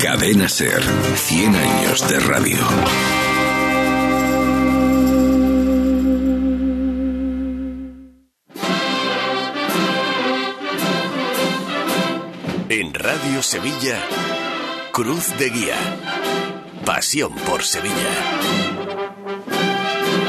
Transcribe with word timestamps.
Cadena 0.00 0.48
Ser, 0.48 0.82
100 1.16 1.54
años 1.54 2.08
de 2.08 2.20
radio. 2.20 2.56
En 12.68 12.94
Radio 12.94 13.42
Sevilla, 13.42 13.98
Cruz 14.92 15.36
de 15.38 15.50
Guía. 15.50 15.76
Pasión 16.84 17.34
por 17.34 17.64
Sevilla. 17.64 18.77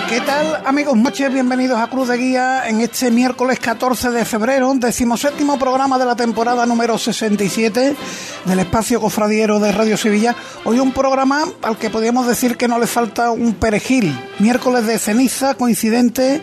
¿Qué 0.09 0.21
tal, 0.21 0.63
amigos? 0.65 0.97
Noches, 0.97 1.31
bienvenidos 1.31 1.79
a 1.79 1.85
Cruz 1.85 2.07
de 2.07 2.17
Guía 2.17 2.67
en 2.67 2.81
este 2.81 3.11
miércoles 3.11 3.59
14 3.59 4.09
de 4.09 4.25
febrero, 4.25 4.73
decimoséptimo 4.73 5.59
programa 5.59 5.99
de 5.99 6.05
la 6.05 6.15
temporada 6.15 6.65
número 6.65 6.97
67 6.97 7.95
del 8.45 8.59
espacio 8.59 8.99
cofradiero 8.99 9.59
de 9.59 9.71
Radio 9.71 9.97
Sevilla. 9.97 10.35
Hoy 10.63 10.79
un 10.79 10.93
programa 10.93 11.43
al 11.61 11.77
que 11.77 11.91
podríamos 11.91 12.25
decir 12.25 12.57
que 12.57 12.67
no 12.67 12.79
le 12.79 12.87
falta 12.87 13.29
un 13.29 13.53
perejil. 13.53 14.19
Miércoles 14.39 14.87
de 14.87 14.97
ceniza, 14.97 15.53
coincidente 15.53 16.41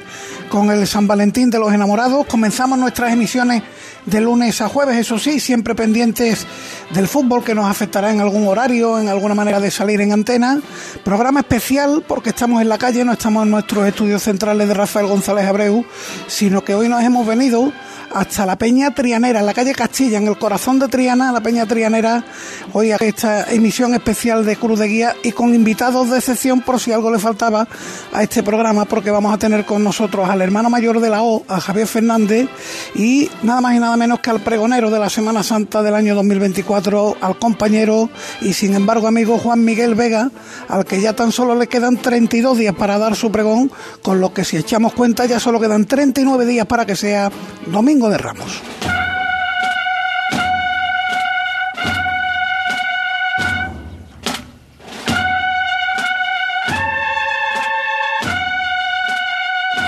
con 0.49 0.71
el 0.71 0.87
San 0.87 1.09
Valentín 1.09 1.51
de 1.51 1.59
los 1.59 1.73
enamorados. 1.73 2.25
Comenzamos 2.27 2.79
nuestras 2.79 3.13
emisiones 3.13 3.65
de 4.07 4.21
lunes 4.21 4.61
a 4.61 4.69
jueves, 4.69 4.97
eso 4.97 5.19
sí, 5.19 5.41
siempre 5.41 5.75
pendientes 5.75 6.47
del 6.91 7.09
fútbol 7.09 7.43
que 7.43 7.55
nos 7.55 7.69
afectará 7.69 8.13
en 8.13 8.21
algún 8.21 8.47
horario, 8.47 8.99
en 9.01 9.09
alguna 9.09 9.35
manera 9.35 9.59
de 9.59 9.71
salir 9.71 10.01
en 10.01 10.13
antena. 10.13 10.61
Programa 11.05 11.41
especial 11.41 12.05
porque 12.07 12.31
estamos 12.31 12.63
en 12.63 12.69
la 12.69 12.79
calle, 12.79 13.05
no 13.05 13.13
estamos 13.13 13.45
en 13.45 13.51
nuestros 13.57 13.87
estudios 13.87 14.23
centrales 14.23 14.69
de 14.69 14.75
Rafael 14.75 15.07
González 15.07 15.47
Abreu, 15.47 15.83
sino 16.27 16.63
que 16.63 16.75
hoy 16.75 16.91
nos 16.91 17.03
hemos 17.03 17.27
venido 17.27 17.73
hasta 18.17 18.47
la 18.47 18.57
Peña 18.57 18.95
Trianera, 18.95 19.41
en 19.41 19.47
la 19.47 19.53
calle 19.53 19.75
Castilla, 19.75 20.17
en 20.17 20.27
el 20.27 20.39
corazón 20.39 20.79
de 20.79 20.89
Triana, 20.89 21.33
la 21.33 21.43
Peña 21.43 21.67
Trianera, 21.67 22.25
hoy 22.73 22.91
a 22.91 22.97
esta 22.97 23.45
emisión 23.53 23.93
especial 23.93 24.47
de 24.47 24.57
Cruz 24.57 24.79
de 24.79 24.89
Guía 24.89 25.15
y 25.23 25.33
con 25.33 25.55
invitados 25.55 26.11
de 26.11 26.17
excepción 26.17 26.63
por 26.63 26.81
si 26.81 26.93
algo 26.93 27.11
le 27.11 27.19
faltaba 27.19 27.69
a 28.15 28.23
este 28.23 28.43
programa, 28.43 28.87
porque 28.87 29.11
vamos 29.11 29.35
a 29.35 29.39
tener 29.39 29.67
con 29.67 29.85
nosotros 29.85 30.31
al 30.31 30.41
hermano 30.41 30.71
mayor 30.71 31.01
de 31.01 31.11
la 31.11 31.23
O, 31.23 31.45
a 31.47 31.61
Javier 31.61 31.87
Fernández, 31.87 32.49
y 32.95 33.29
nada 33.43 33.61
más 33.61 33.75
y 33.75 33.81
nada 33.81 33.99
menos 33.99 34.21
que 34.21 34.31
al 34.31 34.41
pregonero 34.41 34.91
de 34.91 34.99
la 34.99 35.11
Semana 35.11 35.43
Santa 35.43 35.83
del 35.83 35.95
año 35.95 36.15
2024, 36.15 37.19
al 37.21 37.39
compañero 37.39 38.09
y 38.41 38.55
sin 38.55 38.75
embargo 38.75 39.09
amigo 39.09 39.37
Juan 39.37 39.63
Miguel 39.63 39.95
Vega, 39.95 40.31
al 40.69 40.87
que 40.87 41.03
ya 41.03 41.13
tan 41.13 41.33
solo 41.33 41.55
le 41.55 41.67
quedan 41.67 41.99
32 41.99 42.57
días 42.57 42.75
para 42.75 42.97
dar 42.97 43.15
su 43.15 43.31
pregón, 43.31 43.71
con 44.01 44.23
lo 44.23 44.33
que 44.33 44.43
si 44.43 44.57
echamos 44.57 44.95
cuenta 44.95 45.27
ya 45.27 45.39
solo 45.39 45.61
quedan 45.61 45.85
39 45.85 46.47
días 46.47 46.65
para 46.65 46.87
que 46.87 46.97
sea 46.97 47.31
domingo 47.67 48.06
de 48.09 48.19
Ramos. 48.19 48.63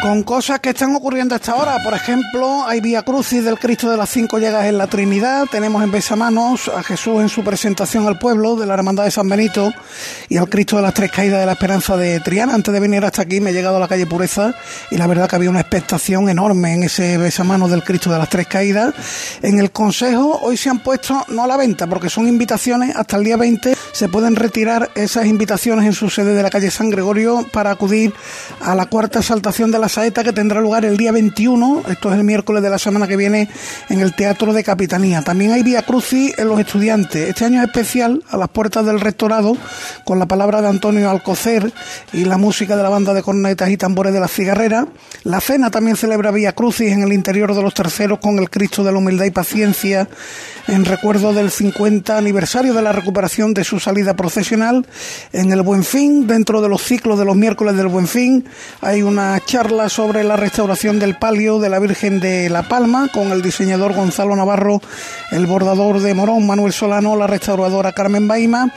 Con 0.08 0.22
cosas 0.22 0.60
que 0.60 0.70
están 0.70 0.94
ocurriendo 0.96 1.34
hasta 1.34 1.52
ahora. 1.52 1.82
Por 1.84 1.92
ejemplo, 1.92 2.66
hay 2.66 2.80
Vía 2.80 3.02
Crucis 3.02 3.44
del 3.44 3.58
Cristo 3.58 3.90
de 3.90 3.98
las 3.98 4.08
Cinco 4.08 4.38
Llegas 4.38 4.64
en 4.64 4.78
la 4.78 4.86
Trinidad. 4.86 5.44
Tenemos 5.50 5.84
en 5.84 5.90
Besamanos 5.90 6.68
a 6.68 6.82
Jesús 6.82 7.20
en 7.20 7.28
su 7.28 7.44
presentación 7.44 8.06
al 8.06 8.18
pueblo 8.18 8.56
de 8.56 8.64
la 8.64 8.72
Hermandad 8.72 9.04
de 9.04 9.10
San 9.10 9.28
Benito 9.28 9.70
y 10.30 10.38
al 10.38 10.48
Cristo 10.48 10.76
de 10.76 10.82
las 10.82 10.94
Tres 10.94 11.12
Caídas 11.12 11.40
de 11.40 11.44
la 11.44 11.52
Esperanza 11.52 11.98
de 11.98 12.20
Triana. 12.20 12.54
Antes 12.54 12.72
de 12.72 12.80
venir 12.80 13.04
hasta 13.04 13.20
aquí 13.20 13.42
me 13.42 13.50
he 13.50 13.52
llegado 13.52 13.76
a 13.76 13.80
la 13.80 13.86
calle 13.86 14.06
Pureza 14.06 14.54
y 14.90 14.96
la 14.96 15.06
verdad 15.06 15.28
que 15.28 15.36
había 15.36 15.50
una 15.50 15.60
expectación 15.60 16.30
enorme 16.30 16.72
en 16.72 16.84
ese 16.84 17.18
Besamanos 17.18 17.70
del 17.70 17.84
Cristo 17.84 18.10
de 18.10 18.16
las 18.16 18.30
Tres 18.30 18.46
Caídas. 18.46 18.94
En 19.42 19.58
el 19.58 19.72
Consejo 19.72 20.38
hoy 20.40 20.56
se 20.56 20.70
han 20.70 20.78
puesto, 20.78 21.22
no 21.28 21.44
a 21.44 21.46
la 21.46 21.58
venta, 21.58 21.86
porque 21.86 22.08
son 22.08 22.26
invitaciones, 22.26 22.96
hasta 22.96 23.18
el 23.18 23.24
día 23.24 23.36
20 23.36 23.76
se 23.92 24.08
pueden 24.08 24.36
retirar 24.36 24.90
esas 24.94 25.26
invitaciones 25.26 25.84
en 25.84 25.92
su 25.92 26.08
sede 26.08 26.34
de 26.34 26.42
la 26.42 26.48
calle 26.48 26.70
San 26.70 26.88
Gregorio 26.88 27.46
para 27.52 27.72
acudir 27.72 28.14
a 28.62 28.74
la 28.74 28.86
cuarta 28.86 29.18
exaltación 29.18 29.70
de 29.70 29.78
la 29.78 29.90
saeta 29.98 30.22
que 30.22 30.32
tendrá 30.32 30.60
lugar 30.60 30.84
el 30.84 30.96
día 30.96 31.10
21, 31.10 31.82
esto 31.88 32.12
es 32.12 32.16
el 32.16 32.22
miércoles 32.22 32.62
de 32.62 32.70
la 32.70 32.78
semana 32.78 33.08
que 33.08 33.16
viene, 33.16 33.48
en 33.88 33.98
el 33.98 34.14
Teatro 34.14 34.52
de 34.52 34.62
Capitanía. 34.62 35.22
También 35.22 35.50
hay 35.50 35.64
Vía 35.64 35.82
Crucis 35.82 36.38
en 36.38 36.46
los 36.46 36.60
estudiantes. 36.60 37.28
Este 37.28 37.44
año 37.44 37.60
es 37.60 37.66
especial 37.66 38.22
a 38.30 38.36
las 38.36 38.48
puertas 38.48 38.86
del 38.86 39.00
rectorado, 39.00 39.56
con 40.04 40.20
la 40.20 40.26
palabra 40.26 40.62
de 40.62 40.68
Antonio 40.68 41.10
Alcocer 41.10 41.72
y 42.12 42.26
la 42.26 42.38
música 42.38 42.76
de 42.76 42.84
la 42.84 42.90
banda 42.90 43.12
de 43.12 43.24
cornetas 43.24 43.70
y 43.70 43.76
tambores 43.76 44.12
de 44.12 44.20
la 44.20 44.28
cigarrera. 44.28 44.86
La 45.24 45.40
cena 45.40 45.68
también 45.68 45.96
celebra 45.96 46.30
Vía 46.30 46.52
Crucis 46.52 46.92
en 46.92 47.02
el 47.02 47.12
interior 47.12 47.52
de 47.52 47.62
los 47.62 47.74
terceros 47.74 48.20
con 48.20 48.38
el 48.38 48.50
Cristo 48.50 48.84
de 48.84 48.92
la 48.92 48.98
Humildad 48.98 49.24
y 49.24 49.32
Paciencia, 49.32 50.08
en 50.68 50.84
recuerdo 50.84 51.32
del 51.32 51.50
50 51.50 52.16
aniversario 52.16 52.72
de 52.72 52.82
la 52.82 52.92
recuperación 52.92 53.52
de 53.52 53.64
su 53.64 53.80
salida 53.80 54.14
procesional. 54.14 54.86
En 55.32 55.50
el 55.50 55.62
Buen 55.62 55.82
Fin, 55.82 56.28
dentro 56.28 56.60
de 56.60 56.68
los 56.68 56.82
ciclos 56.82 57.18
de 57.18 57.24
los 57.24 57.34
miércoles 57.34 57.76
del 57.76 57.88
Buen 57.88 58.06
Fin, 58.06 58.44
hay 58.80 59.02
una 59.02 59.40
charla 59.44 59.77
sobre 59.86 60.24
la 60.24 60.36
restauración 60.36 60.98
del 60.98 61.14
palio 61.14 61.60
de 61.60 61.68
la 61.68 61.78
Virgen 61.78 62.18
de 62.18 62.50
La 62.50 62.64
Palma 62.64 63.08
con 63.12 63.30
el 63.30 63.42
diseñador 63.42 63.94
Gonzalo 63.94 64.34
Navarro, 64.34 64.82
el 65.30 65.46
bordador 65.46 66.00
de 66.00 66.14
Morón 66.14 66.46
Manuel 66.48 66.72
Solano, 66.72 67.14
la 67.14 67.28
restauradora 67.28 67.92
Carmen 67.92 68.26
Baima, 68.26 68.74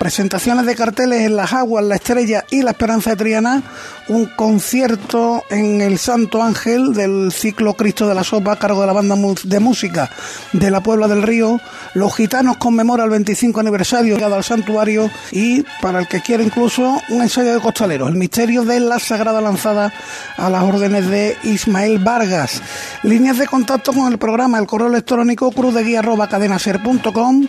presentaciones 0.00 0.66
de 0.66 0.74
carteles 0.74 1.20
en 1.20 1.36
Las 1.36 1.52
Aguas, 1.52 1.84
La 1.84 1.94
Estrella 1.94 2.44
y 2.50 2.62
La 2.62 2.72
Esperanza 2.72 3.10
de 3.10 3.16
Triana, 3.16 3.62
un 4.10 4.26
concierto 4.26 5.44
en 5.50 5.80
el 5.80 5.96
Santo 5.96 6.42
Ángel 6.42 6.94
del 6.94 7.30
ciclo 7.30 7.74
Cristo 7.74 8.08
de 8.08 8.14
la 8.16 8.24
Sopa 8.24 8.52
a 8.52 8.58
cargo 8.58 8.80
de 8.80 8.88
la 8.88 8.92
banda 8.92 9.16
de 9.44 9.60
música 9.60 10.10
de 10.52 10.68
la 10.68 10.80
Puebla 10.82 11.06
del 11.06 11.22
Río. 11.22 11.60
Los 11.94 12.16
gitanos 12.16 12.56
conmemoran 12.56 13.04
el 13.04 13.10
25 13.10 13.60
aniversario 13.60 14.16
llegado 14.16 14.34
al 14.34 14.42
santuario 14.42 15.08
y, 15.30 15.64
para 15.80 16.00
el 16.00 16.08
que 16.08 16.22
quiera 16.22 16.42
incluso, 16.42 17.00
un 17.08 17.22
ensayo 17.22 17.54
de 17.54 17.60
costaleros, 17.60 18.08
el 18.08 18.16
misterio 18.16 18.64
de 18.64 18.80
la 18.80 18.98
Sagrada 18.98 19.40
Lanzada 19.40 19.92
a 20.36 20.50
las 20.50 20.64
órdenes 20.64 21.08
de 21.08 21.36
Ismael 21.44 22.00
Vargas. 22.00 22.60
Líneas 23.04 23.38
de 23.38 23.46
contacto 23.46 23.92
con 23.92 24.10
el 24.12 24.18
programa, 24.18 24.58
el 24.58 24.66
correo 24.66 24.88
electrónico 24.88 25.52
cruzdeguía.cadenaser.com. 25.52 27.46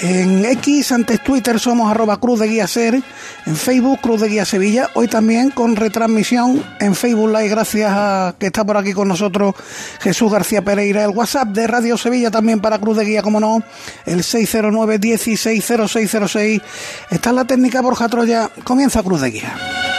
En 0.00 0.44
X, 0.44 0.92
antes 0.92 1.22
Twitter, 1.22 1.58
somos 1.58 1.90
arroba 1.90 2.18
cruz 2.18 2.40
ser. 2.66 3.02
En 3.46 3.56
Facebook, 3.56 4.00
Cruz 4.00 4.20
de 4.20 4.28
Guía 4.28 4.44
Sevilla. 4.44 4.90
Hoy 4.94 5.08
también 5.08 5.50
con 5.50 5.74
retransmisión 6.02 6.64
en 6.80 6.96
Facebook 6.96 7.28
Live, 7.28 7.48
gracias 7.48 7.92
a 7.92 8.34
que 8.36 8.46
está 8.46 8.64
por 8.64 8.76
aquí 8.76 8.92
con 8.92 9.06
nosotros 9.06 9.54
Jesús 10.00 10.32
García 10.32 10.62
Pereira. 10.62 11.04
El 11.04 11.10
WhatsApp 11.10 11.48
de 11.48 11.66
Radio 11.68 11.96
Sevilla 11.96 12.30
también 12.30 12.60
para 12.60 12.78
Cruz 12.78 12.96
de 12.96 13.04
Guía, 13.04 13.22
como 13.22 13.38
no, 13.38 13.62
el 14.04 14.24
609 14.24 14.98
160606. 14.98 16.60
Está 17.10 17.32
la 17.32 17.44
técnica 17.44 17.80
Borja 17.80 18.08
Troya. 18.08 18.50
Comienza 18.64 19.02
Cruz 19.02 19.20
de 19.20 19.30
Guía. 19.30 19.91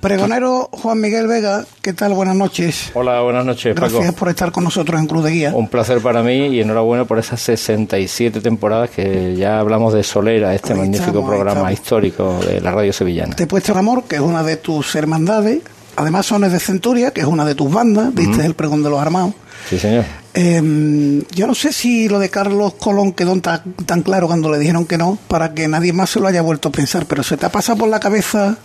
Pregonero 0.00 0.68
Juan 0.72 1.00
Miguel 1.00 1.26
Vega, 1.26 1.64
¿qué 1.82 1.92
tal? 1.92 2.12
Buenas 2.12 2.36
noches. 2.36 2.92
Hola, 2.94 3.20
buenas 3.20 3.44
noches, 3.44 3.74
Gracias 3.74 4.14
por 4.14 4.28
estar 4.28 4.52
con 4.52 4.62
nosotros 4.62 5.00
en 5.00 5.08
Cruz 5.08 5.24
de 5.24 5.30
Guía. 5.32 5.52
Un 5.52 5.66
placer 5.66 6.00
para 6.00 6.22
mí 6.22 6.46
y 6.46 6.60
enhorabuena 6.60 7.04
por 7.04 7.18
esas 7.18 7.40
67 7.40 8.40
temporadas 8.40 8.90
que 8.90 9.34
ya 9.36 9.58
hablamos 9.58 9.92
de 9.94 10.04
Solera, 10.04 10.54
este 10.54 10.74
magnífico 10.74 11.26
programa 11.26 11.72
histórico 11.72 12.38
de 12.46 12.60
la 12.60 12.70
radio 12.70 12.92
sevillana. 12.92 13.34
Te 13.34 13.44
he 13.44 13.46
puesto 13.48 13.72
el 13.72 13.78
amor, 13.78 14.04
que 14.04 14.16
es 14.16 14.22
una 14.22 14.44
de 14.44 14.56
tus 14.56 14.94
hermandades. 14.94 15.62
Además, 15.96 16.26
Sones 16.26 16.52
de 16.52 16.60
Centuria, 16.60 17.10
que 17.10 17.22
es 17.22 17.26
una 17.26 17.44
de 17.44 17.56
tus 17.56 17.72
bandas. 17.72 18.14
Viste 18.14 18.46
el 18.46 18.54
pregón 18.54 18.84
de 18.84 18.90
los 18.90 19.00
armados. 19.00 19.34
Sí, 19.68 19.80
señor. 19.80 20.04
Eh, 20.32 21.24
yo 21.34 21.48
no 21.48 21.54
sé 21.56 21.72
si 21.72 22.08
lo 22.08 22.20
de 22.20 22.30
Carlos 22.30 22.74
Colón 22.74 23.12
quedó 23.12 23.36
tan, 23.40 23.72
tan 23.84 24.02
claro 24.02 24.28
cuando 24.28 24.48
le 24.52 24.58
dijeron 24.58 24.86
que 24.86 24.96
no, 24.96 25.18
para 25.26 25.54
que 25.54 25.66
nadie 25.66 25.92
más 25.92 26.10
se 26.10 26.20
lo 26.20 26.28
haya 26.28 26.42
vuelto 26.42 26.68
a 26.68 26.72
pensar, 26.72 27.06
pero 27.06 27.24
¿se 27.24 27.36
te 27.36 27.46
ha 27.46 27.50
pasado 27.50 27.78
por 27.78 27.88
la 27.88 27.98
cabeza 27.98 28.58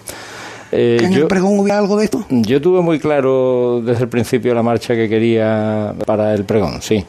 Eh, 0.76 0.98
¿Que 1.00 1.06
en 1.06 1.12
yo, 1.14 1.22
el 1.22 1.28
pregón 1.28 1.60
hubiera 1.60 1.78
algo 1.78 1.98
de 1.98 2.06
esto? 2.06 2.26
yo 2.30 2.60
tuve 2.60 2.82
muy 2.82 2.98
claro 3.00 3.82
desde 3.86 4.04
el 4.04 4.10
principio 4.10 4.54
la 4.56 4.64
marcha 4.64 4.96
que 4.96 5.08
quería 5.08 5.94
para 6.06 6.34
el 6.34 6.46
pregón, 6.46 6.82
sí. 6.82 7.04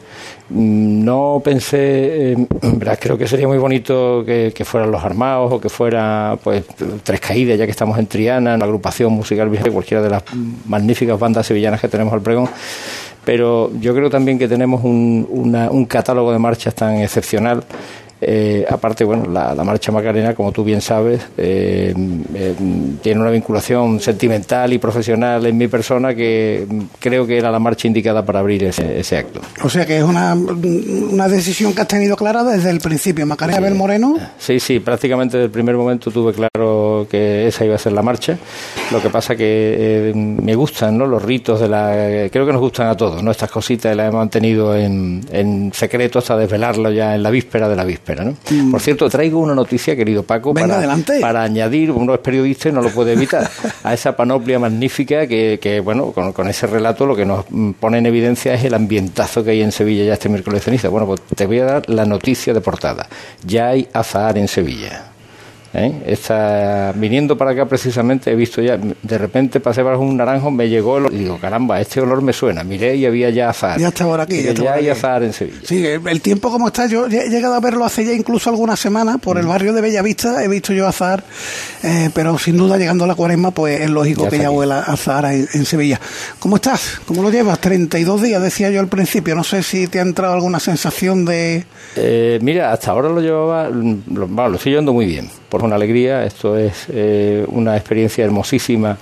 Mm, 0.49 1.03
No 1.03 1.41
pensé, 1.43 2.33
eh, 2.33 2.47
en 2.61 2.79
verdad, 2.79 2.99
creo 3.01 3.17
que 3.17 3.27
sería 3.27 3.47
muy 3.47 3.57
bonito 3.57 4.23
que, 4.25 4.51
que 4.55 4.63
fueran 4.65 4.91
los 4.91 5.03
armados 5.03 5.51
o 5.51 5.59
que 5.59 5.69
fuera 5.69 6.37
pues 6.43 6.63
Tres 7.03 7.19
Caídas, 7.19 7.57
ya 7.57 7.65
que 7.65 7.71
estamos 7.71 7.97
en 7.97 8.05
Triana, 8.07 8.55
la 8.55 8.65
agrupación 8.65 9.11
musical 9.13 9.49
cualquiera 9.71 10.03
de 10.03 10.09
las 10.11 10.23
magníficas 10.67 11.17
bandas 11.19 11.47
sevillanas 11.47 11.81
que 11.81 11.87
tenemos 11.87 12.13
al 12.13 12.21
pregón. 12.21 12.47
Pero 13.23 13.71
yo 13.79 13.95
creo 13.95 14.09
también 14.11 14.37
que 14.37 14.47
tenemos 14.47 14.83
un, 14.83 15.25
una- 15.31 15.71
un 15.71 15.85
catálogo 15.85 16.31
de 16.31 16.37
marchas 16.37 16.75
tan 16.75 16.97
excepcional 16.97 17.63
Eh, 18.21 18.65
aparte, 18.69 19.03
bueno, 19.03 19.25
la, 19.29 19.53
marcha 19.63 19.91
Macarena, 19.91 20.33
como 20.33 20.51
tú 20.51 20.63
bien 20.63 20.81
sabes, 20.81 21.21
eh, 21.37 21.93
eh, 22.33 22.55
tiene 23.01 23.19
una 23.19 23.29
vinculación 23.29 23.99
sentimental 23.99 24.71
y 24.71 24.77
profesional 24.77 25.45
en 25.45 25.57
mi 25.57 25.67
persona 25.67 26.15
que 26.15 26.65
creo 26.99 27.27
que 27.27 27.37
era 27.37 27.51
la 27.51 27.59
marcha 27.59 27.87
indicada 27.87 28.25
para 28.25 28.39
abrir 28.39 28.63
ese, 28.63 29.17
acto. 29.17 29.41
O 29.63 29.69
sea 29.69 29.85
que 29.85 29.97
es 29.97 30.03
una, 30.03 30.33
una, 30.33 31.27
decisión 31.27 31.73
que 31.73 31.81
has 31.81 31.87
tenido 31.87 32.15
clara 32.15 32.43
desde 32.43 32.69
el 32.69 32.79
principio. 32.79 33.25
Macarena 33.25 33.57
Abel 33.57 33.75
Moreno. 33.75 34.17
Sí, 34.37 34.59
sí, 34.59 34.79
prácticamente 34.79 35.37
desde 35.37 35.45
el 35.45 35.51
primer 35.51 35.75
momento 35.75 36.11
tuve 36.11 36.33
claro 36.33 37.07
que 37.09 37.47
esa 37.47 37.65
iba 37.65 37.75
a 37.75 37.79
ser 37.79 37.91
la 37.91 38.01
marcha. 38.01 38.37
Lo 38.91 39.01
que 39.01 39.09
pasa 39.09 39.35
que 39.35 40.11
me 40.15 40.55
gustan 40.55 40.97
¿no? 40.97 41.05
los 41.05 41.21
ritos 41.21 41.59
de 41.59 41.67
la. 41.67 42.29
Creo 42.31 42.45
que 42.45 42.53
nos 42.53 42.61
gustan 42.61 42.87
a 42.87 42.95
todos, 42.95 43.21
¿no? 43.21 43.31
Estas 43.31 43.51
cositas 43.51 43.95
las 43.95 44.07
hemos 44.07 44.19
mantenido 44.19 44.75
en, 44.75 45.25
en 45.31 45.73
secreto 45.73 46.19
hasta 46.19 46.37
desvelarlo 46.37 46.91
ya 46.91 47.15
en 47.15 47.23
la 47.23 47.29
víspera 47.29 47.67
de 47.67 47.75
la 47.75 47.83
víspera. 47.83 48.04
Mm. 48.51 48.71
Por 48.71 48.81
cierto, 48.81 49.09
traigo 49.09 49.39
una 49.39 49.55
noticia, 49.55 49.95
querido 49.95 50.23
Paco, 50.23 50.53
para, 50.53 50.97
para, 51.21 51.43
añadir, 51.43 51.91
uno 51.91 52.13
es 52.13 52.19
periodista 52.19 52.69
y 52.69 52.71
no 52.71 52.81
lo 52.81 52.89
puede 52.89 53.13
evitar, 53.13 53.49
a 53.83 53.93
esa 53.93 54.15
panoplia 54.15 54.59
magnífica 54.59 55.27
que, 55.27 55.81
bueno, 55.83 56.11
con, 56.11 56.47
ese 56.47 56.67
relato 56.67 57.05
lo 57.05 57.15
que 57.15 57.25
nos 57.25 57.45
pone 57.79 57.97
en 57.97 58.05
evidencia 58.05 58.53
es 58.53 58.63
el 58.63 58.73
ambientazo 58.73 59.43
que 59.43 59.51
hay 59.51 59.61
en 59.61 59.71
Sevilla 59.71 60.05
ya 60.05 60.13
este 60.13 60.29
miércoles 60.29 60.63
ceniza. 60.63 60.89
Bueno, 60.89 61.07
pues 61.07 61.21
te 61.35 61.45
voy 61.45 61.59
a 61.59 61.65
dar 61.65 61.89
la 61.89 62.05
noticia 62.05 62.53
de 62.53 62.61
portada. 62.61 63.07
Ya 63.43 63.69
hay 63.69 63.87
azahar 63.93 64.37
en 64.37 64.47
Sevilla. 64.47 65.14
¿Eh? 65.75 66.03
Está 66.05 66.93
viniendo 66.95 67.37
para 67.37 67.51
acá 67.51 67.65
precisamente, 67.65 68.31
he 68.31 68.35
visto 68.35 68.61
ya, 68.61 68.77
de 68.77 69.17
repente 69.17 69.59
pasé 69.59 69.83
por 69.83 69.95
un 69.95 70.17
naranjo, 70.17 70.51
me 70.51 70.69
llegó 70.69 70.97
el, 70.97 71.13
y 71.13 71.19
digo, 71.19 71.37
caramba, 71.37 71.79
este 71.79 72.01
olor 72.01 72.21
me 72.21 72.33
suena. 72.33 72.63
Miré 72.63 72.95
y 72.95 73.05
había 73.05 73.29
ya 73.29 73.49
azar. 73.49 73.79
Ya 73.79 73.89
está 73.89 74.05
por 74.05 74.19
aquí. 74.19 74.41
Ya, 74.53 74.73
hay 74.73 74.89
azar 74.89 75.23
en 75.23 75.33
Sevilla. 75.33 75.59
Sí, 75.63 75.85
el 75.85 76.21
tiempo 76.21 76.49
como 76.49 76.67
está, 76.67 76.87
yo 76.87 77.07
he 77.07 77.29
llegado 77.29 77.55
a 77.55 77.59
verlo 77.59 77.85
hace 77.85 78.05
ya 78.05 78.13
incluso 78.13 78.49
algunas 78.49 78.79
semanas 78.79 79.17
por 79.21 79.37
el 79.37 79.45
mm. 79.45 79.49
barrio 79.49 79.73
de 79.73 79.81
Bellavista, 79.81 80.43
he 80.43 80.47
visto 80.47 80.73
yo 80.73 80.87
azar, 80.87 81.23
eh, 81.83 82.09
pero 82.13 82.37
sin 82.37 82.57
duda 82.57 82.77
llegando 82.77 83.03
a 83.03 83.07
la 83.07 83.15
cuaresma, 83.15 83.51
pues 83.51 83.81
es 83.81 83.89
lógico 83.89 84.29
que 84.29 84.39
ya 84.39 84.51
huela 84.51 84.79
azar 84.81 85.25
en, 85.25 85.47
en, 85.53 85.65
Sevilla. 85.65 85.99
¿Cómo 86.39 86.57
estás? 86.57 87.01
¿Cómo 87.05 87.21
lo 87.21 87.29
llevas? 87.29 87.59
32 87.59 88.21
días, 88.21 88.41
decía 88.41 88.69
yo 88.69 88.79
al 88.79 88.87
principio. 88.87 89.35
No 89.35 89.43
sé 89.43 89.63
si 89.63 89.87
te 89.87 89.99
ha 89.99 90.03
entrado 90.03 90.33
alguna 90.33 90.59
sensación 90.59 91.25
de... 91.25 91.65
Eh, 91.95 92.39
mira, 92.41 92.71
hasta 92.71 92.91
ahora 92.91 93.09
lo 93.09 93.21
llevaba, 93.21 93.69
lo, 93.69 94.27
lo 94.27 94.55
estoy 94.55 94.71
llevando 94.71 94.93
muy 94.93 95.05
bien 95.05 95.29
por 95.49 95.63
una 95.65 95.75
alegría. 95.75 96.23
Esto 96.23 96.57
es 96.57 96.87
eh, 96.89 97.45
una 97.47 97.75
experiencia 97.75 98.23
hermosísima 98.23 98.97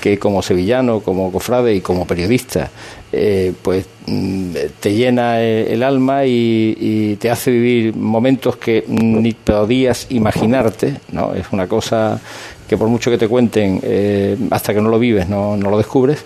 que 0.00 0.18
como 0.18 0.42
sevillano, 0.42 1.00
como 1.00 1.32
cofrade 1.32 1.74
y 1.74 1.80
como 1.80 2.06
periodista, 2.06 2.70
eh, 3.12 3.52
pues 3.62 3.86
mm, 4.06 4.52
te 4.80 4.94
llena 4.94 5.40
el 5.40 5.82
alma 5.82 6.24
y, 6.24 7.16
te 7.20 7.30
hace 7.30 7.50
vivir 7.50 7.96
momentos 7.96 8.56
que 8.56 8.84
ni 8.86 9.32
podías 9.32 10.06
imaginarte, 10.10 11.00
¿no? 11.12 11.34
Es 11.34 11.46
una 11.50 11.66
cosa 11.66 12.20
que 12.68 12.76
por 12.76 12.88
mucho 12.88 13.10
que 13.10 13.18
te 13.18 13.26
cuenten, 13.26 13.80
eh, 13.82 14.36
hasta 14.50 14.74
que 14.74 14.80
no 14.80 14.88
lo 14.88 14.98
vives, 14.98 15.28
no, 15.28 15.56
no 15.56 15.70
lo 15.70 15.78
descubres. 15.78 16.24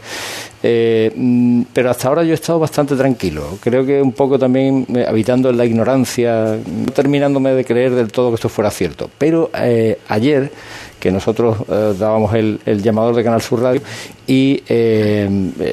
Mm, 0.63 1.63
pero 1.73 1.91
hasta 1.91 2.09
ahora 2.09 2.23
yo 2.23 2.31
he 2.31 2.35
estado 2.35 2.59
bastante 2.59 2.97
tranquilo. 2.97 3.59
Creo 3.61 3.85
que 3.85 4.01
un 4.01 4.13
poco 4.13 4.39
también 4.39 4.87
habitando 5.07 5.51
en 5.51 5.57
la 5.57 5.65
ignorancia, 5.65 6.59
no 6.67 6.93
terminándome 6.93 7.53
de 7.53 7.65
creer 7.65 7.93
del 7.93 8.13
todo 8.13 8.31
que 8.31 8.37
esto 8.37 8.49
fuera 8.49 8.71
cierto. 8.71 9.11
Pero 9.19 9.51
ayer 10.09 10.51
que 11.03 11.11
nosotros 11.11 11.57
eh, 11.69 11.95
dábamos 11.99 12.33
el, 12.33 12.61
llamador 12.81 13.17
de 13.17 13.25
Canal 13.25 13.43
Sur 13.43 13.61
Radio 13.61 13.83
y 14.25 14.63
eh, 14.69 15.29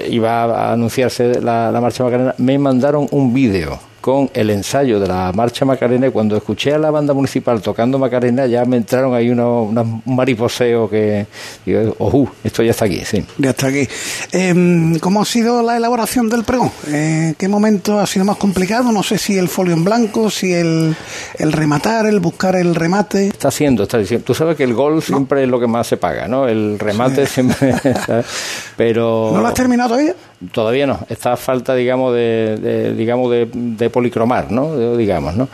iba 0.09 0.45
a 0.45 0.74
anunciarse 0.74 1.39
la, 1.39 1.71
la 1.71 1.80
marcha 1.80 2.03
Macarena, 2.03 2.33
me 2.39 2.57
mandaron 2.57 3.07
un 3.12 3.31
vídeo 3.31 3.80
con 4.01 4.30
el 4.34 4.50
ensayo 4.50 5.00
de 5.00 5.07
la 5.07 5.31
marcha 5.34 5.66
Macarena 5.66 6.07
y 6.07 6.12
cuando 6.12 6.38
escuché 6.38 6.74
a 6.74 6.78
la 6.78 6.92
banda 6.92 7.13
municipal 7.13 7.62
tocando 7.62 8.00
Macarena 8.00 8.46
ya 8.46 8.66
me 8.66 8.78
entraron 8.78 9.13
ahí 9.13 9.30
unos, 9.30 9.68
un 9.69 10.16
mariposeo 10.16 10.90
que 10.90 11.28
digo, 11.66 11.96
oh, 12.00 12.28
esto 12.44 12.63
ya 12.63 12.72
está 12.72 12.86
aquí, 12.86 13.04
sí. 13.06 13.24
Ya 13.38 13.51
está 13.51 13.68
aquí. 13.68 13.88
Em, 14.31 14.98
¿Cómo 15.00 15.22
ha 15.22 15.25
sido 15.25 15.62
la 15.62 15.78
elaboración 15.78 16.30
del 16.30 16.44
pregón? 16.44 16.72
Eh, 16.88 17.34
¿Qué 17.38 17.48
momento 17.48 18.00
ha 18.00 18.06
sido 18.06 18.25
más 18.25 18.38
complicado? 18.38 18.92
No 18.92 19.04
sé 19.04 19.18
si 19.18 19.38
el 19.38 19.50
folio 19.50 19.74
en 19.74 19.84
blanco, 19.84 20.30
si 20.30 20.54
el, 20.54 20.96
el 21.38 21.51
rematar, 21.51 22.06
el 22.06 22.19
buscar 22.19 22.56
el 22.56 22.75
remate. 22.75 23.28
Está 23.28 23.50
haciendo, 23.50 23.84
está 23.84 23.98
diciendo. 23.98 24.25
Tú 24.25 24.34
sabes 24.34 24.56
que 24.56 24.63
el 24.63 24.74
gol 24.74 25.01
siempre 25.01 25.44
es 25.44 25.50
lo 25.50 25.60
que 25.60 25.68
más 25.68 25.88
se 25.88 25.98
paga, 25.98 26.28
¿no? 26.28 26.48
El 26.48 26.80
remate 26.80 27.25
siempre... 27.25 27.75
Pero... 28.78 29.31
¿No 29.34 29.42
lo 29.42 29.48
has 29.48 29.54
terminado 29.54 29.90
todavía? 29.90 30.16
Todavía 30.53 30.88
no. 30.88 31.00
Está 31.09 31.36
falta, 31.36 31.75
digamos, 31.75 32.13
de, 32.13 32.94
digamos 32.97 33.30
de 33.31 33.89
policromar, 33.89 34.51
¿no? 34.51 34.95
Digamos, 34.95 35.36
¿no? 35.36 35.50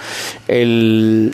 El, 0.48 1.34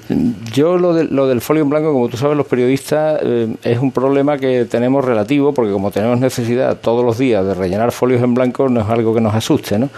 yo 0.53 0.77
lo, 0.77 1.03
lo 1.03 1.27
del 1.27 1.41
folio 1.41 1.63
en 1.63 1.69
blanco, 1.69 1.91
como 1.91 2.07
tú 2.07 2.15
sabes, 2.15 2.37
los 2.37 2.47
periodistas, 2.47 3.19
eh, 3.21 3.53
es 3.63 3.79
un 3.79 3.91
problema 3.91 4.37
que 4.37 4.63
tenemos 4.65 5.03
relativo, 5.03 5.53
porque 5.53 5.73
como 5.73 5.91
tenemos 5.91 6.17
necesidad 6.19 6.77
todos 6.77 7.03
los 7.03 7.17
días 7.17 7.45
de 7.45 7.53
rellenar 7.53 7.91
folios 7.91 8.23
en 8.23 8.33
blanco, 8.33 8.69
no 8.69 8.81
es 8.81 8.87
algo 8.87 9.13
que 9.13 9.19
nos 9.19 9.35
asuste, 9.35 9.77
¿no? 9.77 9.89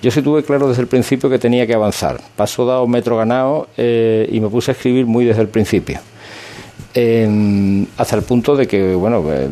Yo 0.00 0.10
sí 0.10 0.22
tuve 0.22 0.42
claro 0.42 0.68
desde 0.68 0.80
el 0.80 0.88
principio 0.88 1.28
que 1.28 1.38
tenía 1.38 1.66
que 1.66 1.74
avanzar. 1.74 2.20
Pasó 2.36 2.64
dado 2.64 2.86
metro 2.86 3.18
ganado 3.18 3.68
eh, 3.76 4.28
y 4.32 4.40
me 4.40 4.48
puse 4.48 4.70
a 4.70 4.72
escribir 4.72 5.04
muy 5.04 5.26
desde 5.26 5.42
el 5.42 5.48
principio 5.48 6.00
hasta 6.96 8.16
el 8.16 8.22
punto 8.22 8.54
de 8.54 8.68
que, 8.68 8.94
bueno, 8.94 9.24
eh, 9.32 9.48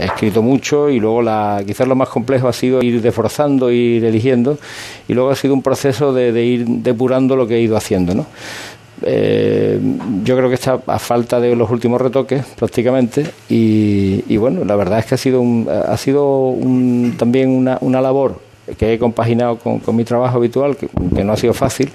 he 0.00 0.04
escrito 0.06 0.40
mucho 0.40 0.88
y 0.88 0.98
luego 0.98 1.20
la, 1.20 1.62
quizás 1.66 1.86
lo 1.86 1.94
más 1.94 2.08
complejo 2.08 2.48
ha 2.48 2.54
sido 2.54 2.82
ir 2.82 3.02
desforzando, 3.02 3.70
ir 3.70 4.04
eligiendo 4.04 4.58
y 5.06 5.12
luego 5.12 5.30
ha 5.30 5.36
sido 5.36 5.52
un 5.52 5.62
proceso 5.62 6.14
de, 6.14 6.42
ir 6.42 6.66
depurando 6.66 7.36
lo 7.36 7.46
que 7.46 7.56
he 7.56 7.60
ido 7.60 7.76
haciendo, 7.76 8.14
¿no? 8.14 8.26
Eh, 9.02 9.78
yo 10.24 10.38
creo 10.38 10.48
que 10.48 10.54
está 10.54 10.80
a 10.86 10.98
falta 10.98 11.38
de 11.38 11.54
los 11.54 11.70
últimos 11.70 12.00
retoques 12.00 12.46
prácticamente 12.56 13.26
y, 13.46 14.34
bueno 14.38 14.64
la 14.64 14.74
verdad 14.74 15.00
es 15.00 15.04
que 15.04 15.16
ha 15.16 15.18
sido 15.18 15.44
ha 15.68 15.98
sido 15.98 16.54
también 17.18 17.50
una, 17.50 17.76
una, 17.82 18.00
labor 18.00 18.40
que 18.78 18.94
he 18.94 18.98
compaginado 18.98 19.58
con, 19.58 19.82
mi 19.94 20.04
trabajo 20.04 20.38
habitual 20.38 20.78
que, 20.78 20.88
no 21.22 21.34
ha 21.34 21.36
sido 21.36 21.52
fácil 21.52 21.90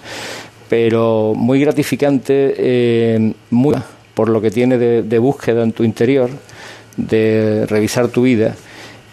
pero 0.70 1.34
muy 1.36 1.60
gratificante 1.60 2.54
eh, 2.56 3.34
muy 3.50 3.76
por 4.14 4.30
lo 4.30 4.42
que 4.42 4.52
tiene 4.52 4.78
de, 4.78 5.20
búsqueda 5.20 5.64
en 5.64 5.72
tu 5.72 5.84
interior, 5.84 6.30
de 6.98 7.66
revisar 7.68 8.10
tu 8.10 8.24
vida 8.24 8.56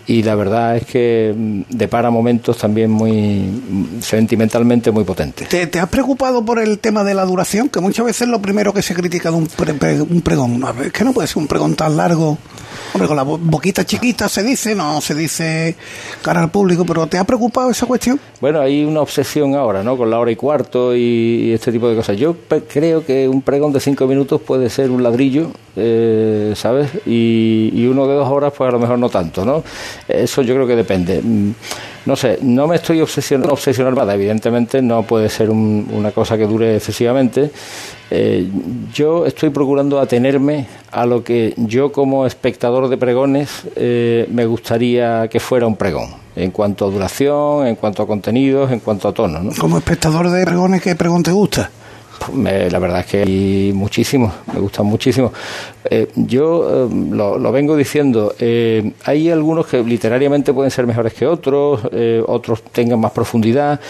y 0.06 0.22
la 0.22 0.34
verdad 0.34 0.76
es 0.76 0.86
que 0.86 1.34
mm, 1.36 1.62
depara 1.68 2.10
momentos 2.10 2.56
también 2.56 2.90
muy 2.90 3.12
mm, 3.12 4.00
sentimentalmente 4.00 4.90
muy 4.90 5.04
potentes. 5.04 5.48
¿Te, 5.48 5.78
has 5.78 5.88
preocupado 5.88 6.44
por 6.44 6.58
el 6.58 6.78
tema 6.78 7.04
de 7.04 7.14
la 7.14 7.24
duración? 7.26 7.68
Que 7.68 7.80
muchas 7.80 8.06
veces 8.06 8.26
lo 8.28 8.40
primero 8.40 8.72
que 8.72 8.82
se 8.82 8.94
critica 8.94 9.30
de 9.30 9.36
un, 9.36 9.48
un 10.10 10.20
pregón, 10.22 10.64
es 10.82 10.92
que 10.92 11.04
no 11.04 11.12
puede 11.12 11.28
ser 11.28 11.38
un 11.38 11.46
pregón 11.46 11.74
tan 11.74 11.96
largo 11.96 12.38
Hombre, 12.92 13.08
con 13.08 13.16
la 13.16 13.22
boquita 13.22 13.84
chiquita 13.84 14.28
se 14.28 14.42
dice, 14.42 14.74
no 14.74 15.00
se 15.00 15.14
dice 15.14 15.76
cara 16.22 16.42
al 16.42 16.50
público, 16.50 16.84
pero 16.84 17.06
¿te 17.06 17.18
ha 17.18 17.24
preocupado 17.24 17.70
esa 17.70 17.86
cuestión? 17.86 18.18
Bueno, 18.40 18.60
hay 18.60 18.84
una 18.84 19.00
obsesión 19.00 19.54
ahora, 19.54 19.82
¿no? 19.82 19.96
Con 19.96 20.10
la 20.10 20.18
hora 20.18 20.30
y 20.30 20.36
cuarto 20.36 20.94
y, 20.94 21.52
este 21.52 21.72
tipo 21.72 21.88
de 21.88 21.96
cosas. 21.96 22.16
Yo 22.16 22.36
creo 22.72 23.04
que 23.04 23.28
un 23.28 23.42
pregón 23.42 23.72
de 23.72 23.80
cinco 23.80 24.06
minutos 24.06 24.40
puede 24.40 24.70
ser 24.70 24.90
un 24.90 25.02
ladrillo, 25.02 25.50
eh, 25.76 26.52
¿sabes? 26.56 26.90
Y, 27.06 27.86
uno 27.88 28.06
de 28.06 28.14
dos 28.14 28.28
horas, 28.28 28.52
pues 28.56 28.68
a 28.68 28.72
lo 28.72 28.78
mejor 28.78 28.98
no 28.98 29.08
tanto, 29.08 29.44
¿no? 29.44 29.62
Eso 30.06 30.42
yo 30.42 30.54
creo 30.54 30.66
que 30.66 30.76
depende. 30.76 31.22
No 32.08 32.16
sé, 32.16 32.38
no 32.40 32.66
me 32.66 32.76
estoy 32.76 33.02
obsesionando, 33.02 33.52
obsesionando 33.52 34.10
evidentemente 34.10 34.80
no 34.80 35.02
puede 35.02 35.28
ser 35.28 35.50
una 35.50 36.10
cosa 36.10 36.38
que 36.38 36.46
dure 36.46 36.76
excesivamente. 36.76 37.50
Eh, 38.10 38.48
yo 38.94 39.26
estoy 39.26 39.50
procurando 39.50 40.00
atenerme 40.00 40.66
a 40.90 41.04
lo 41.04 41.22
que 41.22 41.52
yo 41.58 41.92
como 41.92 42.24
espectador 42.24 42.88
de 42.88 42.96
pregones 42.96 43.64
eh, 43.76 44.26
me 44.32 44.46
gustaría 44.46 45.28
que 45.28 45.38
fuera 45.38 45.66
un 45.66 45.76
pregón, 45.76 46.08
en 46.34 46.50
cuanto 46.50 46.86
a 46.86 46.90
duración, 46.90 47.66
en 47.66 47.76
cuanto 47.76 48.04
a 48.04 48.06
contenidos, 48.06 48.72
en 48.72 48.80
cuanto 48.80 49.08
a 49.08 49.12
tono. 49.12 49.40
¿no? 49.40 49.52
Como 49.58 49.76
espectador 49.76 50.30
de 50.30 50.46
pregones, 50.46 50.80
¿qué 50.80 50.94
pregón 50.94 51.22
te 51.22 51.32
gusta? 51.32 51.70
La 52.32 52.78
verdad 52.78 53.00
es 53.00 53.06
que 53.06 53.22
hay 53.22 53.72
muchísimos, 53.74 54.32
me 54.52 54.60
gustan 54.60 54.86
muchísimo. 54.86 55.32
Eh, 55.84 56.08
yo 56.14 56.86
eh, 56.86 56.94
lo, 57.10 57.52
vengo 57.52 57.76
diciendo, 57.76 58.34
eh, 58.38 58.92
hay 59.04 59.30
algunos 59.30 59.66
que 59.66 59.82
literariamente 59.82 60.52
pueden 60.52 60.70
ser 60.70 60.86
mejores 60.86 61.14
que 61.14 61.26
otros, 61.26 61.80
otros 62.26 62.62
tengan 62.72 63.00
más 63.00 63.12
profundidad, 63.12 63.80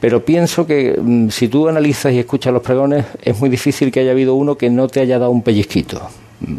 pero 0.00 0.24
pienso 0.24 0.66
que 0.66 0.98
mm, 1.00 1.28
si 1.30 1.48
tú 1.48 1.68
analizas 1.68 2.12
y 2.12 2.18
escuchas 2.18 2.52
los 2.52 2.62
pregones, 2.62 3.06
es 3.22 3.38
muy 3.40 3.48
difícil 3.48 3.90
que 3.90 4.00
haya 4.00 4.12
habido 4.12 4.34
uno 4.34 4.56
que 4.56 4.70
no 4.70 4.88
te 4.88 5.00
haya 5.00 5.18
dado 5.18 5.30
un 5.30 5.42
pellizquito. 5.42 6.00
Mm. 6.40 6.58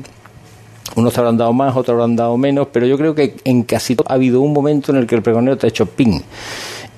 Unos 0.95 1.13
te 1.13 1.19
habrán 1.19 1.37
dado 1.37 1.53
más, 1.53 1.75
otros 1.75 1.93
habrán 1.93 2.15
dado 2.15 2.35
menos, 2.37 2.67
pero 2.71 2.87
yo 2.87 2.97
creo 2.97 3.13
que 3.13 3.35
en 3.43 3.63
casi 3.63 3.95
todo 3.95 4.07
ha 4.09 4.15
habido 4.15 4.41
un 4.41 4.53
momento 4.53 4.91
en 4.91 4.97
el 4.97 5.07
que 5.07 5.15
el 5.15 5.21
pregonero 5.21 5.57
te 5.57 5.67
ha 5.67 5.69
hecho 5.69 5.85
ping. 5.85 6.19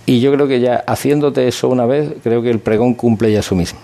Y 0.05 0.19
yo 0.19 0.33
creo 0.33 0.47
que 0.47 0.59
ya 0.59 0.83
haciéndote 0.87 1.47
eso 1.47 1.69
una 1.69 1.85
vez, 1.85 2.09
creo 2.23 2.41
que 2.41 2.49
el 2.49 2.59
pregón 2.59 2.95
cumple 2.95 3.31
ya 3.31 3.41
su 3.41 3.55
mismo. 3.55 3.79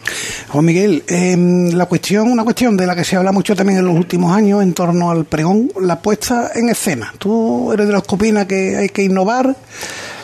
Juan 0.50 0.66
Miguel, 0.66 1.04
em, 1.08 1.72
la 1.74 1.86
cuestión, 1.86 2.32
una 2.32 2.44
cuestión 2.44 2.76
de 2.76 2.88
la 2.88 2.96
que 2.96 3.04
se 3.04 3.16
habla 3.16 3.32
mucho 3.32 3.56
también 3.56 3.80
en 3.80 3.86
los 3.86 3.96
últimos 3.96 4.36
años 4.36 4.64
en 4.64 4.74
torno 4.74 5.12
al 5.12 5.26
pregón, 5.26 5.72
la 5.80 6.02
puesta 6.02 6.52
en 6.56 6.70
escena. 6.70 7.14
Tú 7.18 7.72
eres 7.72 7.88
de 7.88 7.94
los 7.94 8.04
que 8.04 8.16
opina 8.16 8.48
que 8.48 8.78
hay 8.78 8.90
que 8.90 9.04
innovar, 9.04 9.56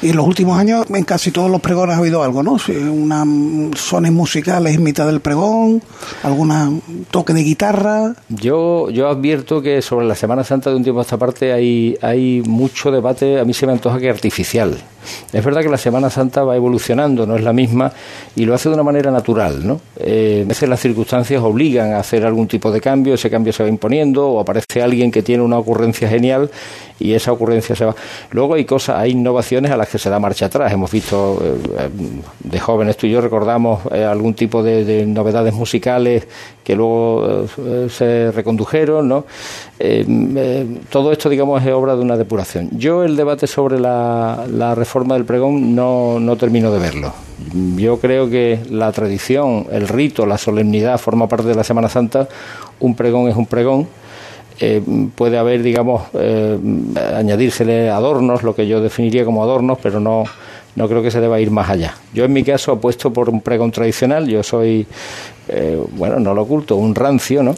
Y 0.02 0.10
en 0.10 0.18
los 0.18 0.28
últimos 0.28 0.60
años 0.60 0.86
en 0.90 1.06
casi 1.06 1.32
todos 1.32 1.50
los 1.50 1.62
pregones 1.62 1.96
ha 1.96 2.00
habido 2.00 2.24
algo, 2.24 2.44
¿no? 2.44 2.58
Una 2.92 3.24
sones 3.78 4.12
musicales 4.12 4.76
en 4.76 4.84
mitad 4.84 5.06
del 5.06 5.22
pregón, 5.22 5.82
alguna 6.24 6.70
toque 7.10 7.32
de 7.32 7.44
guitarra. 7.44 8.14
Yo 8.28 8.90
yo 8.90 9.08
advierto 9.08 9.62
que 9.62 9.82
sobre 9.82 10.06
la 10.06 10.16
Semana 10.16 10.44
Santa 10.44 10.72
de 10.72 10.76
un 10.76 10.84
tiempo 10.84 11.00
a 11.00 11.04
esta 11.04 11.18
parte 11.18 11.54
hay 11.54 11.98
hay 12.02 12.42
mucho 12.46 12.92
debate, 12.92 13.40
a 13.40 13.46
mí 13.46 13.54
se 13.54 13.66
me 13.66 13.72
antoja 13.72 13.98
que 13.98 14.10
artificial. 14.10 14.78
Es 15.32 15.44
verdad 15.44 15.62
que 15.62 15.70
la 15.70 15.78
Semana 15.78 16.10
Santa 16.10 16.44
va 16.44 16.56
evolucionando, 16.56 17.26
no 17.26 17.36
es 17.36 17.44
la 17.44 17.54
misma, 17.54 17.92
y 18.36 18.46
lo 18.46 18.54
hace 18.54 18.70
de 18.70 18.76
una 18.76 18.84
manera 18.84 19.12
natural, 19.12 19.66
¿no? 19.66 19.82
Eh, 19.98 20.42
a 20.46 20.48
veces 20.48 20.70
las 20.70 20.80
circunstancias 20.80 21.42
obligan 21.42 21.94
a 21.94 22.00
hacer 22.00 22.26
algún 22.26 22.48
tipo 22.48 22.72
de 22.72 22.82
cambio, 22.82 23.14
ese 23.14 23.30
cambio 23.30 23.54
se 23.54 23.64
va 23.64 23.70
imponiendo, 23.70 24.28
o 24.28 24.40
aparece 24.40 24.82
alguien 24.82 25.12
que 25.12 25.24
tiene 25.24 25.44
una 25.44 25.58
ocurrencia 25.58 26.08
genial 26.08 26.50
y 27.00 27.14
esa 27.14 27.32
ocurrencia 27.32 27.76
se 27.76 27.86
va. 27.86 27.96
Luego 28.32 28.54
hay 28.54 28.66
cosas, 28.66 28.98
hay 28.98 29.12
innovaciones 29.12 29.72
a 29.72 29.78
las 29.78 29.90
que 29.90 29.98
se 29.98 30.10
da 30.10 30.20
marcha 30.20 30.46
atrás. 30.46 30.72
Hemos 30.72 30.92
visto 30.92 31.40
eh, 31.44 31.90
de 32.40 32.60
jóvenes, 32.60 32.98
tú 32.98 33.08
y 33.08 33.12
yo 33.12 33.22
recordamos 33.22 33.82
eh, 33.92 34.04
algún 34.04 34.34
tipo 34.34 34.64
de, 34.64 35.06
novedades 35.06 35.54
musicales 35.54 36.28
que 36.64 36.76
luego 36.76 37.46
eh, 37.58 37.88
se 37.90 38.32
recondujeron, 38.32 39.08
¿no? 39.08 39.26
todo 40.90 41.12
esto, 41.12 41.30
digamos, 41.30 41.62
es 41.62 41.72
obra 41.74 41.96
de 41.96 42.02
una 42.02 42.16
depuración. 42.16 42.70
Yo 42.72 43.04
el 43.04 43.18
debate 43.18 43.48
sobre 43.48 43.80
la, 43.80 44.46
la 44.50 44.76
reforma 44.76 45.16
del 45.16 45.26
pregón 45.26 45.76
no, 45.76 46.20
no 46.20 46.38
termino 46.38 46.72
de 46.72 46.80
verlo. 46.80 47.14
Yo 47.76 48.00
creo 48.00 48.30
que 48.30 48.60
la 48.70 48.92
tradición, 48.94 49.68
el 49.72 49.90
rito, 49.90 50.26
la 50.26 50.38
solemnidad 50.38 50.98
forma 51.00 51.28
parte 51.28 51.48
de 51.48 51.56
la 51.56 51.66
Semana 51.66 51.90
Santa. 51.90 52.30
Un 52.80 52.96
pregón 52.96 53.28
es 53.28 53.36
un 53.36 53.46
pregón 53.46 53.88
eh, 54.60 54.82
puede 55.16 55.38
haber, 55.38 55.64
digamos, 55.64 56.04
eh, 56.14 56.58
añadírsele 57.16 57.90
adornos, 57.90 58.44
lo 58.44 58.56
que 58.56 58.68
yo 58.68 58.82
definiría 58.82 59.26
como 59.26 59.44
adornos, 59.44 59.80
pero 59.82 60.00
no, 60.00 60.26
no 60.76 60.88
creo 60.88 61.02
que 61.02 61.12
se 61.12 61.20
deba 61.20 61.40
ir 61.40 61.52
más 61.52 61.70
allá. 61.70 61.96
Yo 62.14 62.26
en 62.26 62.34
mi 62.34 62.44
caso 62.44 62.72
apuesto 62.72 63.12
por 63.12 63.30
un 63.30 63.42
pregón 63.42 63.72
tradicional, 63.72 64.28
yo 64.28 64.44
soy 64.44 64.86
eh, 65.48 65.82
bueno, 65.92 66.20
no 66.20 66.34
lo 66.34 66.44
oculto, 66.44 66.76
un 66.76 66.96
rancio, 66.96 67.44
¿no? 67.44 67.56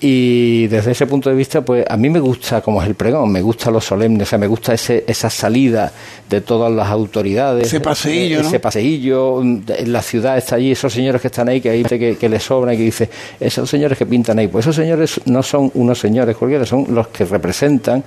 Y 0.00 0.66
desde 0.66 0.92
ese 0.92 1.06
punto 1.06 1.30
de 1.30 1.36
vista, 1.36 1.62
pues 1.62 1.84
a 1.88 1.96
mí 1.96 2.10
me 2.10 2.20
gusta 2.20 2.60
como 2.60 2.82
es 2.82 2.86
el 2.86 2.94
pregón, 2.94 3.32
me 3.32 3.40
gusta 3.40 3.70
lo 3.70 3.80
solemne, 3.80 4.24
o 4.24 4.26
sea, 4.26 4.38
me 4.38 4.46
gusta 4.46 4.74
ese, 4.74 5.02
esa 5.06 5.30
salida 5.30 5.90
de 6.28 6.42
todas 6.42 6.70
las 6.70 6.88
autoridades. 6.88 7.66
Ese 7.68 7.80
paseillo, 7.80 8.40
Ese 8.40 8.60
paseillo, 8.60 9.42
la 9.86 10.02
ciudad 10.02 10.36
está 10.36 10.56
allí, 10.56 10.72
esos 10.72 10.92
señores 10.92 11.22
que 11.22 11.28
están 11.28 11.48
ahí, 11.48 11.60
que 11.60 11.70
hay 11.70 11.82
que, 11.84 12.16
que 12.18 12.28
les 12.28 12.42
sobran 12.42 12.74
y 12.74 12.76
que 12.76 12.82
dice, 12.82 13.08
esos 13.40 13.68
señores 13.68 13.96
que 13.96 14.04
pintan 14.04 14.38
ahí, 14.38 14.48
pues 14.48 14.64
esos 14.66 14.76
señores 14.76 15.20
no 15.24 15.42
son 15.42 15.70
unos 15.74 15.98
señores 15.98 16.36
cualquiera, 16.36 16.66
son 16.66 16.86
los 16.90 17.08
que 17.08 17.24
representan 17.24 18.04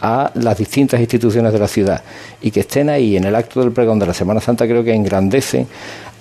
a 0.00 0.30
las 0.34 0.56
distintas 0.56 1.00
instituciones 1.00 1.52
de 1.52 1.58
la 1.58 1.68
ciudad. 1.68 2.02
Y 2.42 2.50
que 2.52 2.60
estén 2.60 2.88
ahí 2.88 3.16
en 3.16 3.24
el 3.24 3.34
acto 3.34 3.60
del 3.60 3.72
pregón 3.72 3.98
de 3.98 4.06
la 4.06 4.14
Semana 4.14 4.40
Santa 4.40 4.66
creo 4.66 4.84
que 4.84 4.94
engrandecen 4.94 5.66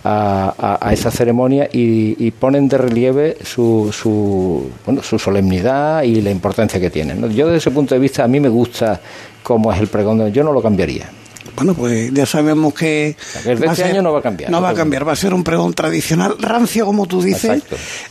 a, 0.09 0.91
esa 0.91 1.11
ceremonia 1.11 1.69
y, 1.71 2.31
ponen 2.31 2.67
de 2.67 2.77
relieve 2.77 3.37
su, 3.43 3.91
su, 3.91 4.69
bueno, 4.85 5.03
su 5.03 5.19
solemnidad 5.19 6.03
y 6.03 6.21
la 6.21 6.31
importancia 6.31 6.79
que 6.79 6.89
tienen. 6.89 7.29
Yo 7.33 7.47
desde 7.47 7.57
ese 7.57 7.71
punto 7.71 7.95
de 7.95 8.01
vista 8.01 8.23
a 8.23 8.27
mí 8.27 8.39
me 8.39 8.49
gusta 8.49 8.99
cómo 9.43 9.73
es 9.73 9.79
el 9.79 9.87
pregón, 9.87 10.31
yo 10.31 10.43
no 10.43 10.53
lo 10.53 10.61
cambiaría. 10.61 11.09
Bueno, 11.55 11.73
pues 11.73 12.13
ya 12.13 12.25
sabemos 12.25 12.73
que... 12.73 13.17
este 13.45 13.83
año 13.83 14.01
no 14.01 14.13
va 14.13 14.19
a 14.19 14.21
cambiar. 14.21 14.49
No 14.49 14.61
va 14.61 14.69
a 14.69 14.73
cambiar, 14.73 15.05
va 15.05 15.11
a 15.11 15.15
ser 15.15 15.33
un 15.33 15.43
pregón 15.43 15.73
tradicional, 15.73 16.35
rancio 16.39 16.85
como 16.85 17.05
tú 17.05 17.21
dices, 17.21 17.63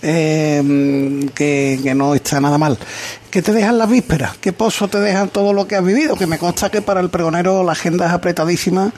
eh, 0.03 1.31
que, 1.35 1.81
que 1.83 1.95
no 1.95 2.15
está 2.15 2.41
nada 2.41 2.59
mal. 2.59 2.77
¿Qué 3.31 3.43
te 3.43 3.53
dejan 3.53 3.77
las 3.77 3.91
vísperas? 3.91 4.39
¿Qué 4.39 4.55
pozo 4.55 4.89
te 4.89 4.99
dejan 5.01 5.29
todo 5.29 5.53
lo 5.53 5.69
que 5.69 5.77
has 5.77 5.85
vivido? 5.85 6.17
Que 6.17 6.27
me 6.27 6.39
consta 6.39 6.71
que 6.71 6.81
para 6.81 7.01
el 7.01 7.11
pregonero 7.11 7.63
la 7.63 7.73
agenda 7.73 8.07
es 8.07 8.13
apretadísima. 8.13 8.91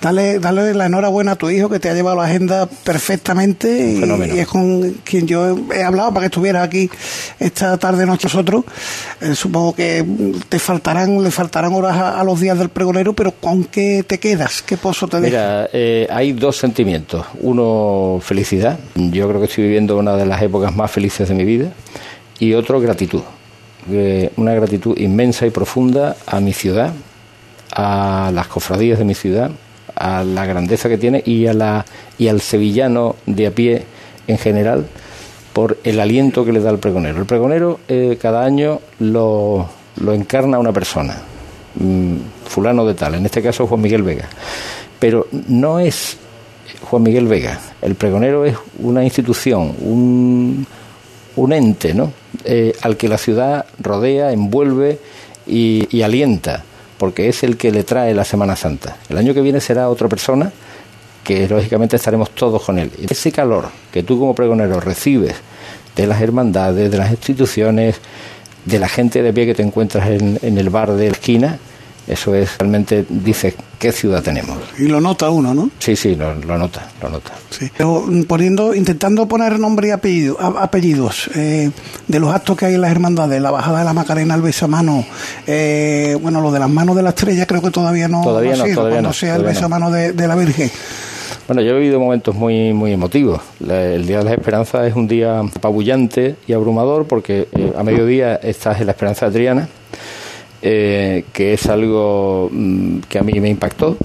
Dale, 0.00 0.38
dale 0.38 0.72
la 0.72 0.86
enhorabuena 0.86 1.32
a 1.32 1.36
tu 1.36 1.50
hijo 1.50 1.68
que 1.68 1.78
te 1.78 1.90
ha 1.90 1.94
llevado 1.94 2.16
la 2.16 2.24
agenda 2.24 2.66
perfectamente 2.66 3.68
y, 3.68 4.38
es 4.38 4.46
con 4.46 4.90
quien 5.04 5.26
yo 5.26 5.56
he 5.72 5.82
hablado 5.82 6.10
para 6.10 6.22
que 6.22 6.26
estuvieras 6.26 6.64
aquí 6.64 6.90
esta 7.38 7.76
tarde 7.76 8.06
noche 8.06 8.24
nosotros. 8.24 8.64
Eh, 9.20 9.34
supongo 9.34 9.74
que 9.74 10.04
te 10.48 10.58
faltarán, 10.58 11.22
le 11.22 11.30
faltarán 11.30 11.74
horas 11.74 11.96
a, 11.96 12.24
los 12.24 12.40
días 12.40 12.58
del 12.58 12.70
pregonero, 12.70 13.12
pero 13.12 13.32
¿con 13.32 13.64
qué 13.64 14.02
te 14.02 14.18
quedas? 14.18 14.62
¿Qué 14.62 14.78
pozo 14.78 15.08
te 15.08 15.20
deja? 15.20 15.30
Mira, 15.30 15.68
eh, 15.74 16.06
hay 16.10 16.32
dos 16.32 16.56
sentimientos. 16.56 17.26
Uno, 17.40 18.18
felicidad. 18.22 18.78
Yo 18.94 19.28
creo 19.28 19.40
que 19.40 19.46
estoy 19.46 19.64
viviendo 19.64 19.98
una 19.98 20.16
de 20.16 20.24
las 20.24 20.40
épocas 20.40 20.74
más 20.74 20.90
felices 20.90 21.28
de 21.28 21.34
mi 21.34 21.44
vida. 21.44 21.70
Y 22.38 22.54
otro, 22.54 22.80
gratitud 22.80 23.20
una 24.36 24.54
gratitud 24.54 24.96
inmensa 24.98 25.46
y 25.46 25.50
profunda 25.50 26.16
a 26.26 26.40
mi 26.40 26.52
ciudad, 26.52 26.92
a 27.72 28.30
las 28.32 28.46
cofradías 28.46 28.98
de 28.98 29.04
mi 29.04 29.14
ciudad, 29.14 29.50
a 29.94 30.24
la 30.24 30.46
grandeza 30.46 30.88
que 30.88 30.98
tiene 30.98 31.22
y, 31.24 31.46
a 31.46 31.54
la, 31.54 31.84
y 32.18 32.28
al 32.28 32.40
sevillano 32.40 33.16
de 33.26 33.46
a 33.46 33.50
pie 33.50 33.84
en 34.26 34.38
general 34.38 34.86
por 35.52 35.78
el 35.84 36.00
aliento 36.00 36.44
que 36.44 36.52
le 36.52 36.60
da 36.60 36.70
el 36.70 36.78
pregonero. 36.78 37.18
El 37.18 37.26
pregonero 37.26 37.80
eh, 37.88 38.18
cada 38.20 38.44
año 38.44 38.80
lo, 38.98 39.68
lo, 40.00 40.12
encarna 40.12 40.58
una 40.58 40.72
persona, 40.72 41.16
mm, 41.76 42.16
fulano 42.46 42.84
de 42.84 42.94
tal, 42.94 43.14
en 43.14 43.24
este 43.24 43.40
caso 43.42 43.66
Juan 43.66 43.80
Miguel 43.80 44.02
Vega. 44.02 44.28
Pero 44.98 45.28
no 45.48 45.78
es 45.78 46.16
Juan 46.82 47.02
Miguel 47.02 47.26
Vega, 47.26 47.60
el 47.82 47.94
pregonero 47.94 48.44
es 48.44 48.56
una 48.80 49.04
institución, 49.04 49.74
un, 49.80 50.66
un 51.36 51.52
ente, 51.52 51.94
¿no? 51.94 52.23
Eh, 52.44 52.74
al 52.82 52.96
que 52.96 53.08
la 53.08 53.18
ciudad 53.18 53.66
rodea, 53.80 54.32
envuelve 54.32 54.98
y, 55.46 56.02
alienta, 56.02 56.64
porque 56.98 57.28
es 57.28 57.42
el 57.42 57.56
que 57.56 57.70
le 57.70 57.84
trae 57.84 58.14
la 58.14 58.24
Semana 58.24 58.56
Santa. 58.56 58.96
El 59.08 59.18
año 59.18 59.34
que 59.34 59.40
viene 59.40 59.60
será 59.60 59.88
otra 59.88 60.08
persona 60.08 60.52
que 61.22 61.48
lógicamente 61.48 61.96
estaremos 61.96 62.30
todos 62.30 62.62
con 62.62 62.78
él. 62.78 62.90
Ese 63.08 63.32
calor 63.32 63.68
que 63.92 64.02
tú 64.02 64.18
como 64.18 64.34
pregonero 64.34 64.80
recibes 64.80 65.36
de 65.96 66.06
las 66.06 66.20
hermandades, 66.20 66.90
de 66.90 66.98
las 66.98 67.10
instituciones, 67.10 67.96
de 68.64 68.78
la 68.78 68.88
gente 68.88 69.22
de 69.22 69.32
pie 69.32 69.46
que 69.46 69.54
te 69.54 69.62
encuentras 69.62 70.08
en, 70.08 70.38
en 70.42 70.58
el 70.58 70.70
bar 70.70 70.92
de 70.92 71.06
la 71.06 71.12
esquina, 71.12 71.58
eso 72.06 72.34
es 72.34 72.58
realmente, 72.58 73.06
dice, 73.08 73.54
qué 73.78 73.92
ciudad 73.92 74.22
tenemos. 74.22 74.58
Y 74.78 74.88
lo 74.88 75.00
nota 75.00 75.30
uno, 75.30 75.54
¿no? 75.54 75.70
Sí, 75.78 75.96
sí, 75.96 76.14
lo, 76.14 76.34
nota, 76.34 76.88
lo 77.02 77.08
nota. 77.08 77.32
Sí. 77.50 77.70
Pero 77.76 78.04
mm, 78.06 78.24
poniendo, 78.24 78.74
intentando 78.74 79.26
poner 79.26 79.58
nombre 79.58 79.88
y 79.88 79.90
apellido, 79.90 80.38
apellidos 80.40 81.30
eh, 81.34 81.70
de 82.06 82.20
los 82.20 82.34
actos 82.34 82.56
que 82.56 82.66
hay 82.66 82.74
en 82.74 82.82
las 82.82 82.90
hermandades, 82.90 83.40
la 83.40 83.50
bajada 83.50 83.80
de 83.80 83.84
la 83.84 83.92
Macarena 83.92 84.34
al 84.34 84.42
besamano, 84.42 85.04
eh, 85.46 86.16
bueno, 86.20 86.40
lo 86.40 86.52
de 86.52 86.58
las 86.58 86.70
manos 86.70 86.96
de 86.96 87.02
la 87.02 87.10
estrella 87.10 87.46
creo 87.46 87.62
que 87.62 87.70
todavía 87.70 88.08
no, 88.08 88.22
todavía 88.22 88.56
no, 88.56 88.64
todavía 88.64 88.96
cuando 88.96 89.12
sea 89.12 89.36
el 89.36 89.44
besamano 89.44 89.90
de, 89.90 90.12
de 90.12 90.28
la 90.28 90.36
Virgen. 90.36 90.70
Bueno, 91.46 91.60
yo 91.60 91.76
he 91.76 91.80
vivido 91.80 92.00
momentos 92.00 92.34
muy, 92.34 92.72
muy 92.72 92.92
emotivos. 92.92 93.42
El 93.60 94.06
Día 94.06 94.18
de 94.18 94.24
las 94.24 94.32
Esperanzas 94.32 94.86
es 94.86 94.94
un 94.94 95.06
día 95.06 95.40
apabullante 95.40 96.36
y 96.46 96.54
abrumador 96.54 97.06
porque 97.06 97.48
eh, 97.52 97.72
a 97.76 97.82
mediodía 97.82 98.36
estás 98.36 98.80
en 98.80 98.86
la 98.86 98.92
Esperanza 98.92 99.26
de 99.26 99.30
Adriana 99.30 99.68
eh, 100.66 101.26
que 101.34 101.52
es 101.52 101.66
algo 101.66 102.48
mm, 102.50 103.00
que 103.00 103.18
a 103.18 103.22
mí 103.22 103.38
me 103.38 103.50
impactó. 103.50 103.96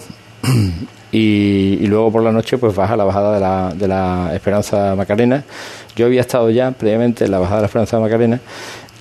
Y, 1.12 1.88
luego 1.88 2.12
por 2.12 2.22
la 2.22 2.32
noche 2.32 2.60
pues 2.60 2.76
baja 2.76 2.96
la 2.96 3.04
bajada 3.04 3.34
de 3.34 3.40
la, 3.40 3.74
de 3.74 3.88
la 3.88 4.30
Esperanza 4.32 4.94
Macarena. 4.96 5.44
Yo 5.96 6.06
había 6.06 6.22
estado 6.22 6.52
ya 6.52 6.70
previamente 6.70 7.26
en 7.26 7.32
la 7.32 7.40
bajada 7.40 7.58
de 7.58 7.62
la 7.64 7.66
Esperanza 7.66 8.00
Macarena, 8.00 8.40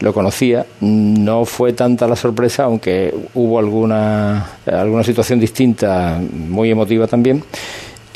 lo 0.00 0.14
conocía, 0.14 0.64
no 0.80 1.44
fue 1.44 1.74
tanta 1.74 2.06
la 2.06 2.16
sorpresa, 2.16 2.64
aunque 2.64 3.14
hubo 3.34 3.58
alguna, 3.58 4.52
alguna 4.64 5.04
situación 5.04 5.38
distinta, 5.38 6.18
muy 6.32 6.70
emotiva 6.70 7.06
también. 7.06 7.44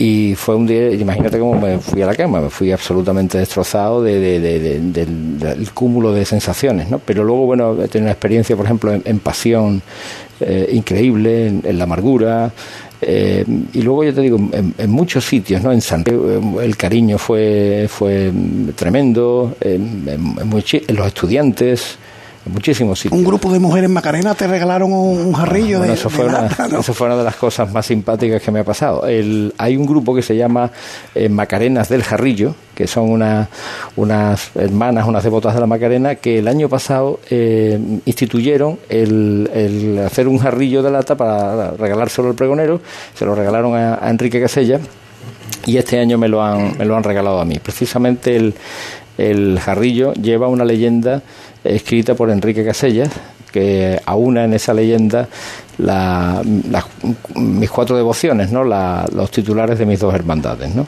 Y 0.04 0.34
fue 0.34 0.56
un 0.56 0.66
día, 0.66 0.90
imagínate 0.90 1.38
cómo 1.38 1.60
me 1.60 1.78
fui 1.78 2.02
a 2.02 2.06
la 2.06 2.16
cama, 2.16 2.40
me 2.40 2.50
fui 2.50 2.72
absolutamente 2.72 3.38
destrozado 3.38 4.02
de, 4.02 4.40
del, 4.40 5.70
cúmulo 5.72 6.12
de 6.12 6.24
sensaciones, 6.24 6.90
¿no? 6.90 6.98
Pero 6.98 7.22
luego, 7.22 7.46
bueno, 7.46 7.80
he 7.80 7.86
tenido 7.86 8.06
una 8.06 8.10
experiencia, 8.10 8.56
por 8.56 8.64
ejemplo, 8.64 8.92
en, 8.92 9.18
pasión 9.20 9.80
eh, 10.40 10.70
increíble, 10.72 11.46
en, 11.46 11.78
la 11.78 11.84
amargura, 11.84 12.50
eh, 13.00 13.44
y 13.72 13.82
luego 13.82 14.02
yo 14.02 14.12
te 14.12 14.22
digo, 14.22 14.40
en, 14.52 14.90
muchos 14.90 15.24
sitios, 15.24 15.62
¿no? 15.62 15.70
En 15.70 15.80
San 15.80 16.00
eh, 16.00 16.40
el 16.64 16.76
cariño 16.76 17.16
fue, 17.16 17.86
fue 17.88 18.32
tremendo, 18.74 19.54
en, 19.60 20.02
en 20.08 20.96
los 20.96 21.06
estudiantes, 21.06 21.96
muchísimos 22.46 23.04
Un 23.06 23.24
grupo 23.24 23.52
de 23.52 23.58
mujeres 23.58 23.88
Macarena 23.88 24.34
te 24.34 24.46
regalaron 24.46 24.92
un, 24.92 25.32
jarrillo 25.32 25.80
de, 25.80 25.92
eso 25.92 26.10
fue, 26.10 26.26
una, 26.26 26.46
eso 26.46 26.94
fue 26.94 27.06
una 27.06 27.16
de 27.16 27.24
las 27.24 27.36
cosas 27.36 27.72
más 27.72 27.86
simpáticas 27.86 28.42
que 28.42 28.50
me 28.50 28.60
ha 28.60 28.64
pasado. 28.64 29.06
El, 29.06 29.54
hay 29.58 29.76
un 29.76 29.86
grupo 29.86 30.14
que 30.14 30.22
se 30.22 30.36
llama 30.36 30.70
eh, 31.14 31.28
Macarenas 31.28 31.88
del 31.88 32.02
Jarrillo, 32.02 32.54
que 32.74 32.86
son 32.86 33.10
una, 33.10 33.48
unas 33.96 34.50
hermanas, 34.54 35.06
unas 35.06 35.22
devotas 35.22 35.54
de 35.54 35.60
la 35.60 35.66
Macarena, 35.66 36.16
que 36.16 36.38
el 36.38 36.48
año 36.48 36.68
pasado 36.68 37.20
eh, 37.30 37.78
instituyeron 38.04 38.78
el, 38.88 39.50
el, 39.54 39.98
hacer 40.04 40.26
un 40.28 40.38
jarrillo 40.38 40.82
de 40.82 40.90
lata 40.90 41.16
para 41.16 41.72
regalárselo 41.72 42.28
al 42.28 42.34
pregonero, 42.34 42.80
se 43.14 43.24
lo 43.24 43.34
regalaron 43.34 43.74
a, 43.76 44.04
a 44.04 44.10
Enrique 44.10 44.40
Casella 44.40 44.80
y 45.66 45.76
este 45.76 45.98
año 45.98 46.18
me 46.18 46.28
lo 46.28 46.42
han, 46.42 46.76
me 46.76 46.84
lo 46.84 46.96
han 46.96 47.04
regalado 47.04 47.40
a 47.40 47.44
mí. 47.44 47.58
Precisamente 47.62 48.36
el, 48.36 48.54
el 49.18 49.60
jarrillo 49.60 50.12
lleva 50.14 50.48
una 50.48 50.64
leyenda 50.64 51.22
escrita 51.64 52.14
por 52.14 52.30
Enrique 52.30 52.64
Casellas, 52.64 53.10
que 53.52 54.00
aúna 54.06 54.44
en 54.44 54.54
esa 54.54 54.72
leyenda 54.72 55.28
la, 55.78 56.42
mis 57.34 57.70
cuatro 57.70 57.96
devociones, 57.96 58.50
¿no? 58.50 58.64
los 58.64 59.30
titulares 59.30 59.78
de 59.78 59.86
mis 59.86 60.00
dos 60.00 60.14
hermandades. 60.14 60.74
¿no? 60.74 60.86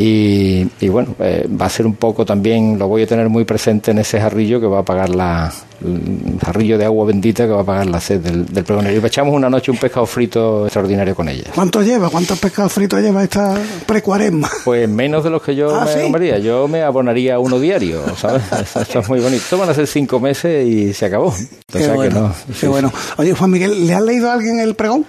Y, 0.00 0.88
bueno, 0.88 1.16
eh, 1.18 1.48
va 1.60 1.66
a 1.66 1.68
ser 1.68 1.84
un 1.84 1.94
poco 1.94 2.24
también, 2.24 2.78
lo 2.78 2.86
voy 2.86 3.02
a 3.02 3.06
tener 3.06 3.28
muy 3.28 3.44
presente 3.44 3.90
en 3.90 3.98
ese 3.98 4.20
jarrillo 4.20 4.60
que 4.60 4.66
va 4.66 4.78
a 4.78 4.84
pagar 4.84 5.08
la, 5.08 5.52
el 5.84 6.38
jarrillo 6.40 6.78
de 6.78 6.84
agua 6.84 7.06
bendita 7.06 7.46
que 7.46 7.52
va 7.52 7.62
a 7.62 7.64
pagar 7.64 7.86
la 7.86 8.00
sed 8.00 8.20
del, 8.20 8.46
del 8.46 8.62
pregonero. 8.62 8.94
Y 8.94 9.04
echamos 9.04 9.34
una 9.34 9.50
noche 9.50 9.72
un 9.72 9.76
pescado 9.76 10.06
frito 10.06 10.66
extraordinario 10.66 11.16
con 11.16 11.28
ella. 11.28 11.50
¿Cuánto 11.52 11.82
lleva? 11.82 12.10
¿Cuántos 12.10 12.38
pescados 12.38 12.72
fritos 12.72 13.00
lleva 13.00 13.24
esta 13.24 13.60
precuaresma? 13.86 14.48
Pues 14.64 14.88
menos 14.88 15.24
de 15.24 15.30
los 15.30 15.42
que 15.42 15.56
yo 15.56 15.74
¿Ah, 15.74 15.84
me 15.84 16.42
Yo 16.42 16.68
me 16.68 16.82
abonaría 16.82 17.40
uno 17.40 17.58
diario, 17.58 18.02
¿sabes? 18.16 18.42
Esto 18.76 19.00
es 19.00 19.08
muy 19.08 19.18
bonito. 19.18 19.58
van 19.58 19.70
a 19.70 19.74
ser 19.74 19.88
cinco 19.88 20.20
meses 20.20 20.64
y 20.64 20.92
se 20.94 21.06
acabó. 21.06 21.34
Qué 21.72 21.88
bueno. 21.88 22.32
qué 22.60 22.68
bueno. 22.68 22.92
Oye, 23.16 23.34
Juan 23.34 23.50
Miguel, 23.50 23.84
¿le 23.84 23.94
has 23.94 24.02
leído 24.02 24.30
a 24.30 24.34
alguien 24.34 24.60
el 24.60 24.76
pregón? 24.76 25.04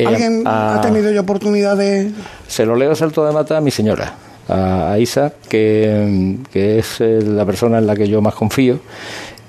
Eh, 0.00 0.06
¿Alguien 0.06 0.42
ha 0.46 0.80
tenido 0.80 1.10
yo 1.10 1.20
oportunidad 1.20 1.76
de...? 1.76 2.10
Se 2.48 2.64
lo 2.64 2.74
leo 2.74 2.94
salto 2.94 3.26
de 3.26 3.32
mata 3.32 3.58
a 3.58 3.60
mi 3.60 3.70
señora, 3.70 4.14
a, 4.48 4.96
Isa, 4.98 5.34
que, 5.46 6.38
es 6.54 7.02
eh, 7.02 7.20
la 7.22 7.44
persona 7.44 7.78
en 7.78 7.86
la 7.86 7.94
que 7.94 8.08
yo 8.08 8.22
más 8.22 8.34
confío 8.34 8.80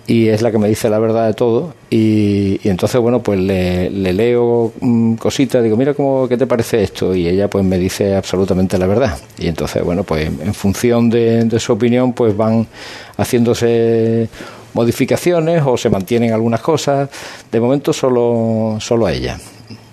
y 0.08 0.28
es 0.28 0.42
la 0.42 0.52
que 0.52 0.58
me 0.58 0.68
dice 0.68 0.90
la 0.90 1.00
verdad 1.00 1.28
de 1.28 1.34
todo 1.34 1.74
y, 1.90 2.60
entonces 2.68 3.00
bueno 3.00 3.22
pues 3.22 3.40
le, 3.40 3.90
leo 3.90 4.74
mm, 4.82 5.14
cositas 5.14 5.64
digo 5.64 5.78
mira 5.78 5.94
cómo 5.94 6.28
qué 6.28 6.38
te 6.38 6.48
parece 6.48 6.84
esto 6.84 7.16
y 7.16 7.28
ella 7.28 7.50
pues 7.50 7.64
me 7.64 7.78
dice 7.78 8.16
absolutamente 8.16 8.78
la 8.78 8.88
verdad. 8.88 9.18
Y 9.38 9.48
entonces 9.48 9.82
bueno 9.84 10.04
pues 10.04 10.26
en 10.26 10.54
función 10.54 11.10
de, 11.10 11.46
de 11.46 11.60
su 11.62 11.72
opinión 11.72 12.12
pues 12.12 12.36
van 12.36 12.68
haciéndose 13.16 14.28
modificaciones 14.74 15.64
o 15.66 15.78
se 15.78 15.90
mantienen 15.90 16.34
algunas 16.34 16.60
cosas. 16.60 17.10
De 17.50 17.62
momento 17.62 17.94
solo 17.94 18.78
solo 18.82 19.06
a 19.06 19.14
ella 19.14 19.38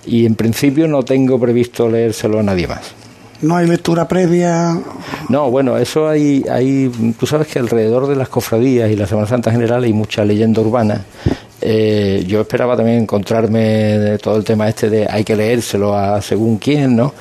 y 0.08 0.26
en 0.26 0.34
principio 0.34 0.88
no 0.88 1.02
tengo 1.02 1.38
previsto 1.38 1.88
leérselo 1.88 2.40
a 2.40 2.42
nadie 2.42 2.66
más. 2.66 2.94
¿No 3.40 3.56
hay 3.56 3.68
lectura 3.68 4.08
previa? 4.08 4.76
No, 5.28 5.50
bueno, 5.50 5.76
eso 5.78 6.08
hay, 6.08 6.44
hay, 6.50 6.90
tú 7.18 7.24
sabes 7.26 7.46
que 7.46 7.60
alrededor 7.60 8.08
de 8.08 8.16
las 8.16 8.28
cofradías 8.28 8.90
y 8.90 8.96
la 8.96 9.06
Semana 9.06 9.28
Santa 9.28 9.50
en 9.50 9.56
general 9.56 9.84
hay 9.84 9.92
mucha 9.92 10.24
leyenda 10.24 10.60
urbana. 10.60 11.04
Eh, 11.60 12.24
yo 12.26 12.40
esperaba 12.40 12.76
también 12.76 12.98
encontrarme 12.98 13.60
de 13.60 14.18
todo 14.18 14.36
el 14.36 14.44
tema 14.44 14.68
este 14.68 14.90
de 14.90 15.06
hay 15.08 15.22
que 15.22 15.36
leérselo 15.36 15.94
a 15.94 16.20
según 16.20 16.58
quién, 16.58 16.96
¿no? 16.96 17.14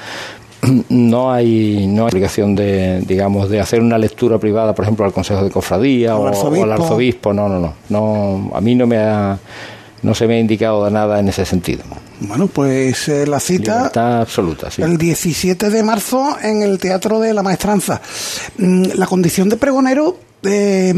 no 0.89 1.31
hay 1.31 1.85
no 1.87 2.05
hay 2.05 2.09
obligación 2.11 2.55
de 2.55 3.01
digamos 3.01 3.49
de 3.49 3.59
hacer 3.59 3.79
una 3.79 3.97
lectura 3.97 4.39
privada 4.39 4.73
por 4.73 4.85
ejemplo 4.85 5.05
al 5.05 5.13
consejo 5.13 5.43
de 5.43 5.51
cofradía 5.51 6.15
o, 6.15 6.31
o, 6.31 6.63
al 6.63 6.71
arzobispo 6.71 7.31
no 7.31 7.47
no 7.47 7.59
no 7.59 7.73
no 7.89 8.51
a 8.55 8.59
mí 8.59 8.73
no 8.73 8.87
me 8.87 8.97
ha 8.97 9.37
no 10.01 10.13
se 10.13 10.27
me 10.27 10.35
ha 10.35 10.39
indicado 10.39 10.89
nada 10.89 11.19
en 11.19 11.29
ese 11.29 11.45
sentido. 11.45 11.83
Bueno, 12.19 12.47
pues 12.47 13.07
eh, 13.09 13.27
la 13.27 13.39
cita. 13.39 13.87
Está 13.87 14.21
absoluta, 14.21 14.71
sí. 14.71 14.81
El 14.81 14.97
17 14.97 15.69
de 15.69 15.83
marzo 15.83 16.37
en 16.41 16.63
el 16.63 16.79
Teatro 16.79 17.19
de 17.19 17.33
la 17.33 17.43
Maestranza. 17.43 18.01
Mm, 18.57 18.83
la 18.95 19.05
condición 19.05 19.49
de 19.49 19.57
pregonero. 19.57 20.19
Eh, 20.43 20.93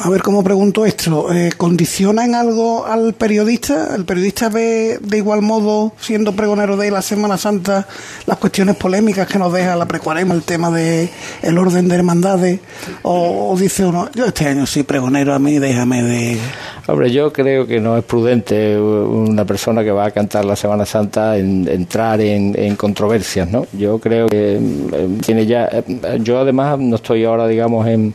a 0.00 0.10
ver 0.10 0.22
cómo 0.22 0.44
pregunto 0.44 0.86
esto, 0.86 1.32
eh, 1.32 1.50
¿condiciona 1.56 2.24
en 2.24 2.34
algo 2.34 2.86
al 2.86 3.14
periodista? 3.14 3.94
¿El 3.94 4.04
periodista 4.04 4.48
ve 4.48 4.98
de 5.00 5.16
igual 5.16 5.42
modo, 5.42 5.92
siendo 5.98 6.32
pregonero 6.32 6.76
de 6.76 6.90
la 6.90 7.02
Semana 7.02 7.36
Santa, 7.36 7.86
las 8.26 8.38
cuestiones 8.38 8.76
polémicas 8.76 9.26
que 9.26 9.38
nos 9.38 9.52
deja 9.52 9.74
la 9.76 9.86
precuarema, 9.86 10.34
el 10.34 10.42
tema 10.42 10.70
de 10.70 11.08
el 11.42 11.58
orden 11.58 11.88
de 11.88 11.96
hermandades? 11.96 12.60
O, 13.02 13.56
dice 13.58 13.84
uno, 13.84 14.08
yo 14.14 14.26
este 14.26 14.46
año 14.46 14.66
sí 14.66 14.84
pregonero, 14.84 15.34
a 15.34 15.38
mí 15.38 15.58
déjame 15.58 16.02
de... 16.02 16.38
Hombre, 16.86 17.10
yo 17.10 17.32
creo 17.32 17.66
que 17.66 17.80
no 17.80 17.98
es 17.98 18.04
prudente 18.04 18.80
una 18.80 19.44
persona 19.44 19.84
que 19.84 19.90
va 19.90 20.06
a 20.06 20.10
cantar 20.10 20.44
la 20.44 20.56
Semana 20.56 20.86
Santa 20.86 21.36
en, 21.36 21.68
entrar 21.68 22.20
en, 22.20 22.76
controversias, 22.76 23.48
¿no? 23.50 23.66
Yo 23.72 23.98
creo 23.98 24.28
que 24.28 24.58
eh, 24.58 25.08
tiene 25.24 25.44
ya... 25.44 25.68
Eh, 25.70 26.20
yo 26.22 26.38
además 26.38 26.78
no 26.78 26.96
estoy 26.96 27.24
ahora, 27.24 27.46
digamos, 27.46 27.86
en 27.86 28.14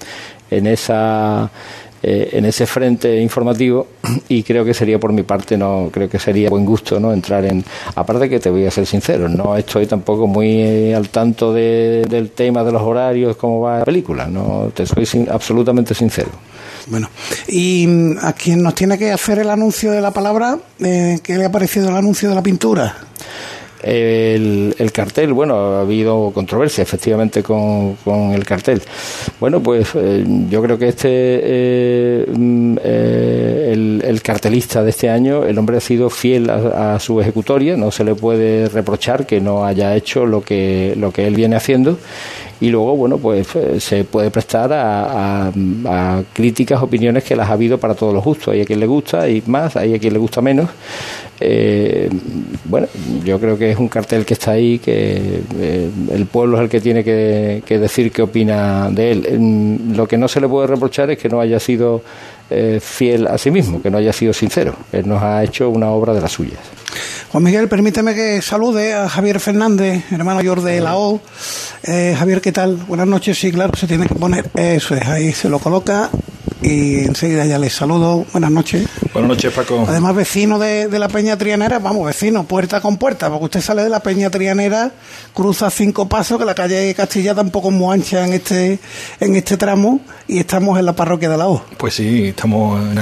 en 0.58 0.68
esa 0.68 1.50
eh, 2.02 2.32
en 2.34 2.46
ese 2.46 2.66
frente 2.66 3.22
informativo 3.22 3.88
y 4.28 4.44
creo 4.44 4.66
que 4.66 4.74
sería 4.74 5.00
por 5.00 5.14
mi 5.14 5.24
parte 5.24 5.58
no 5.58 5.90
creo 5.92 6.10
que 6.10 6.20
sería 6.20 6.50
buen 6.50 6.66
gusto 6.66 7.00
no 7.00 7.14
entrar 7.14 7.46
en 7.46 7.64
aparte 7.96 8.30
que 8.30 8.40
te 8.40 8.50
voy 8.50 8.66
a 8.66 8.72
ser 8.72 8.86
sincero 8.86 9.30
no 9.30 9.56
estoy 9.56 9.86
tampoco 9.86 10.28
muy 10.28 10.92
al 10.92 11.08
tanto 11.10 11.54
del 11.54 12.32
tema 12.36 12.64
de 12.64 12.72
los 12.74 12.82
horarios 12.82 13.38
cómo 13.38 13.62
va 13.62 13.80
la 13.80 13.86
película 13.86 14.28
no 14.28 14.72
te 14.74 14.86
soy 14.86 15.28
absolutamente 15.30 15.94
sincero. 15.94 16.30
Bueno, 16.88 17.10
y 17.48 17.86
mm, 17.88 18.18
a 18.22 18.34
quien 18.34 18.62
nos 18.62 18.76
tiene 18.76 18.98
que 18.98 19.12
hacer 19.12 19.40
el 19.40 19.50
anuncio 19.50 19.92
de 19.92 20.02
la 20.02 20.12
palabra, 20.12 20.58
eh, 20.80 21.20
¿qué 21.24 21.38
le 21.38 21.46
ha 21.46 21.52
parecido 21.52 21.90
el 21.90 21.96
anuncio 21.96 22.30
de 22.30 22.36
la 22.36 22.44
pintura? 22.44 22.96
El, 23.84 24.92
cartel, 24.94 25.34
bueno, 25.34 25.56
ha 25.56 25.82
habido 25.82 26.32
controversia 26.34 26.82
efectivamente 26.82 27.44
con, 27.44 27.98
el 28.34 28.46
cartel. 28.46 28.82
Bueno, 29.40 29.62
pues 29.62 29.90
eh, 29.96 30.24
yo 30.50 30.62
creo 30.62 30.78
que 30.78 30.88
este, 30.88 31.10
eh, 31.12 32.26
mm, 32.28 32.78
eh, 32.84 34.00
el, 34.04 34.22
cartelista 34.22 34.84
de 34.84 34.92
este 34.92 35.10
año, 35.10 35.44
el 35.44 35.58
hombre 35.58 35.78
ha 35.78 35.82
sido 35.82 36.10
fiel 36.10 36.50
a, 36.50 36.98
su 37.00 37.20
ejecutoria, 37.20 37.76
no 37.76 37.92
se 37.92 38.04
le 38.04 38.16
puede 38.16 38.70
reprochar 38.70 39.26
que 39.26 39.42
no 39.42 39.66
haya 39.66 39.96
hecho 39.96 40.26
lo 40.26 40.42
que, 40.42 40.94
lo 40.98 41.12
que 41.12 41.28
él 41.28 41.36
viene 41.36 41.56
haciendo 41.58 41.98
y 42.62 42.70
luego, 42.70 42.96
bueno, 42.96 43.18
pues 43.18 43.48
se 43.80 44.04
puede 44.04 44.32
prestar 44.32 44.72
a, 44.74 45.52
críticas, 46.34 46.82
opiniones 46.82 47.24
que 47.24 47.36
las 47.36 47.50
ha 47.50 47.54
habido 47.54 47.78
para 47.78 47.96
todos 47.96 48.14
los 48.14 48.24
gustos. 48.24 48.54
Hay 48.54 48.62
a 48.62 48.66
quien 48.66 48.80
le 48.80 48.88
gusta 48.88 49.28
y 49.28 49.44
más, 49.48 49.76
hay 49.76 49.96
a 49.96 50.00
quien 50.00 50.14
le 50.14 50.20
gusta 50.20 50.42
menos. 50.42 50.70
Eh, 51.40 52.10
bueno, 52.66 52.88
yo 53.26 53.40
creo 53.40 53.58
que 53.58 53.72
es 53.72 53.78
un 53.78 53.90
cartel 53.90 54.26
que 54.26 54.34
está 54.34 54.52
ahí, 54.52 54.80
que 54.80 55.42
eh, 55.60 55.90
el 56.12 56.26
pueblo 56.28 56.58
es 56.58 56.64
el 56.64 56.70
que 56.70 56.80
tiene 56.80 57.04
que, 57.04 57.62
decir 57.68 58.12
qué 58.12 58.22
opina 58.22 58.90
de 58.90 59.12
él. 59.12 59.90
Lo 59.96 60.08
que 60.08 60.18
no 60.18 60.28
se 60.28 60.40
le 60.40 60.48
puede 60.48 60.68
reprochar 60.68 61.12
es 61.12 61.18
que 61.18 61.28
no 61.28 61.42
haya 61.42 61.60
sido 61.60 62.02
eh, 62.50 62.80
fiel 62.82 63.28
a 63.28 63.38
sí 63.38 63.52
mismo, 63.52 63.82
que 63.82 63.90
no 63.90 63.98
haya 63.98 64.14
sido 64.14 64.34
sincero. 64.34 64.76
Él 64.92 65.08
nos 65.08 65.22
ha 65.22 65.44
hecho 65.44 65.70
una 65.70 65.90
obra 65.90 66.14
de 66.14 66.22
las 66.22 66.32
suyas. 66.32 66.60
Juan 67.32 67.44
Miguel, 67.44 67.68
permíteme 67.68 68.14
que 68.14 68.42
salude 68.42 68.94
a 68.94 69.10
Javier 69.10 69.40
Fernández, 69.40 70.04
hermano 70.12 70.36
mayor 70.36 70.62
de 70.62 70.80
la 70.80 70.98
O. 70.98 71.20
Javier, 71.84 72.42
¿qué 72.42 72.52
tal? 72.52 72.76
Buenas 72.88 73.08
noches. 73.08 73.40
Sí, 73.40 73.52
claro, 73.52 73.76
se 73.76 73.88
tiene 73.88 74.06
que 74.06 74.14
poner. 74.14 74.52
Eso 74.56 74.96
es, 74.96 75.02
ahí 75.08 75.34
se 75.34 75.50
lo 75.50 75.58
coloca 75.58 76.12
y 76.64 77.00
enseguida 77.00 77.46
ya 77.46 77.60
les 77.60 77.74
saludo. 77.74 78.26
Buenas 78.32 78.52
noches. 78.52 78.88
Buenas 79.14 79.30
noches, 79.30 79.54
Paco. 79.54 79.86
Además, 79.88 80.16
vecino 80.16 80.58
de, 80.58 80.88
la 80.98 81.08
Peña 81.10 81.38
Trianera, 81.38 81.80
vamos, 81.80 82.06
vecino, 82.06 82.46
puerta 82.46 82.80
con 82.82 82.98
puerta, 82.98 83.30
porque 83.30 83.46
usted 83.46 83.62
sale 83.62 83.84
de 83.84 83.90
la 83.90 84.00
Peña 84.00 84.30
Trianera, 84.30 84.92
cruza 85.34 85.70
cinco 85.70 86.08
pasos, 86.08 86.40
que 86.40 86.46
la 86.46 86.56
calle 86.56 86.94
Castilla 86.96 87.36
tampoco 87.36 87.70
es 87.70 87.76
muy 87.76 87.94
ancha 87.94 88.26
en 88.26 88.34
este, 88.34 88.80
en 89.20 89.36
este 89.36 89.58
tramo, 89.58 90.00
y 90.28 90.40
estamos 90.40 90.80
en 90.80 90.86
la 90.86 90.94
parroquia 90.96 91.30
de 91.30 91.38
la 91.38 91.48
O. 91.48 91.64
Pues 91.78 91.96
sí, 91.96 92.28
estamos 92.30 92.82
en, 92.82 92.96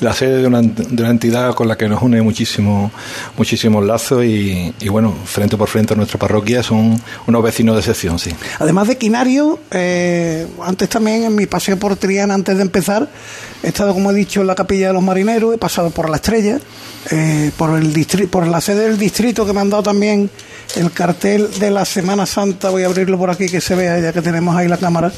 la 0.00 0.12
sede 0.14 0.38
de 0.38 0.46
una, 0.46 0.62
de 0.62 1.02
una, 1.02 1.10
entidad 1.10 1.54
con 1.54 1.68
la 1.68 1.76
que 1.76 1.88
nos 1.88 2.02
une 2.02 2.22
muchísimo, 2.22 2.90
muchísimos 3.36 3.84
lazos, 3.84 4.24
y, 4.24 4.72
bueno, 4.88 5.14
frente 5.24 5.56
por 5.56 5.68
frente 5.68 5.92
a 5.92 5.96
nuestra 5.96 6.18
parroquia 6.18 6.62
son 6.62 7.00
unos 7.26 7.42
vecinos 7.42 7.76
de 7.76 7.82
sección, 7.82 8.18
sí. 8.18 8.30
Además 8.58 8.88
de 8.88 8.96
Quinario, 8.96 9.58
eh, 9.70 10.46
antes 10.64 10.88
también 10.88 11.24
en 11.24 11.34
mi 11.34 11.46
paseo 11.46 11.78
por 11.78 11.96
Triana, 11.96 12.29
antes 12.30 12.56
de 12.56 12.62
empezar, 12.62 13.08
he 13.62 13.68
estado, 13.68 13.92
como 13.92 14.10
he 14.10 14.14
dicho, 14.14 14.40
en 14.40 14.46
la 14.46 14.54
capilla 14.54 14.88
de 14.88 14.92
los 14.92 15.02
marineros, 15.02 15.54
he 15.54 15.58
pasado 15.58 15.90
por 15.90 16.08
la 16.08 16.16
estrella, 16.16 16.58
eh, 17.10 17.50
por, 17.56 18.46
la 18.46 18.60
sede 18.60 18.88
del 18.88 18.98
distrito 18.98 19.46
que 19.46 19.52
me 19.52 19.60
han 19.60 19.70
dado 19.70 19.82
también 19.82 20.30
el 20.76 20.92
cartel 20.92 21.48
de 21.58 21.70
la 21.70 21.84
Semana 21.84 22.26
Santa, 22.26 22.70
voy 22.70 22.82
a 22.82 22.86
abrirlo 22.86 23.18
por 23.18 23.30
aquí 23.30 23.48
que 23.48 23.60
se 23.60 23.74
vea 23.74 23.98
ya 23.98 24.12
que 24.12 24.22
tenemos 24.22 24.56
ahí 24.56 24.68
la 24.68 24.76
cámara, 24.76 25.12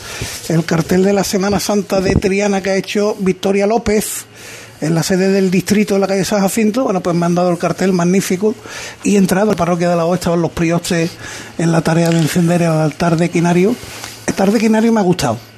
el 0.48 0.64
cartel 0.64 1.04
de 1.04 1.12
la 1.12 1.24
Semana 1.24 1.60
Santa 1.60 2.00
de 2.00 2.14
Triana 2.14 2.62
que 2.62 2.70
ha 2.70 2.76
hecho 2.76 3.16
Victoria 3.18 3.66
López 3.66 4.26
en 4.82 4.96
la 4.96 5.02
sede 5.04 5.28
del 5.28 5.50
distrito 5.50 5.94
de 5.94 6.00
la 6.00 6.08
calle 6.08 6.24
San 6.24 6.40
Jacinto, 6.40 6.84
bueno, 6.84 7.00
pues 7.00 7.14
me 7.14 7.24
han 7.24 7.36
dado 7.36 7.50
el 7.50 7.58
cartel 7.58 7.92
magnífico. 7.92 8.52
Y 9.04 9.14
he 9.14 9.18
entrado 9.18 9.50
a 9.50 9.52
la 9.52 9.56
parroquia 9.56 9.88
de 9.88 9.94
la 9.94 10.06
O, 10.06 10.14
estaban 10.14 10.42
los 10.42 10.50
priostes 10.50 11.08
en 11.56 11.70
la 11.70 11.82
tarea 11.82 12.10
de 12.10 12.18
encender 12.18 12.62
el 12.62 12.70
altar 12.70 13.16
de 13.16 13.30
Quinario. 13.30 13.70
El 13.70 14.32
altar 14.32 14.50
de 14.50 14.58
Quinario 14.58 14.92
me 14.92 14.98
ha 14.98 15.04
gustado 15.04 15.51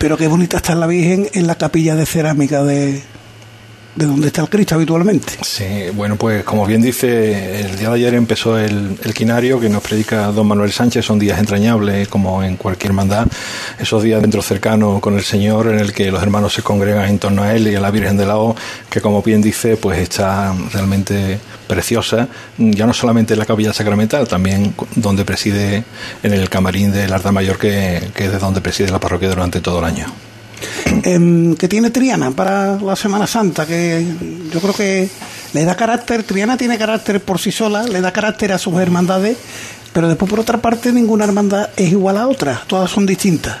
pero 0.00 0.16
qué 0.16 0.28
bonita 0.28 0.56
está 0.56 0.74
la 0.74 0.86
Virgen 0.86 1.28
en 1.34 1.46
la 1.46 1.56
capilla 1.56 1.94
de 1.94 2.06
cerámica 2.06 2.64
de, 2.64 3.02
de 3.94 4.06
donde 4.06 4.28
está 4.28 4.42
el 4.42 4.48
Cristo 4.48 4.76
habitualmente. 4.76 5.34
Sí, 5.42 5.90
bueno, 5.94 6.16
pues 6.16 6.44
como 6.44 6.64
bien 6.64 6.80
dice, 6.80 7.60
el 7.60 7.78
día 7.78 7.88
de 7.88 7.94
ayer 7.96 8.14
empezó 8.14 8.56
el, 8.58 8.96
el 9.02 9.14
quinario 9.14 9.58
que 9.58 9.68
nos 9.68 9.82
predica 9.82 10.26
don 10.28 10.46
Manuel 10.46 10.72
Sánchez, 10.72 11.04
son 11.04 11.18
días 11.18 11.38
entrañables, 11.38 12.08
como 12.08 12.42
en 12.42 12.56
cualquier 12.56 12.92
mandad, 12.92 13.26
esos 13.78 14.02
días 14.02 14.20
dentro 14.20 14.42
cercano 14.42 15.00
con 15.00 15.14
el 15.16 15.24
Señor, 15.24 15.68
en 15.68 15.80
el 15.80 15.92
que 15.92 16.10
los 16.10 16.22
hermanos 16.22 16.54
se 16.54 16.62
congregan 16.62 17.08
en 17.08 17.18
torno 17.18 17.42
a 17.42 17.54
Él 17.54 17.66
y 17.68 17.74
a 17.74 17.80
la 17.80 17.90
Virgen 17.90 18.16
de 18.16 18.26
la 18.26 18.38
O, 18.38 18.54
que 18.88 19.00
como 19.00 19.22
bien 19.22 19.42
dice, 19.42 19.76
pues 19.76 19.98
está 19.98 20.54
realmente 20.72 21.38
preciosa, 21.66 22.28
ya 22.58 22.86
no 22.86 22.92
solamente 22.92 23.34
en 23.34 23.40
la 23.40 23.46
capilla 23.46 23.72
sacramental, 23.72 24.26
también 24.28 24.74
donde 24.96 25.24
preside 25.24 25.84
en 26.22 26.32
el 26.32 26.48
camarín 26.48 26.92
del 26.92 27.12
Arda 27.12 27.32
Mayor, 27.32 27.58
que, 27.58 28.10
que 28.14 28.26
es 28.26 28.32
de 28.32 28.38
donde 28.38 28.60
preside 28.60 28.90
la 28.90 29.00
parroquia 29.00 29.28
durante 29.28 29.60
todo 29.60 29.80
el 29.80 29.84
año. 29.84 30.29
Em, 31.02 31.54
que 31.56 31.68
tiene 31.68 31.90
Triana 31.90 32.30
para 32.30 32.76
la 32.76 32.96
Semana 32.96 33.26
Santa, 33.26 33.66
que 33.66 34.04
yo 34.52 34.60
creo 34.60 34.74
que 34.74 35.08
le 35.52 35.64
da 35.64 35.76
carácter, 35.76 36.22
Triana 36.22 36.56
tiene 36.56 36.78
carácter 36.78 37.20
por 37.20 37.38
sí 37.38 37.52
sola, 37.52 37.84
le 37.84 38.00
da 38.00 38.12
carácter 38.12 38.52
a 38.52 38.58
sus 38.58 38.74
hermandades, 38.74 39.36
pero 39.92 40.08
después 40.08 40.30
por 40.30 40.40
otra 40.40 40.58
parte 40.58 40.92
ninguna 40.92 41.24
hermandad 41.24 41.70
es 41.76 41.90
igual 41.90 42.18
a 42.18 42.28
otra, 42.28 42.62
todas 42.66 42.90
son 42.90 43.06
distintas. 43.06 43.58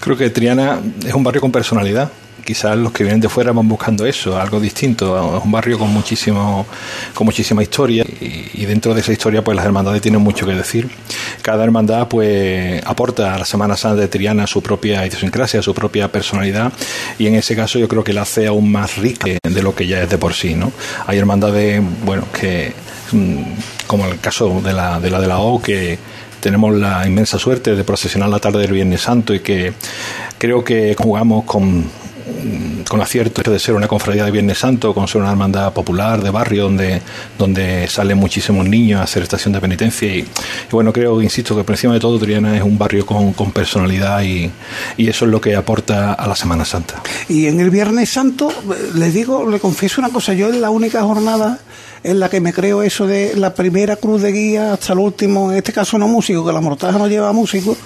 Creo 0.00 0.16
que 0.16 0.30
Triana 0.30 0.80
es 1.04 1.14
un 1.14 1.24
barrio 1.24 1.40
con 1.40 1.52
personalidad 1.52 2.10
quizás 2.44 2.76
los 2.76 2.92
que 2.92 3.04
vienen 3.04 3.20
de 3.20 3.28
fuera 3.28 3.52
van 3.52 3.68
buscando 3.68 4.06
eso, 4.06 4.38
algo 4.38 4.60
distinto. 4.60 5.36
Es 5.38 5.44
un 5.44 5.50
barrio 5.50 5.78
con 5.78 5.90
muchísimo, 5.90 6.66
con 7.14 7.24
muchísima 7.24 7.62
historia 7.62 8.04
y, 8.20 8.64
dentro 8.64 8.94
de 8.94 9.00
esa 9.00 9.12
historia, 9.12 9.42
pues 9.42 9.56
las 9.56 9.64
hermandades 9.64 10.00
tienen 10.02 10.20
mucho 10.20 10.46
que 10.46 10.52
decir. 10.52 10.88
Cada 11.42 11.64
hermandad, 11.64 12.08
pues, 12.08 12.82
aporta 12.86 13.34
a 13.34 13.38
la 13.38 13.44
Semana 13.44 13.76
Santa 13.76 14.00
de 14.02 14.08
Triana 14.08 14.46
su 14.46 14.62
propia 14.62 15.06
idiosincrasia, 15.06 15.62
su 15.62 15.74
propia 15.74 16.10
personalidad 16.10 16.72
y 17.18 17.26
en 17.26 17.34
ese 17.34 17.56
caso 17.56 17.78
yo 17.78 17.88
creo 17.88 18.04
que 18.04 18.12
la 18.12 18.22
hace 18.22 18.46
aún 18.46 18.70
más 18.70 18.96
rica 18.96 19.26
de 19.26 19.62
lo 19.62 19.74
que 19.74 19.86
ya 19.86 20.02
es 20.02 20.10
de 20.10 20.18
por 20.18 20.34
sí, 20.34 20.54
¿no? 20.54 20.72
Hay 21.06 21.18
hermandades, 21.18 21.82
bueno, 22.04 22.24
que 22.38 22.72
mm, 23.12 23.42
como 23.86 24.06
el 24.06 24.20
caso 24.20 24.60
de 24.62 24.72
la 24.72 25.00
de 25.00 25.10
la 25.10 25.20
de 25.20 25.26
la 25.26 25.38
O 25.38 25.60
que 25.60 25.98
tenemos 26.40 26.74
la 26.74 27.06
inmensa 27.06 27.38
suerte 27.38 27.74
de 27.74 27.84
procesionar 27.84 28.28
la 28.28 28.38
tarde 28.38 28.60
del 28.60 28.72
Viernes 28.72 29.00
Santo 29.00 29.34
y 29.34 29.40
que 29.40 29.72
creo 30.38 30.62
que 30.62 30.94
jugamos 30.98 31.44
con 31.44 31.84
con 32.88 33.00
acierto 33.00 33.50
de 33.50 33.58
ser 33.58 33.74
una 33.74 33.88
cofradía 33.88 34.24
de 34.24 34.30
Viernes 34.30 34.58
Santo, 34.58 34.94
con 34.94 35.08
ser 35.08 35.20
una 35.20 35.30
hermandad 35.30 35.72
popular 35.72 36.22
de 36.22 36.30
barrio 36.30 36.64
donde, 36.64 37.02
donde 37.38 37.86
salen 37.88 38.18
muchísimos 38.18 38.66
niños 38.66 39.00
a 39.00 39.04
hacer 39.04 39.22
estación 39.22 39.52
de 39.52 39.60
penitencia. 39.60 40.14
Y, 40.14 40.26
bueno, 40.70 40.92
creo, 40.92 41.20
insisto, 41.20 41.56
que 41.56 41.64
por 41.64 41.74
encima 41.74 41.94
de 41.94 42.00
todo 42.00 42.18
Triana 42.18 42.56
es 42.56 42.62
un 42.62 42.78
barrio 42.78 43.04
con, 43.04 43.32
con 43.32 43.52
personalidad 43.52 44.22
y, 44.22 44.50
y, 44.96 45.08
eso 45.08 45.24
es 45.24 45.30
lo 45.30 45.40
que 45.40 45.54
aporta 45.54 46.14
a 46.14 46.26
la 46.26 46.36
Semana 46.36 46.64
Santa. 46.64 47.02
Y 47.28 47.46
en 47.46 47.60
el 47.60 47.70
Viernes 47.70 48.10
Santo, 48.10 48.52
les 48.94 49.12
digo, 49.12 49.48
le 49.48 49.60
confieso 49.60 50.00
una 50.00 50.10
cosa, 50.10 50.32
yo 50.32 50.48
en 50.48 50.60
la 50.60 50.70
única 50.70 51.02
jornada 51.02 51.60
en 52.04 52.20
la 52.20 52.28
que 52.28 52.40
me 52.40 52.52
creo 52.52 52.82
eso 52.82 53.06
de 53.06 53.34
la 53.34 53.54
primera 53.54 53.96
cruz 53.96 54.20
de 54.20 54.30
guía 54.30 54.74
hasta 54.74 54.92
el 54.92 54.98
último, 54.98 55.50
en 55.50 55.58
este 55.58 55.72
caso 55.72 55.98
no 55.98 56.06
músico, 56.06 56.44
que 56.44 56.52
la 56.52 56.60
mortaja 56.60 56.98
no 56.98 57.08
lleva 57.08 57.32
músico, 57.32 57.76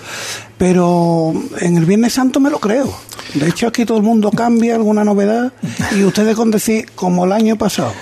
pero 0.58 1.32
en 1.60 1.76
el 1.76 1.86
Viernes 1.86 2.14
Santo 2.14 2.40
me 2.40 2.50
lo 2.50 2.58
creo. 2.58 2.92
De 3.34 3.48
hecho, 3.48 3.66
aquí 3.66 3.84
todo 3.84 3.98
el 3.98 4.04
mundo 4.04 4.30
cambia, 4.30 4.74
alguna 4.74 5.04
novedad, 5.04 5.52
y 5.96 6.04
ustedes 6.04 6.34
con 6.34 6.50
decir, 6.50 6.86
como 6.94 7.24
el 7.24 7.32
año 7.32 7.56
pasado. 7.56 7.92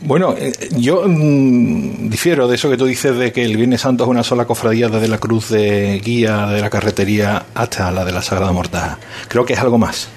Bueno, 0.00 0.34
eh, 0.38 0.52
yo 0.76 1.02
mm, 1.06 2.08
difiero 2.08 2.46
de 2.46 2.54
eso 2.54 2.70
que 2.70 2.76
tú 2.76 2.86
dices 2.86 3.16
de 3.16 3.32
que 3.32 3.44
el 3.44 3.56
Viernes 3.56 3.80
Santo 3.80 4.04
es 4.04 4.10
una 4.10 4.22
sola 4.22 4.44
cofradía 4.44 4.88
desde 4.88 5.08
la 5.08 5.18
cruz 5.18 5.48
de 5.48 6.00
guía 6.04 6.46
de 6.46 6.60
la 6.60 6.70
carretería 6.70 7.46
hasta 7.54 7.90
la 7.90 8.04
de 8.04 8.12
la 8.12 8.22
Sagrada 8.22 8.52
Mortaja. 8.52 8.98
Creo 9.26 9.44
que 9.44 9.54
es 9.54 9.58
algo 9.58 9.78
más. 9.78 10.08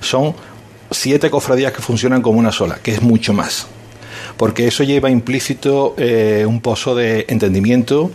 Son 0.00 0.34
siete 0.90 1.30
cofradías 1.30 1.72
que 1.72 1.80
funcionan 1.80 2.20
como 2.20 2.38
una 2.38 2.52
sola, 2.52 2.78
que 2.82 2.92
es 2.92 3.00
mucho 3.00 3.32
más 3.32 3.66
porque 4.36 4.66
eso 4.66 4.84
lleva 4.84 5.10
implícito 5.10 5.94
eh, 5.98 6.44
un 6.46 6.60
pozo 6.60 6.94
de 6.94 7.26
entendimiento, 7.28 8.10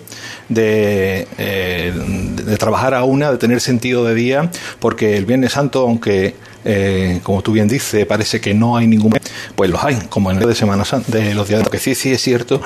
de, 0.49 1.27
eh, 1.37 1.93
de, 1.93 2.57
trabajar 2.57 2.93
a 2.93 3.03
una, 3.03 3.31
de 3.31 3.37
tener 3.37 3.61
sentido 3.61 4.03
de 4.05 4.15
día, 4.15 4.51
porque 4.79 5.17
el 5.17 5.25
Viernes 5.25 5.53
Santo, 5.53 5.81
aunque 5.81 6.35
eh, 6.65 7.19
como 7.23 7.41
tú 7.41 7.53
bien 7.53 7.67
dices, 7.67 8.05
parece 8.05 8.41
que 8.41 8.53
no 8.53 8.75
hay 8.77 8.87
ningún, 8.87 9.13
pues 9.55 9.69
los 9.69 9.83
hay, 9.83 9.95
como 10.09 10.31
en 10.31 10.41
el 10.41 10.47
de 10.47 10.55
Semana 10.55 10.83
Santa, 10.85 11.17
de 11.17 11.33
los 11.33 11.47
días 11.47 11.63
de 11.69 11.79
sí, 11.79 11.95
sí 11.95 12.11
es 12.11 12.21
cierto 12.21 12.61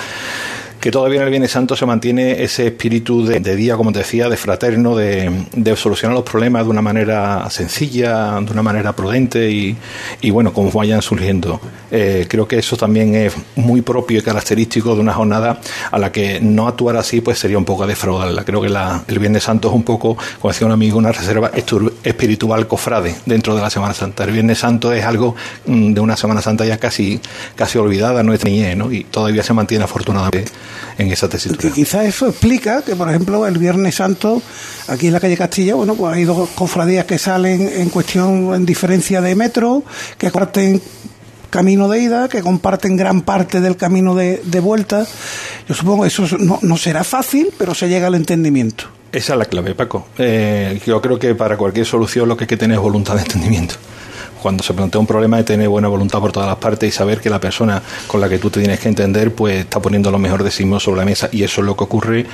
que 0.82 0.89
todavía 0.89 1.17
en 1.17 1.26
el 1.26 1.30
Viernes 1.30 1.52
Santo 1.52 1.76
se 1.76 1.86
mantiene 1.86 2.41
ese 2.44 2.65
espíritu 2.65 3.24
de, 3.24 3.56
día, 3.56 3.78
como 3.78 3.91
te 3.91 4.00
decía, 4.00 4.28
de 4.28 4.36
fraterno, 4.36 4.96
de, 4.96 5.46
solucionar 5.76 6.15
los 6.15 6.28
problemas 6.28 6.63
de 6.63 6.72
una 6.72 6.82
manera 6.82 7.48
sencilla, 7.52 8.41
de 8.41 8.52
una 8.52 8.63
manera 8.63 8.91
prudente 8.94 9.50
y, 9.52 10.32
bueno, 10.32 10.52
como 10.52 10.72
vayan 10.72 11.04
surgiendo. 11.04 11.62
Eh, 11.91 12.26
creo 12.28 12.48
que 12.48 12.58
eso 12.58 12.76
también 12.78 13.13
es 13.13 13.34
muy 13.56 13.82
propio 13.82 14.17
y 14.17 14.22
característico 14.24 14.96
de 14.96 15.02
una 15.02 15.13
jornada 15.13 15.62
a 15.91 16.00
la 16.00 16.12
que 16.12 16.39
no 16.41 16.67
actuar 16.67 16.98
así 16.98 17.22
pues 17.22 17.38
sería 17.38 17.60
un 17.60 17.65
poco 17.65 17.86
defraudarla. 17.86 18.44
Creo 18.44 18.62
que 18.62 18.70
la, 18.70 19.04
el 19.08 19.20
Viernes 19.20 19.44
Santo 19.44 19.67
es 19.67 19.76
un 19.76 19.84
poco, 19.84 20.17
como 20.39 20.52
decía 20.52 20.65
un 20.65 20.74
amigo, 20.74 20.98
una 20.98 21.12
reserva 21.12 21.52
espiritual 22.04 22.67
cofrade 22.67 23.15
dentro 23.28 23.56
de 23.56 23.62
la 23.62 23.70
Semana 23.70 23.94
Santa. 23.94 24.24
El 24.24 24.32
Viernes 24.32 24.58
Santo 24.58 24.91
es 24.94 25.06
algo 25.06 25.36
mm, 25.67 25.94
de 25.94 26.02
una 26.02 26.17
Semana 26.17 26.41
Santa 26.41 26.65
ya 26.65 26.80
casi, 26.80 27.20
casi 27.56 27.78
olvidada, 27.78 28.24
no 28.24 28.34
es 28.34 28.44
niñez, 28.44 28.76
¿no? 28.76 28.91
y 28.91 29.04
todavía 29.04 29.44
se 29.44 29.54
mantiene 29.54 29.84
afortunadamente 29.84 30.52
en 30.98 31.12
esa 31.12 31.28
tesitura. 31.28 31.74
quizás 31.74 32.06
eso 32.06 32.28
explica 32.28 32.82
que, 32.82 32.96
por 32.96 33.10
ejemplo, 33.10 33.46
el 33.48 33.58
Viernes 33.58 33.96
Santo, 33.96 34.42
aquí 34.88 35.08
en 35.08 35.14
la 35.14 35.20
calle 35.20 35.38
Castilla, 35.38 35.76
bueno, 35.76 35.96
pues 35.96 36.16
hay 36.16 36.24
dos 36.24 36.50
cofradías 36.50 37.06
que 37.06 37.18
salen 37.18 37.70
en 37.74 37.90
cuestión, 37.90 38.54
en 38.54 38.66
diferencia 38.66 39.22
de 39.22 39.36
metro, 39.36 39.84
que 40.18 40.32
comparten 40.32 40.82
camino 41.50 41.90
de 41.90 42.00
ida, 42.00 42.30
que 42.30 42.42
comparten 42.42 42.96
gran 42.96 43.22
parte 43.22 43.60
del 43.60 43.76
camino 43.76 44.16
de, 44.16 44.40
vuelta. 44.62 45.06
Yo 45.68 45.76
supongo 45.76 46.04
que 46.04 46.08
eso 46.08 46.26
no, 46.40 46.60
no 46.62 46.78
será 46.78 47.04
fácil, 47.04 47.50
pero 47.58 47.76
se 47.76 47.90
llega 47.90 48.08
al 48.08 48.16
entendimiento. 48.16 48.86
Esa 49.12 49.34
es 49.34 49.40
la 49.40 49.46
clave, 49.46 49.76
Paco. 49.76 50.08
Eh, 50.18 50.80
yo 50.86 51.02
creo 51.02 51.20
que 51.20 51.36
para 51.36 51.58
cualquier 51.58 51.86
solución 51.86 52.30
lo 52.30 52.38
que 52.38 52.46
hay 52.46 52.48
que 52.48 52.58
tener 52.58 52.78
es 52.78 52.82
voluntad 52.82 53.16
de 53.16 53.22
entendimiento 53.22 53.76
cuando 54.41 54.63
se 54.63 54.73
plantea 54.73 54.99
un 54.99 55.08
problema 55.08 55.38
de 55.38 55.43
tener 55.43 55.69
buena 55.69 55.88
voluntad 55.88 56.19
por 56.19 56.32
todas 56.32 56.49
las 56.49 56.58
partes 56.58 56.89
y 56.89 56.91
saber 56.91 57.21
que 57.21 57.30
la 57.30 57.39
persona 57.39 57.82
con 58.08 58.19
la 58.19 58.27
que 58.27 58.39
tú 58.39 58.49
te 58.49 58.60
tienes 58.60 58.80
que 58.80 58.89
entender 58.89 59.34
pues 59.34 59.60
está 59.60 59.80
poniendo 59.80 60.12
lo 60.12 60.19
mejor 60.19 60.43
de 60.43 60.51
sí 60.51 60.63
mismo 60.63 60.80
sobre 60.80 60.99
la 60.99 61.06
mesa. 61.06 61.30
Y 61.32 61.43
eso 61.43 61.62
es 61.62 61.67
lo 61.67 61.77
que 61.77 61.84
ocurre 61.84 62.25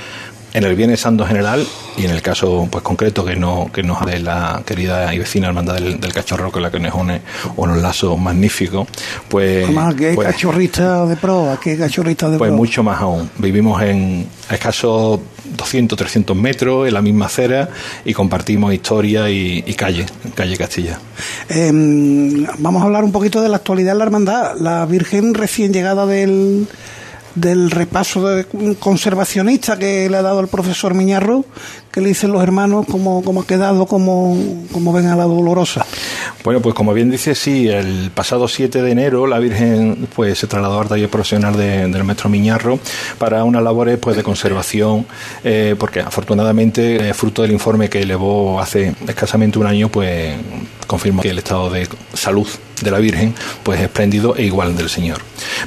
en 0.52 0.64
el 0.64 0.74
Bienes 0.74 1.00
Santo 1.00 1.26
general 1.26 1.66
y 1.96 2.04
en 2.04 2.10
el 2.10 2.22
caso 2.22 2.68
pues 2.70 2.82
concreto 2.82 3.24
que 3.24 3.36
no 3.36 3.70
que 3.72 3.82
nos 3.82 4.04
de 4.06 4.20
la 4.20 4.62
querida 4.64 5.12
y 5.14 5.18
vecina 5.18 5.48
hermandad 5.48 5.74
del, 5.74 6.12
cachorro 6.12 6.50
con 6.50 6.62
la 6.62 6.70
que 6.70 6.78
nos 6.78 6.94
une 6.94 7.20
un 7.56 7.82
lazo 7.82 8.16
magnífico 8.16 8.86
pues 9.28 9.70
más 9.70 9.94
que 9.94 10.14
pues, 10.14 10.28
cachorrista 10.28 11.06
de 11.06 11.16
pro 11.16 11.58
que 11.62 11.76
cachorrista 11.76 12.30
de 12.30 12.38
pues 12.38 12.52
mucho 12.52 12.82
más 12.82 13.00
aún. 13.00 13.30
Vivimos 13.38 13.80
en 13.82 14.26
escasos 14.50 15.20
200 15.56 15.98
300 15.98 16.36
metros 16.36 16.88
en 16.88 16.94
la 16.94 17.02
misma 17.02 17.26
acera 17.26 17.68
y 18.04 18.12
compartimos 18.12 18.72
historia 18.72 19.30
y, 19.30 19.62
calle 19.74 20.06
calle 20.34 20.56
Castilla. 20.56 20.98
Em, 21.48 22.46
vamos 22.58 22.82
a 22.82 22.86
hablar 22.86 23.04
un 23.04 23.12
poquito 23.12 23.40
de 23.40 23.48
la 23.48 23.56
actualidad 23.56 23.92
de 23.92 23.98
la 23.98 24.04
hermandad. 24.04 24.56
La 24.58 24.86
Virgen 24.86 25.34
recién 25.34 25.72
llegada 25.72 26.06
del 26.06 26.66
del 27.40 27.70
repaso 27.70 28.26
de 28.28 28.46
conservacionista 28.78 29.78
que 29.78 30.08
le 30.08 30.16
ha 30.16 30.22
dado 30.22 30.40
el 30.40 30.48
profesor 30.48 30.94
Miñarro, 30.94 31.44
que 31.98 32.02
le 32.02 32.10
dicen 32.10 32.30
los 32.30 32.40
hermanos, 32.40 32.86
cómo, 32.88 33.24
cómo 33.24 33.40
ha 33.40 33.46
quedado, 33.46 33.86
cómo, 33.86 34.38
cómo 34.70 34.92
ven 34.92 35.06
a 35.06 35.16
la 35.16 35.24
dolorosa. 35.24 35.84
Bueno, 36.44 36.60
pues 36.60 36.72
como 36.72 36.94
bien 36.94 37.10
dice, 37.10 37.34
sí, 37.34 37.66
el 37.68 38.12
pasado 38.14 38.46
7 38.46 38.82
de 38.82 38.92
enero 38.92 39.26
la 39.26 39.40
Virgen 39.40 40.06
pues 40.14 40.38
se 40.38 40.46
trasladó 40.46 40.80
al 40.80 40.86
taller 40.86 41.10
profesional 41.10 41.56
del 41.56 42.04
maestro 42.04 42.30
Miñarro 42.30 42.78
para 43.18 43.42
unas 43.42 43.64
labores 43.64 43.98
pues 43.98 44.16
de 44.16 44.22
conservación, 44.22 45.06
eh, 45.42 45.74
porque 45.76 45.98
afortunadamente, 45.98 47.08
eh, 47.08 47.14
fruto 47.14 47.42
del 47.42 47.50
informe 47.50 47.90
que 47.90 48.02
elevó 48.02 48.60
hace 48.60 48.94
escasamente 49.08 49.58
un 49.58 49.66
año, 49.66 49.88
pues 49.88 50.36
confirmó 50.86 51.22
que 51.22 51.30
el 51.30 51.38
estado 51.38 51.68
de 51.68 51.88
salud 52.14 52.46
de 52.82 52.90
la 52.90 52.98
Virgen 52.98 53.34
pues 53.62 53.80
espléndido 53.80 54.36
e 54.36 54.44
igual 54.44 54.76
del 54.76 54.88
Señor. 54.88 55.18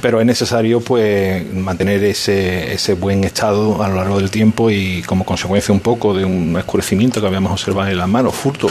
Pero 0.01 0.19
es 0.19 0.25
necesario 0.25 0.81
pues 0.81 1.45
mantener 1.53 2.03
ese, 2.03 2.73
ese 2.73 2.93
buen 2.93 3.23
estado 3.23 3.83
a 3.83 3.89
lo 3.89 3.95
largo 3.95 4.17
del 4.17 4.31
tiempo 4.31 4.71
y 4.71 5.01
como 5.03 5.25
consecuencia 5.25 5.73
un 5.73 5.79
poco 5.79 6.13
de 6.13 6.20
un 6.25 6.55
oscurecimiento 6.55 7.21
que 7.21 7.27
habíamos 7.27 7.51
observado 7.51 7.89
en 7.89 7.97
las 7.97 8.07
manos, 8.07 8.35
furto, 8.35 8.69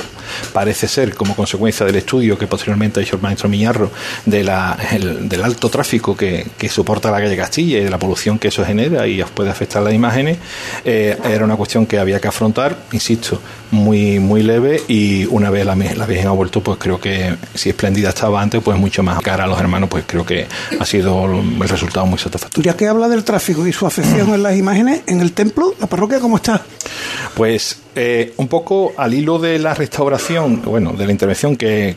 parece 0.53 0.89
ser 0.89 1.15
como 1.15 1.35
consecuencia 1.35 1.85
del 1.87 1.97
estudio 1.97 2.39
que 2.39 2.47
posteriormente 2.47 3.01
ha 3.01 3.03
hecho 3.03 3.17
el 3.17 3.23
maestro 3.23 3.49
Miñarro 3.49 3.91
de 4.27 4.45
la, 4.45 4.77
del 5.23 5.43
alto 5.43 5.69
tráfico 5.69 6.17
que, 6.17 6.47
soporta 6.71 7.11
la 7.11 7.19
calle 7.19 7.37
Castilla 7.37 7.79
y 7.79 7.85
de 7.85 7.91
la 7.91 7.99
polución 7.99 8.39
que 8.39 8.49
eso 8.49 8.65
genera 8.65 9.07
y 9.07 9.23
puede 9.35 9.51
afectar 9.51 9.83
las 9.83 9.93
imágenes, 9.93 10.39
eh, 10.85 11.17
era 11.25 11.45
una 11.45 11.57
cuestión 11.57 11.85
que 11.87 11.99
había 11.99 12.21
que 12.21 12.29
afrontar, 12.29 12.77
insisto, 12.93 13.41
muy, 13.71 14.19
muy 14.19 14.43
leve 14.43 14.83
y 14.89 15.27
una 15.27 15.51
vez 15.51 15.65
la, 15.65 15.75
la 15.75 16.07
Virgen 16.07 16.29
ha 16.29 16.33
vuelto, 16.33 16.63
pues 16.63 16.79
creo 16.79 17.01
que 17.01 17.37
si 17.55 17.71
espléndida 17.71 18.11
estaba 18.11 18.41
antes, 18.41 18.63
pues 18.63 18.79
mucho 18.79 19.03
más 19.03 19.21
cara 19.21 19.45
a 19.45 19.47
los 19.47 19.59
hermanos, 19.61 19.89
pues 19.89 20.05
creo 20.07 20.25
que 20.25 20.47
ha 20.79 20.85
sido 20.85 21.25
el 21.27 21.69
resultado 21.69 22.07
muy 22.07 22.19
satisfactorio. 22.19 22.71
Ya 22.71 22.77
que 22.77 22.89
habla 22.89 23.09
del 23.09 23.25
tráfico 23.25 23.67
y 23.67 23.73
su 23.73 23.87
afección 23.87 24.35
en 24.35 24.43
las 24.43 24.57
imágenes, 24.57 25.03
en 25.07 25.21
el 25.21 25.33
templo, 25.33 25.75
la 25.81 25.87
parroquia, 25.87 26.21
¿cómo 26.21 26.37
está? 26.37 26.63
Pues 27.35 27.79
eh, 27.95 28.35
un 28.37 28.49
poco 28.49 28.93
al 28.97 29.15
hilo 29.15 29.39
de 29.39 29.59
la 29.59 29.75
restauración, 29.75 30.63
bueno, 30.63 30.93
de 30.93 31.07
la 31.07 31.13
intervención 31.13 31.57
que, 31.57 31.97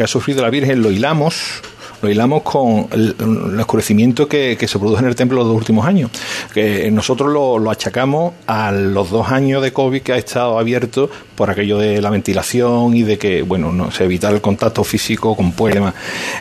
ha, 0.00 0.06
sufrido 0.06 0.42
la 0.42 0.50
Virgen, 0.50 0.82
lo 0.82 0.90
hilamos 0.90 1.62
lo 2.02 2.10
hilamos 2.10 2.42
con 2.42 2.88
el, 2.90 3.14
oscurecimiento 3.60 4.28
que, 4.28 4.58
se 4.60 4.78
produjo 4.78 5.00
en 5.00 5.06
el 5.06 5.14
templo 5.14 5.38
los 5.38 5.46
dos 5.46 5.56
últimos 5.56 5.86
años. 5.86 6.10
Que 6.52 6.90
nosotros 6.90 7.32
lo, 7.32 7.58
lo 7.58 7.70
achacamos 7.70 8.34
a 8.46 8.72
los 8.72 9.10
dos 9.10 9.30
años 9.30 9.62
de 9.62 9.72
COVID 9.72 10.02
que 10.02 10.12
ha 10.12 10.18
estado 10.18 10.58
abierto 10.58 11.08
por 11.34 11.50
aquello 11.50 11.78
de 11.78 12.00
la 12.00 12.10
ventilación 12.10 12.96
y 12.96 13.02
de 13.02 13.18
que, 13.18 13.42
bueno, 13.42 13.72
no 13.72 13.90
se 13.90 14.04
evita 14.04 14.28
el 14.30 14.40
contacto 14.40 14.84
físico 14.84 15.34
con 15.34 15.52
problemas. 15.52 15.94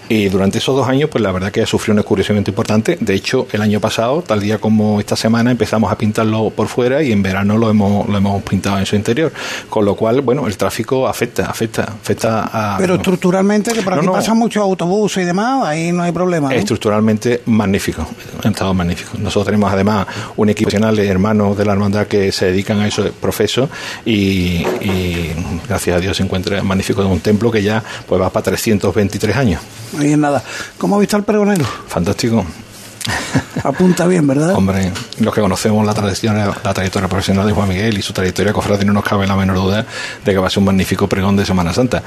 Y 0.10 0.30
durante 0.30 0.58
esos 0.58 0.76
dos 0.76 0.88
años, 0.88 1.10
pues 1.10 1.24
la 1.24 1.32
verdad 1.32 1.52
que 1.52 1.62
ha 1.62 1.66
sufrido 1.66 1.94
un 1.94 2.00
escurecimiento 2.00 2.52
importante. 2.52 2.98
De 3.00 3.14
hecho, 3.14 3.48
el 3.52 3.62
año 3.62 3.80
pasado, 3.80 4.22
tal 4.22 4.40
día 4.40 4.58
como 4.58 5.00
esta 5.00 5.16
semana, 5.16 5.52
empezamos 5.52 5.92
a 5.92 5.98
pintarlo 5.98 6.50
por 6.50 6.68
fuera 6.68 7.02
y 7.02 7.12
en 7.12 7.24
verano 7.24 7.58
lo 7.58 7.70
hemos, 7.70 8.08
lo 8.08 8.18
hemos 8.18 8.44
pintado 8.44 8.80
en 8.80 8.86
su 8.86 8.96
interior. 8.96 9.32
Con 9.70 9.86
lo 9.86 9.96
cual, 9.96 10.22
bueno, 10.22 10.48
el 10.48 10.58
tráfico 10.58 11.08
afecta, 11.08 11.46
afecta, 11.46 11.84
afecta 11.84 12.50
a... 12.52 12.78
Pero 12.78 12.96
estructuralmente, 12.96 13.74
que 13.74 13.82
por 13.82 13.94
aquí 13.94 14.08
pasan 14.08 14.38
muchos 14.38 14.62
autobuses 14.62 15.24
y 15.24 15.26
demás, 15.26 15.51
ahí 15.64 15.92
no 15.92 16.04
hay 16.04 16.12
problema. 16.12 16.54
Estructuralmente 16.54 17.42
magnífico, 17.46 18.08
un 18.44 18.52
estado 18.52 18.74
magnífico. 18.74 19.12
Nosotros 19.18 19.46
tenemos 19.46 19.72
además 19.72 20.08
un 20.38 20.50
equipo 20.50 20.70
de 20.70 21.08
hermanos 21.08 21.58
de 21.58 21.66
la 21.66 21.74
hermandad 21.74 22.08
que 22.08 22.32
se 22.32 22.48
dedican 22.48 22.80
a 22.80 22.88
eso, 22.88 23.10
profeso, 23.20 23.70
y, 24.06 24.66
y 24.82 25.32
gracias 25.68 25.98
a 25.98 26.00
Dios 26.00 26.18
se 26.18 26.24
encuentra 26.24 26.62
magnífico 26.64 27.02
en 27.02 27.08
un 27.08 27.20
templo 27.20 27.52
que 27.52 27.62
ya 27.62 27.84
pues 28.08 28.22
va 28.22 28.30
para 28.30 28.44
323 28.44 29.36
años. 29.36 29.62
Ahí 30.00 30.12
es 30.12 30.18
nada. 30.18 30.44
¿Cómo 30.78 30.96
ha 30.96 31.00
visto 31.00 31.18
el 31.18 31.24
pregonero? 31.24 31.66
Fantástico. 31.88 32.46
Apunta 33.64 34.08
bien, 34.08 34.26
¿verdad? 34.26 34.56
Hombre, 34.56 34.92
los 35.20 35.34
que 35.34 35.42
conocemos 35.42 35.86
la 35.86 35.94
trayectoria, 35.94 36.52
la 36.64 36.74
trayectoria 36.74 37.08
profesional 37.08 37.46
de 37.46 37.54
Juan 37.54 37.70
Miguel 37.70 37.98
y 37.98 38.02
su 38.02 38.14
trayectoria 38.14 38.54
cofrade 38.54 38.86
no 38.86 38.94
nos 38.94 39.04
cabe 39.04 39.28
la 39.28 39.36
menor 39.36 39.58
duda 39.58 39.86
de 40.26 40.32
que 40.32 40.38
va 40.38 40.48
a 40.48 40.50
ser 40.50 40.60
un 40.60 40.66
magnífico 40.66 41.08
pregón 41.08 41.36
de 41.36 41.46
Semana 41.46 41.74
Santa. 41.74 42.04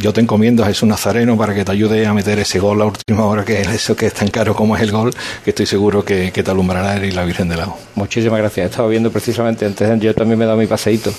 Yo 0.00 0.12
te 0.12 0.20
encomiendo 0.20 0.64
a 0.64 0.66
Jesús 0.66 0.88
Nazareno 0.88 1.36
para 1.36 1.54
que 1.54 1.64
te 1.64 1.72
ayude 1.72 2.06
a 2.06 2.12
meter 2.12 2.38
ese 2.38 2.58
gol 2.58 2.80
a 2.82 2.86
última 2.86 3.24
hora, 3.24 3.44
que 3.44 3.60
es 3.60 3.68
eso 3.68 3.96
que 3.96 4.06
es 4.06 4.14
tan 4.14 4.28
caro 4.28 4.54
como 4.54 4.76
es 4.76 4.82
el 4.82 4.90
gol, 4.90 5.14
que 5.44 5.50
estoy 5.50 5.66
seguro 5.66 6.04
que, 6.04 6.30
te 6.36 6.50
alumbrará 6.50 6.96
él 6.96 7.04
y 7.06 7.10
la 7.12 7.24
Virgen 7.24 7.48
del 7.48 7.58
Lago. 7.58 7.78
Muchísimas 7.94 8.38
gracias. 8.38 8.66
He 8.66 8.70
estado 8.70 8.88
viendo 8.88 9.10
precisamente 9.10 9.66
antes, 9.66 10.00
yo 10.00 10.14
también 10.14 10.38
me 10.38 10.44
he 10.44 10.48
dado 10.48 10.58
mi 10.58 10.66
paseíto 10.66 11.12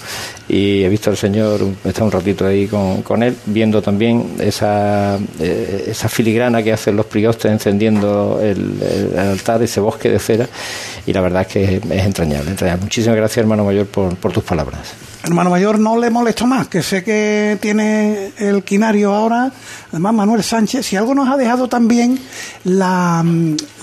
y 0.48 0.84
he 0.84 0.90
visto 0.90 1.10
al 1.10 1.18
Señor, 1.18 1.62
he 1.84 1.90
estado 1.90 2.06
un 2.06 2.12
ratito 2.12 2.46
ahí 2.46 2.68
con, 2.68 3.02
con 3.02 3.24
él, 3.24 3.36
viendo 3.46 3.82
también 3.82 4.36
esa, 4.40 5.18
eh, 5.40 5.86
esa 5.88 6.08
filigrana 6.08 6.64
que 6.64 6.72
hacen 6.72 6.96
los 6.96 7.06
priostes 7.06 7.52
encendiendo 7.52 8.40
el, 8.42 8.77
el 8.82 9.18
altar, 9.18 9.62
ese 9.62 9.80
bosque 9.80 10.10
de 10.10 10.20
cera, 10.20 10.48
y 11.06 11.14
la 11.14 11.22
verdad 11.22 11.42
es 11.44 11.48
que 11.48 11.64
es, 11.64 12.06
entrañable, 12.06 12.52
entrañable. 12.52 12.84
Muchísimas 12.84 13.18
gracias, 13.18 13.38
hermano 13.38 13.64
mayor, 13.64 13.88
por, 13.88 14.16
por 14.18 14.32
tus 14.32 14.44
palabras. 14.44 14.94
Hermano 15.24 15.50
mayor, 15.50 15.80
no 15.80 15.98
le 15.98 16.10
molesto 16.10 16.46
más, 16.46 16.68
que 16.68 16.82
sé 16.82 17.04
que 17.04 17.58
tiene 17.60 18.32
el 18.38 18.64
quinario 18.64 19.14
ahora, 19.14 19.52
además 19.90 20.14
Manuel 20.14 20.44
Sánchez, 20.44 20.86
si 20.86 20.96
algo 20.96 21.14
nos 21.14 21.28
ha 21.30 21.36
dejado 21.36 21.68
también 21.68 22.20
la, 22.64 23.26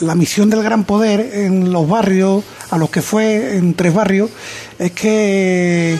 la 0.00 0.14
misión 0.14 0.48
del 0.48 0.62
gran 0.62 0.84
poder 0.84 1.20
en 1.34 1.72
los 1.72 1.88
barrios, 1.88 2.44
a 2.70 2.78
los 2.78 2.88
que 2.88 3.02
fue 3.02 3.56
en 3.56 3.74
tres 3.74 3.92
barrios, 3.92 4.30
es 4.78 4.92
que 4.92 5.98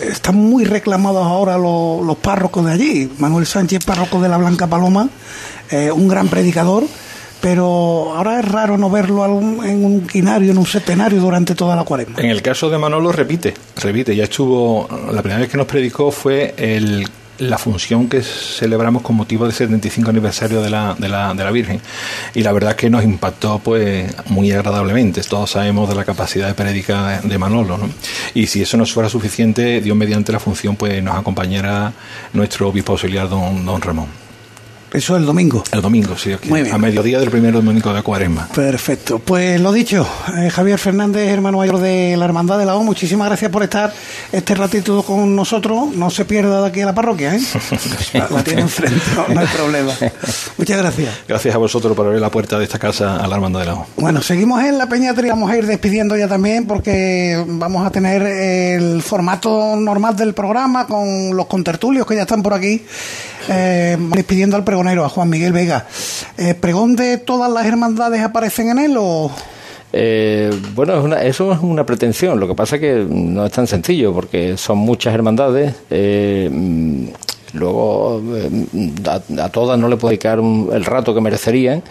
están 0.00 0.36
muy 0.36 0.64
reclamados 0.64 1.26
ahora 1.26 1.58
los, 1.58 2.04
los 2.04 2.16
párrocos 2.16 2.64
de 2.64 2.72
allí. 2.72 3.12
Manuel 3.18 3.46
Sánchez, 3.46 3.84
párroco 3.84 4.20
de 4.20 4.28
la 4.28 4.36
Blanca 4.36 4.66
Paloma, 4.66 5.08
eh, 5.70 5.90
un 5.90 6.08
gran 6.08 6.28
predicador 6.28 6.84
pero 7.42 8.14
ahora 8.14 8.38
es 8.38 8.48
raro 8.48 8.78
no 8.78 8.88
verlo 8.88 9.26
en 9.26 9.84
un 9.84 10.06
quinario, 10.06 10.52
en 10.52 10.58
un 10.58 10.66
septenario 10.66 11.20
durante 11.20 11.56
toda 11.56 11.74
la 11.74 11.82
cuaresma. 11.82 12.20
En 12.20 12.30
el 12.30 12.40
caso 12.40 12.70
de 12.70 12.78
Manolo 12.78 13.10
repite, 13.10 13.52
repite, 13.76 14.14
ya 14.14 14.24
estuvo, 14.24 14.88
la 15.12 15.22
primera 15.22 15.40
vez 15.40 15.50
que 15.50 15.56
nos 15.56 15.66
predicó 15.66 16.12
fue 16.12 16.54
el, 16.56 17.04
la 17.38 17.58
función 17.58 18.08
que 18.08 18.22
celebramos 18.22 19.02
con 19.02 19.16
motivo 19.16 19.44
del 19.44 19.52
75 19.52 20.10
aniversario 20.10 20.62
de 20.62 20.70
la, 20.70 20.94
de 20.96 21.08
la, 21.08 21.34
de 21.34 21.42
la 21.42 21.50
Virgen 21.50 21.80
y 22.32 22.44
la 22.44 22.52
verdad 22.52 22.70
es 22.70 22.76
que 22.76 22.88
nos 22.88 23.02
impactó 23.02 23.58
pues 23.58 24.14
muy 24.28 24.52
agradablemente, 24.52 25.20
todos 25.22 25.50
sabemos 25.50 25.88
de 25.88 25.96
la 25.96 26.04
capacidad 26.04 26.46
de 26.46 26.54
predicar 26.54 27.22
de 27.22 27.38
Manolo 27.38 27.76
¿no? 27.76 27.90
y 28.34 28.46
si 28.46 28.62
eso 28.62 28.76
no 28.76 28.86
fuera 28.86 29.08
suficiente, 29.08 29.80
Dios 29.80 29.96
mediante 29.96 30.30
la 30.30 30.38
función 30.38 30.76
pues 30.76 31.02
nos 31.02 31.16
acompañará 31.16 31.92
nuestro 32.32 32.68
obispo 32.68 32.92
auxiliar 32.92 33.28
don, 33.28 33.66
don 33.66 33.82
Ramón. 33.82 34.21
Eso 34.92 35.14
es 35.16 35.20
el 35.20 35.26
domingo. 35.26 35.64
El 35.72 35.80
domingo, 35.80 36.18
sí. 36.18 36.32
Aquí, 36.32 36.50
A 36.50 36.76
mediodía 36.76 37.18
del 37.18 37.30
primer 37.30 37.54
domingo 37.54 37.94
de 37.94 38.02
Cuaresma. 38.02 38.48
Perfecto. 38.54 39.18
Pues 39.18 39.58
lo 39.58 39.72
dicho, 39.72 40.06
eh, 40.36 40.50
Javier 40.50 40.78
Fernández, 40.78 41.30
hermano 41.30 41.58
mayor 41.58 41.78
de 41.78 42.14
la 42.18 42.26
Hermandad 42.26 42.58
de 42.58 42.66
la 42.66 42.76
O, 42.76 42.82
muchísimas 42.82 43.28
gracias 43.28 43.50
por 43.50 43.62
estar 43.62 43.90
este 44.32 44.54
ratito 44.54 45.02
con 45.02 45.34
nosotros. 45.34 45.94
No 45.94 46.10
se 46.10 46.26
pierda 46.26 46.60
de 46.60 46.68
aquí 46.68 46.82
a 46.82 46.86
la 46.86 46.94
parroquia, 46.94 47.34
¿eh? 47.34 47.40
la, 48.12 48.44
tiene 48.44 48.62
enfrente, 48.62 49.00
no, 49.16 49.40
hay 49.40 49.46
problema. 49.46 49.92
Muchas 50.58 50.76
gracias. 50.76 51.14
Gracias 51.26 51.54
a 51.54 51.58
vosotros 51.58 51.96
por 51.96 52.06
abrir 52.06 52.20
la 52.20 52.30
puerta 52.30 52.58
de 52.58 52.64
esta 52.64 52.78
casa 52.78 53.16
a 53.16 53.26
la 53.26 53.36
Hermandad 53.36 53.60
de 53.60 53.66
la 53.66 53.74
O. 53.74 53.86
Bueno, 53.96 54.20
seguimos 54.20 54.62
en 54.62 54.76
la 54.76 54.90
Peñatri, 54.90 55.30
vamos 55.30 55.50
a 55.50 55.56
ir 55.56 55.64
despidiendo 55.66 56.18
ya 56.18 56.28
también 56.28 56.66
porque 56.66 57.42
vamos 57.46 57.86
a 57.86 57.90
tener 57.90 58.22
el 58.22 59.00
formato 59.00 59.74
normal 59.74 60.16
del 60.16 60.34
programa 60.34 60.86
con 60.86 61.34
los 61.34 61.46
contertulios 61.46 62.06
que 62.06 62.14
ya 62.14 62.22
están 62.22 62.42
por 62.42 62.52
aquí 62.52 62.82
eh, 63.48 63.96
despidiendo 64.14 64.56
al 64.56 64.64
a 64.88 65.08
Juan 65.08 65.30
Miguel 65.30 65.52
Vega. 65.52 65.86
Eh, 66.36 66.54
¿Pregón 66.54 66.96
de 66.96 67.16
todas 67.18 67.50
las 67.50 67.66
hermandades 67.66 68.20
aparecen 68.22 68.70
en 68.70 68.78
él 68.78 68.96
o...? 68.98 69.30
Eh, 69.94 70.50
bueno, 70.74 71.14
eso 71.16 71.52
es 71.52 71.58
una 71.60 71.86
pretensión. 71.86 72.40
Lo 72.40 72.48
que 72.48 72.54
pasa 72.54 72.76
es 72.76 72.80
que 72.80 73.06
no 73.08 73.44
es 73.44 73.52
tan 73.52 73.66
sencillo 73.66 74.12
porque 74.12 74.56
son 74.56 74.78
muchas 74.78 75.14
hermandades. 75.14 75.74
Eh, 75.90 76.50
luego 77.52 78.22
a, 79.38 79.48
todas 79.50 79.78
no 79.78 79.88
le 79.88 79.96
puedo 79.96 80.10
dedicar 80.10 80.38
el 80.40 80.84
rato 80.84 81.14
que 81.14 81.20
merecerían. 81.20 81.82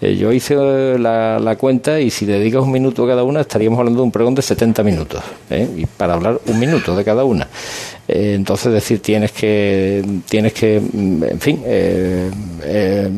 yo 0.00 0.32
hice 0.32 0.98
la, 0.98 1.56
cuenta 1.58 1.98
y 1.98 2.10
si 2.10 2.26
dedicas 2.26 2.62
un 2.62 2.72
minuto 2.72 3.04
a 3.04 3.08
cada 3.08 3.24
una 3.24 3.40
estaríamos 3.40 3.78
hablando 3.78 4.00
de 4.00 4.04
un 4.04 4.12
pregón 4.12 4.34
de 4.34 4.42
70 4.42 4.82
minutos. 4.84 5.22
Y 5.50 5.86
para 5.86 6.14
hablar 6.14 6.38
un 6.46 6.58
minuto 6.60 6.94
de 6.94 7.04
cada 7.04 7.24
una. 7.24 7.48
Eh, 8.08 8.34
entonces, 8.34 8.72
decir, 8.72 9.00
tienes 9.00 9.32
que, 9.32 10.04
tienes 10.28 10.52
que, 10.52 10.80
mm, 10.80 11.24
en 11.24 11.40
fin, 11.40 11.60
eh, 11.64 12.30
eh, 12.62 13.10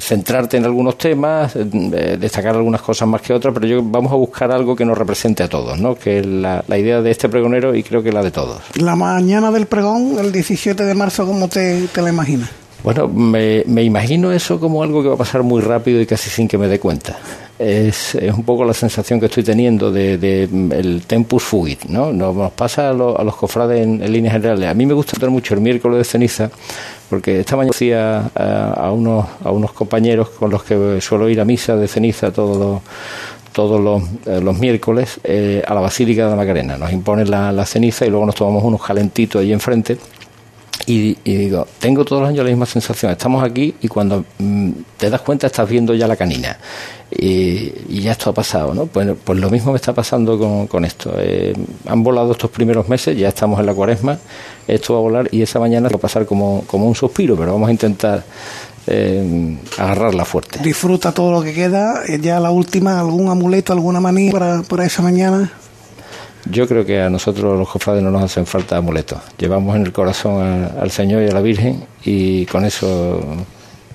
centrarte 0.00 0.56
en 0.56 0.64
algunos 0.64 0.98
temas, 0.98 1.54
destacar 1.54 2.56
algunas 2.56 2.82
cosas 2.82 3.06
más 3.06 3.22
que 3.22 3.32
otras, 3.32 3.54
pero 3.54 3.66
yo 3.66 3.82
vamos 3.82 4.12
a 4.12 4.16
buscar 4.16 4.50
algo 4.50 4.74
que 4.74 4.84
nos 4.84 4.98
represente 4.98 5.42
a 5.42 5.48
todos, 5.48 5.78
¿no? 5.78 5.94
Que 5.94 6.18
es 6.18 6.26
la, 6.26 6.64
idea 6.74 7.00
de 7.00 7.10
este 7.10 7.28
pregonero 7.28 7.74
y 7.74 7.84
creo 7.84 8.02
que 8.02 8.10
la 8.10 8.22
de 8.22 8.32
todos. 8.32 8.60
La 8.74 8.96
mañana 8.96 9.52
del 9.52 9.66
pregón, 9.66 10.16
el 10.18 10.32
17 10.32 10.84
de 10.84 10.94
marzo, 10.94 11.24
¿cómo 11.24 11.46
te, 11.46 11.86
te 11.92 12.02
la 12.02 12.08
imaginas? 12.08 12.50
Bueno, 12.82 13.08
me, 13.08 13.62
me, 13.66 13.82
imagino 13.82 14.32
eso 14.32 14.58
como 14.58 14.82
algo 14.82 15.02
que 15.02 15.08
va 15.08 15.14
a 15.14 15.18
pasar 15.18 15.42
muy 15.42 15.62
rápido 15.62 16.00
y 16.00 16.06
casi 16.06 16.28
sin 16.28 16.48
que 16.48 16.58
me 16.58 16.66
dé 16.66 16.80
cuenta. 16.80 17.16
Es, 17.56 18.16
es 18.16 18.34
un 18.34 18.42
poco 18.42 18.64
la 18.64 18.74
sensación 18.74 19.20
que 19.20 19.26
estoy 19.26 19.44
teniendo 19.44 19.92
de, 19.92 20.18
de 20.18 20.42
el 20.42 21.02
tempus 21.06 21.44
fugit, 21.44 21.84
¿no? 21.84 22.12
Nos 22.12 22.52
pasa 22.52 22.88
a, 22.88 22.90
a 22.90 22.94
los 22.94 23.36
cofrades 23.36 23.80
en, 23.80 24.12
líneas 24.12 24.34
generales. 24.34 24.68
A 24.68 24.74
mí 24.74 24.86
me 24.86 24.94
gusta 24.94 25.14
mucho 25.28 25.54
el 25.54 25.60
miércoles 25.60 25.98
de 25.98 26.04
ceniza, 26.04 26.50
porque 27.08 27.40
esta 27.40 27.56
mañana 27.56 27.72
decía 27.72 28.30
a, 28.34 28.90
unos, 28.90 29.26
a 29.44 29.52
unos 29.52 29.72
compañeros 29.72 30.30
con 30.30 30.50
los 30.50 30.64
que 30.64 31.00
suelo 31.00 31.28
ir 31.28 31.40
a 31.40 31.44
misa 31.44 31.76
de 31.76 31.86
ceniza 31.86 32.32
todos 32.32 32.56
los 32.56 32.82
todos 33.52 33.80
los, 33.80 34.02
eh, 34.26 34.40
los 34.40 34.58
miércoles 34.58 35.20
eh, 35.22 35.62
a 35.64 35.74
la 35.74 35.80
Basílica 35.80 36.24
de 36.24 36.30
la 36.30 36.36
Macarena. 36.36 36.76
Nos 36.76 36.92
imponen 36.92 37.30
la, 37.30 37.52
la, 37.52 37.64
ceniza 37.64 38.04
y 38.04 38.10
luego 38.10 38.26
nos 38.26 38.34
tomamos 38.34 38.64
unos 38.64 38.82
calentitos 38.82 39.40
allí 39.40 39.52
enfrente 39.52 39.96
y, 40.86 41.14
digo, 41.24 41.66
tengo 41.78 42.04
todos 42.04 42.22
los 42.22 42.28
años 42.28 42.44
la 42.44 42.50
misma 42.50 42.66
sensación. 42.66 43.12
Estamos 43.12 43.42
aquí 43.42 43.74
y 43.80 43.88
cuando 43.88 44.24
mm, 44.38 44.70
te 44.98 45.08
das 45.08 45.22
cuenta 45.22 45.46
estás 45.46 45.68
viendo 45.68 45.94
ya 45.94 46.06
la 46.06 46.16
canina. 46.16 46.58
Y, 47.10 48.00
ya 48.00 48.12
esto 48.12 48.30
ha 48.30 48.34
pasado, 48.34 48.74
¿no? 48.74 48.86
Pues, 48.86 49.08
pues 49.22 49.38
lo 49.38 49.50
mismo 49.50 49.72
me 49.72 49.76
está 49.76 49.92
pasando 49.92 50.38
con, 50.38 50.66
con 50.66 50.84
esto. 50.84 51.14
Eh, 51.18 51.54
han 51.86 52.02
volado 52.02 52.32
estos 52.32 52.50
primeros 52.50 52.88
meses, 52.88 53.16
ya 53.16 53.28
estamos 53.28 53.60
en 53.60 53.66
la 53.66 53.74
cuaresma, 53.74 54.18
esto 54.66 54.94
va 54.94 54.98
a 54.98 55.02
volar 55.02 55.28
y 55.30 55.42
esa 55.42 55.58
mañana 55.58 55.88
va 55.88 55.96
a 55.96 56.00
pasar 56.00 56.26
como, 56.26 56.64
como 56.66 56.86
un 56.86 56.94
suspiro, 56.94 57.36
pero 57.36 57.52
vamos 57.52 57.68
a 57.68 57.72
intentar 57.72 58.24
eh, 58.86 59.56
agarrarla 59.78 60.24
fuerte. 60.24 60.58
Disfruta 60.62 61.12
todo 61.12 61.32
lo 61.32 61.42
que 61.42 61.54
queda, 61.54 62.02
eh, 62.08 62.18
ya 62.20 62.40
la 62.40 62.50
última, 62.50 63.00
algún 63.00 63.28
amuleto, 63.28 63.72
alguna 63.72 64.00
manía 64.00 64.32
para, 64.32 64.62
para 64.62 64.84
esa 64.84 65.02
mañana. 65.02 65.50
Yo 66.50 66.68
creo 66.68 66.84
que 66.84 67.00
a 67.00 67.08
nosotros 67.08 67.58
los 67.58 67.68
cofrades 67.68 68.02
no 68.02 68.10
nos 68.10 68.22
hacen 68.22 68.44
falta 68.44 68.76
amuletos. 68.76 69.18
Llevamos 69.38 69.76
en 69.76 69.82
el 69.82 69.92
corazón 69.92 70.70
al 70.78 70.90
Señor 70.90 71.22
y 71.22 71.28
a 71.28 71.32
la 71.32 71.40
Virgen 71.40 71.84
y 72.04 72.44
con 72.46 72.66
eso 72.66 73.20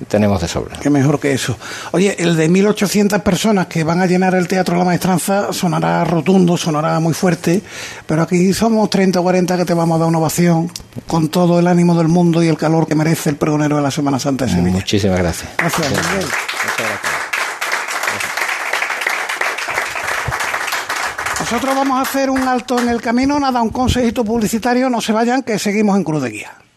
tenemos 0.07 0.41
de 0.41 0.47
sobra. 0.47 0.77
Qué 0.79 0.89
mejor 0.89 1.19
que 1.19 1.33
eso. 1.33 1.57
Oye, 1.91 2.15
el 2.19 2.35
de 2.35 2.49
1.800 2.49 3.21
personas 3.21 3.67
que 3.67 3.83
van 3.83 4.01
a 4.01 4.05
llenar 4.05 4.35
el 4.35 4.47
Teatro 4.47 4.77
La 4.77 4.85
Maestranza 4.85 5.51
sonará 5.51 6.03
rotundo, 6.03 6.57
sonará 6.57 6.99
muy 6.99 7.13
fuerte, 7.13 7.61
pero 8.05 8.23
aquí 8.23 8.53
somos 8.53 8.89
30 8.89 9.19
o 9.19 9.23
40 9.23 9.57
que 9.57 9.65
te 9.65 9.73
vamos 9.73 9.95
a 9.95 9.99
dar 9.99 10.07
una 10.07 10.19
ovación 10.19 10.71
con 11.07 11.29
todo 11.29 11.59
el 11.59 11.67
ánimo 11.67 11.95
del 11.95 12.07
mundo 12.07 12.41
y 12.43 12.47
el 12.47 12.57
calor 12.57 12.87
que 12.87 12.95
merece 12.95 13.29
el 13.29 13.35
pregonero 13.35 13.75
de 13.75 13.81
la 13.81 13.91
Semana 13.91 14.19
Santa 14.19 14.45
de 14.45 14.51
Sevilla. 14.51 14.71
Muchísimas 14.71 15.17
gracias. 15.17 15.51
Gracias, 15.57 15.89
Muchas 15.89 16.05
gracias. 16.13 17.19
Nosotros 21.39 21.75
vamos 21.75 21.97
a 21.97 22.01
hacer 22.01 22.29
un 22.29 22.47
alto 22.47 22.79
en 22.79 22.89
el 22.89 23.01
camino, 23.01 23.39
nada, 23.39 23.61
un 23.61 23.69
consejito 23.69 24.23
publicitario, 24.23 24.87
no 24.89 25.01
se 25.01 25.13
vayan, 25.13 25.41
que 25.41 25.57
seguimos 25.57 25.97
en 25.97 26.03
Cruz 26.03 26.21
de 26.21 26.29
Guía. 26.29 26.51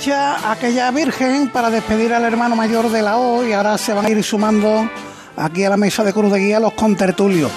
Marcha 0.00 0.50
aquella 0.50 0.90
Virgen 0.92 1.50
para 1.50 1.68
despedir 1.68 2.14
al 2.14 2.24
hermano 2.24 2.56
mayor 2.56 2.88
de 2.88 3.02
la 3.02 3.18
O 3.18 3.44
y 3.44 3.52
ahora 3.52 3.76
se 3.76 3.92
van 3.92 4.06
a 4.06 4.10
ir 4.10 4.24
sumando 4.24 4.88
aquí 5.36 5.62
a 5.64 5.68
la 5.68 5.76
mesa 5.76 6.02
de 6.02 6.14
Cruz 6.14 6.32
de 6.32 6.38
Guía 6.38 6.58
los 6.58 6.72
contertulios. 6.72 7.52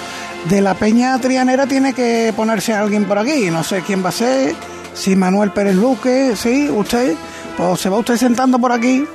De 0.50 0.60
la 0.60 0.74
Peña 0.74 1.18
Trianera 1.20 1.68
tiene 1.68 1.94
que 1.94 2.34
ponerse 2.36 2.74
alguien 2.74 3.06
por 3.06 3.18
aquí, 3.18 3.50
no 3.50 3.64
sé 3.64 3.82
quién 3.88 4.04
va 4.04 4.10
a 4.10 4.12
ser, 4.12 4.54
si 4.94 5.16
Manuel 5.16 5.52
Pérez 5.52 5.76
Luque, 5.76 6.36
sí, 6.36 6.70
usted, 6.70 7.16
pues 7.56 7.80
se 7.80 7.88
va 7.88 8.00
usted 8.00 8.18
sentando 8.18 8.60
por 8.60 8.74
aquí. 8.74 9.06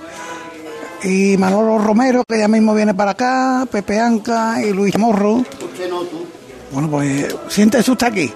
Y 1.03 1.37
Manolo 1.37 1.77
Romero, 1.77 2.25
que 2.27 2.39
ya 2.39 2.49
mismo 2.49 2.75
viene 2.75 2.95
para 2.95 3.11
acá, 3.11 3.69
Pepe 3.71 4.01
Anca 4.01 4.63
y 4.63 4.73
Luis 4.73 4.97
Morro. 4.97 5.45
Bueno, 6.71 6.91
pues 6.91 7.35
siéntese 7.49 7.91
usted 7.91 8.07
aquí. 8.07 8.33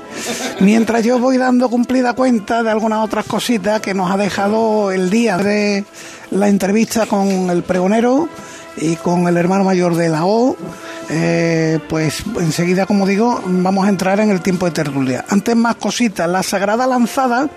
Mientras 0.61 1.05
yo 1.05 1.19
voy 1.19 1.37
dando 1.37 1.69
cumplida 1.69 2.15
cuenta 2.15 2.63
de 2.63 2.71
algunas 2.71 3.05
otras 3.05 3.27
cositas 3.27 3.81
que 3.81 3.93
nos 3.95 4.11
ha 4.11 4.17
dejado 4.17 4.91
el 4.91 5.11
día 5.11 5.37
de 5.37 5.85
la 6.31 6.49
entrevista 6.49 7.07
con 7.07 7.51
el 7.51 7.63
pregonero 7.63 8.29
y 8.77 8.97
con 8.97 9.29
el 9.29 9.37
hermano 9.37 9.65
mayor 9.65 9.97
de 9.97 10.09
la 10.09 10.25
O, 10.25 10.57
eh, 11.11 11.79
pues 11.91 12.23
enseguida, 12.41 12.87
como 12.87 13.07
digo, 13.07 13.43
vamos 13.45 13.87
a 13.87 13.91
entrar 13.91 14.19
en 14.21 14.31
el 14.31 14.41
tiempo 14.41 14.65
de 14.65 14.73
tertulia. 14.73 15.27
Antes 15.29 15.55
más 15.55 15.77
cositas, 15.77 16.29
la 16.29 16.43
Sagrada 16.43 16.87
Lanzada 16.87 17.51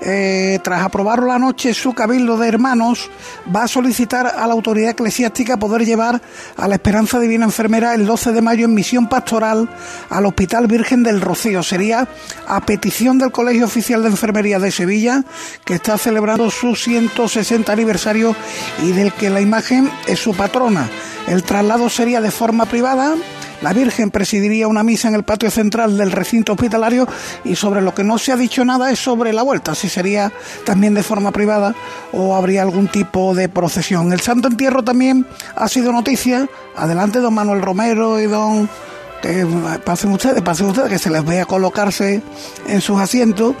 eh, 0.00 0.58
tras 0.62 0.82
aprobarlo 0.82 1.26
la 1.26 1.38
noche 1.38 1.74
su 1.74 1.92
cabildo 1.92 2.36
de 2.38 2.48
hermanos, 2.48 3.10
va 3.54 3.64
a 3.64 3.68
solicitar 3.68 4.26
a 4.26 4.46
la 4.46 4.52
autoridad 4.52 4.90
eclesiástica 4.90 5.56
poder 5.56 5.84
llevar 5.84 6.20
a 6.56 6.68
la 6.68 6.74
Esperanza 6.76 7.18
Divina 7.18 7.44
Enfermera 7.44 7.94
el 7.94 8.06
12 8.06 8.32
de 8.32 8.42
mayo 8.42 8.64
en 8.66 8.74
misión 8.74 9.08
pastoral 9.08 9.68
al 10.10 10.26
Hospital 10.26 10.66
Virgen 10.66 11.02
del 11.02 11.20
Rocío. 11.20 11.62
Sería 11.62 12.08
a 12.46 12.60
petición 12.60 13.18
del 13.18 13.32
Colegio 13.32 13.66
Oficial 13.66 14.02
de 14.02 14.10
Enfermería 14.10 14.58
de 14.58 14.70
Sevilla, 14.70 15.24
que 15.64 15.74
está 15.74 15.98
celebrando 15.98 16.50
su 16.50 16.76
160 16.76 17.72
aniversario 17.72 18.34
y 18.82 18.92
del 18.92 19.12
que 19.12 19.30
la 19.30 19.40
imagen 19.40 19.90
es 20.06 20.18
su 20.20 20.34
patrona. 20.34 20.88
El 21.26 21.42
traslado 21.42 21.88
sería 21.88 22.20
de 22.20 22.30
forma 22.30 22.66
privada 22.66 23.14
la 23.60 23.72
Virgen 23.72 24.10
presidiría 24.10 24.68
una 24.68 24.82
misa 24.82 25.08
en 25.08 25.14
el 25.14 25.24
patio 25.24 25.50
central 25.50 25.96
del 25.96 26.12
recinto 26.12 26.52
hospitalario 26.52 27.08
y 27.44 27.56
sobre 27.56 27.82
lo 27.82 27.94
que 27.94 28.04
no 28.04 28.18
se 28.18 28.32
ha 28.32 28.36
dicho 28.36 28.64
nada 28.64 28.90
es 28.90 28.98
sobre 28.98 29.32
la 29.32 29.42
vuelta, 29.42 29.74
si 29.74 29.88
sería 29.88 30.32
también 30.64 30.94
de 30.94 31.02
forma 31.02 31.32
privada 31.32 31.74
o 32.12 32.36
habría 32.36 32.62
algún 32.62 32.88
tipo 32.88 33.34
de 33.34 33.48
procesión. 33.48 34.12
El 34.12 34.20
Santo 34.20 34.48
Entierro 34.48 34.82
también 34.82 35.26
ha 35.56 35.68
sido 35.68 35.92
noticia. 35.92 36.48
Adelante, 36.76 37.18
don 37.18 37.34
Manuel 37.34 37.62
Romero 37.62 38.20
y 38.20 38.26
don 38.26 38.68
que 39.20 39.46
pasen 39.84 40.12
ustedes, 40.12 40.42
pasen 40.42 40.66
ustedes, 40.66 40.88
que 40.90 40.98
se 40.98 41.10
les 41.10 41.24
vea 41.24 41.44
colocarse 41.44 42.22
en 42.66 42.80
sus 42.80 43.00
asientos. 43.00 43.54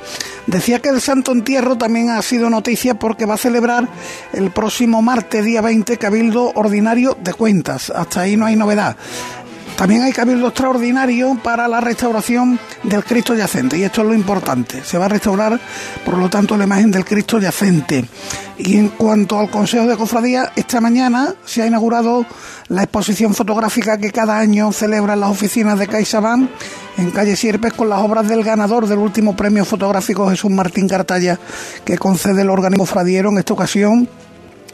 Decía 0.46 0.80
que 0.80 0.88
el 0.88 1.00
Santo 1.00 1.32
Entierro 1.32 1.76
también 1.76 2.10
ha 2.10 2.22
sido 2.22 2.48
noticia 2.48 2.94
porque 2.94 3.26
va 3.26 3.34
a 3.34 3.38
celebrar 3.38 3.88
el 4.32 4.50
próximo 4.50 5.02
martes, 5.02 5.44
día 5.44 5.60
20, 5.60 5.98
Cabildo 5.98 6.52
Ordinario 6.54 7.16
de 7.20 7.34
Cuentas. 7.34 7.90
Hasta 7.90 8.20
ahí 8.20 8.36
no 8.36 8.46
hay 8.46 8.56
novedad. 8.56 8.96
También 9.78 10.02
hay 10.02 10.10
cabildo 10.10 10.48
extraordinario 10.48 11.38
para 11.40 11.68
la 11.68 11.80
restauración 11.80 12.58
del 12.82 13.04
Cristo 13.04 13.36
yacente, 13.36 13.78
y 13.78 13.84
esto 13.84 14.00
es 14.00 14.08
lo 14.08 14.14
importante. 14.14 14.82
Se 14.82 14.98
va 14.98 15.04
a 15.04 15.08
restaurar, 15.08 15.60
por 16.04 16.18
lo 16.18 16.28
tanto, 16.28 16.56
la 16.56 16.64
imagen 16.64 16.90
del 16.90 17.04
Cristo 17.04 17.38
yacente. 17.38 18.04
Y 18.58 18.76
en 18.76 18.88
cuanto 18.88 19.38
al 19.38 19.48
Consejo 19.50 19.86
de 19.86 19.96
Cofradía, 19.96 20.50
esta 20.56 20.80
mañana 20.80 21.32
se 21.44 21.62
ha 21.62 21.66
inaugurado 21.68 22.26
la 22.66 22.82
exposición 22.82 23.36
fotográfica 23.36 23.98
que 23.98 24.10
cada 24.10 24.36
año 24.36 24.72
celebran 24.72 25.20
las 25.20 25.30
oficinas 25.30 25.78
de 25.78 25.86
CaixaBank 25.86 26.50
en 26.96 27.12
calle 27.12 27.36
Sierpes 27.36 27.72
con 27.72 27.88
las 27.88 28.00
obras 28.00 28.26
del 28.26 28.42
ganador 28.42 28.88
del 28.88 28.98
último 28.98 29.36
premio 29.36 29.64
fotográfico 29.64 30.28
Jesús 30.28 30.50
Martín 30.50 30.88
Cartalla 30.88 31.38
que 31.84 31.96
concede 31.96 32.42
el 32.42 32.50
organismo 32.50 32.84
fradiero 32.84 33.30
en 33.30 33.38
esta 33.38 33.54
ocasión 33.54 34.08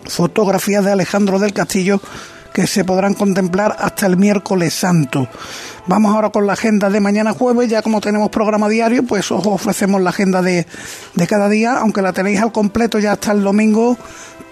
fotografías 0.07 0.83
de 0.83 0.93
Alejandro 0.93 1.39
del 1.39 1.53
Castillo 1.53 2.01
que 2.55 2.69
se 2.69 2.85
podrán 2.85 3.15
contemplar 3.15 3.77
hasta 3.81 4.07
el 4.07 4.17
miércoles 4.17 4.73
santo. 4.73 5.27
Vamos 5.87 6.15
ahora 6.15 6.31
con 6.31 6.47
la 6.47 6.53
agenda 6.53 6.89
de 6.89 7.01
mañana 7.01 7.33
jueves, 7.33 7.69
ya 7.69 7.83
como 7.83 8.01
tenemos 8.01 8.31
programa 8.31 8.69
diario, 8.69 9.03
pues 9.03 9.29
os 9.33 9.45
ofrecemos 9.45 10.01
la 10.01 10.11
agenda 10.11 10.41
de, 10.41 10.65
de 11.15 11.27
cada 11.27 11.49
día, 11.49 11.79
aunque 11.79 12.01
la 12.01 12.13
tenéis 12.13 12.41
al 12.41 12.53
completo 12.53 13.01
ya 13.01 13.11
hasta 13.11 13.33
el 13.33 13.43
domingo, 13.43 13.99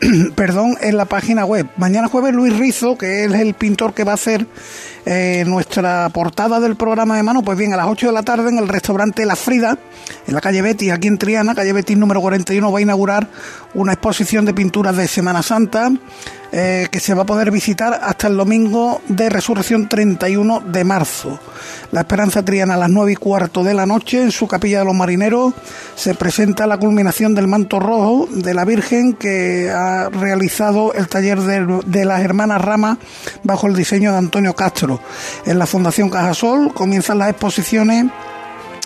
perdón, 0.34 0.76
en 0.80 0.96
la 0.96 1.04
página 1.04 1.44
web. 1.44 1.68
Mañana 1.76 2.08
jueves 2.08 2.34
Luis 2.34 2.58
Rizo, 2.58 2.98
que 2.98 3.24
es 3.24 3.32
el 3.32 3.54
pintor 3.54 3.94
que 3.94 4.02
va 4.02 4.10
a 4.10 4.14
hacer 4.16 4.48
eh, 5.06 5.44
nuestra 5.46 6.08
portada 6.08 6.58
del 6.58 6.74
programa 6.74 7.16
de 7.16 7.22
mano, 7.22 7.42
pues 7.42 7.56
bien, 7.56 7.72
a 7.72 7.76
las 7.76 7.86
8 7.86 8.08
de 8.08 8.12
la 8.12 8.24
tarde 8.24 8.48
en 8.50 8.58
el 8.58 8.66
restaurante 8.66 9.24
La 9.24 9.36
Frida, 9.36 9.78
en 10.26 10.34
la 10.34 10.40
calle 10.40 10.60
Betis, 10.60 10.90
aquí 10.90 11.06
en 11.06 11.18
Triana, 11.18 11.54
calle 11.54 11.72
Betis 11.72 11.96
número 11.96 12.20
41, 12.20 12.72
va 12.72 12.78
a 12.80 12.82
inaugurar 12.82 13.28
una 13.74 13.92
exposición 13.92 14.44
de 14.44 14.54
pinturas 14.54 14.96
de 14.96 15.06
Semana 15.06 15.40
Santa 15.44 15.92
eh, 16.54 16.88
que 16.90 17.00
se 17.00 17.14
va 17.14 17.22
a 17.22 17.26
poder 17.26 17.50
visitar 17.50 17.98
hasta 18.02 18.28
el 18.28 18.36
domingo 18.36 19.00
de 19.08 19.30
Resurrección 19.30 19.88
31 19.88 20.60
de 20.60 20.84
marzo. 20.84 21.38
La 21.92 22.00
Esperanza 22.00 22.44
Triana 22.44 22.74
a 22.74 22.76
las 22.76 22.90
9 22.90 23.12
y 23.12 23.16
cuarto 23.16 23.64
de 23.64 23.72
la 23.72 23.86
noche 23.86 24.22
en 24.22 24.30
su 24.30 24.46
capilla 24.46 24.80
de 24.80 24.84
los 24.84 24.94
marineros 24.94 25.54
se 25.94 26.14
presenta 26.14 26.66
la 26.66 26.76
culminación 26.76 27.34
del 27.34 27.48
manto 27.48 27.80
rojo 27.80 28.28
de 28.30 28.52
la 28.52 28.66
Virgen 28.66 29.14
que 29.14 29.70
ha 29.70 30.10
realizado 30.10 30.92
el 30.92 31.08
taller 31.08 31.40
de, 31.40 31.80
de 31.86 32.04
las 32.04 32.20
hermanas 32.20 32.60
Rama 32.60 32.98
bajo 33.42 33.66
el 33.66 33.74
diseño 33.74 34.12
de 34.12 34.18
Antonio 34.18 34.54
Castro. 34.54 35.00
En 35.46 35.58
la 35.58 35.66
Fundación 35.66 36.10
Cajasol 36.10 36.74
comienzan 36.74 37.16
las 37.16 37.30
exposiciones 37.30 38.06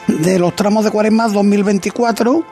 de 0.07 0.39
los 0.39 0.55
tramos 0.55 0.85
de 0.85 0.93
Cuaresma 0.93 1.27
2024 1.27 2.45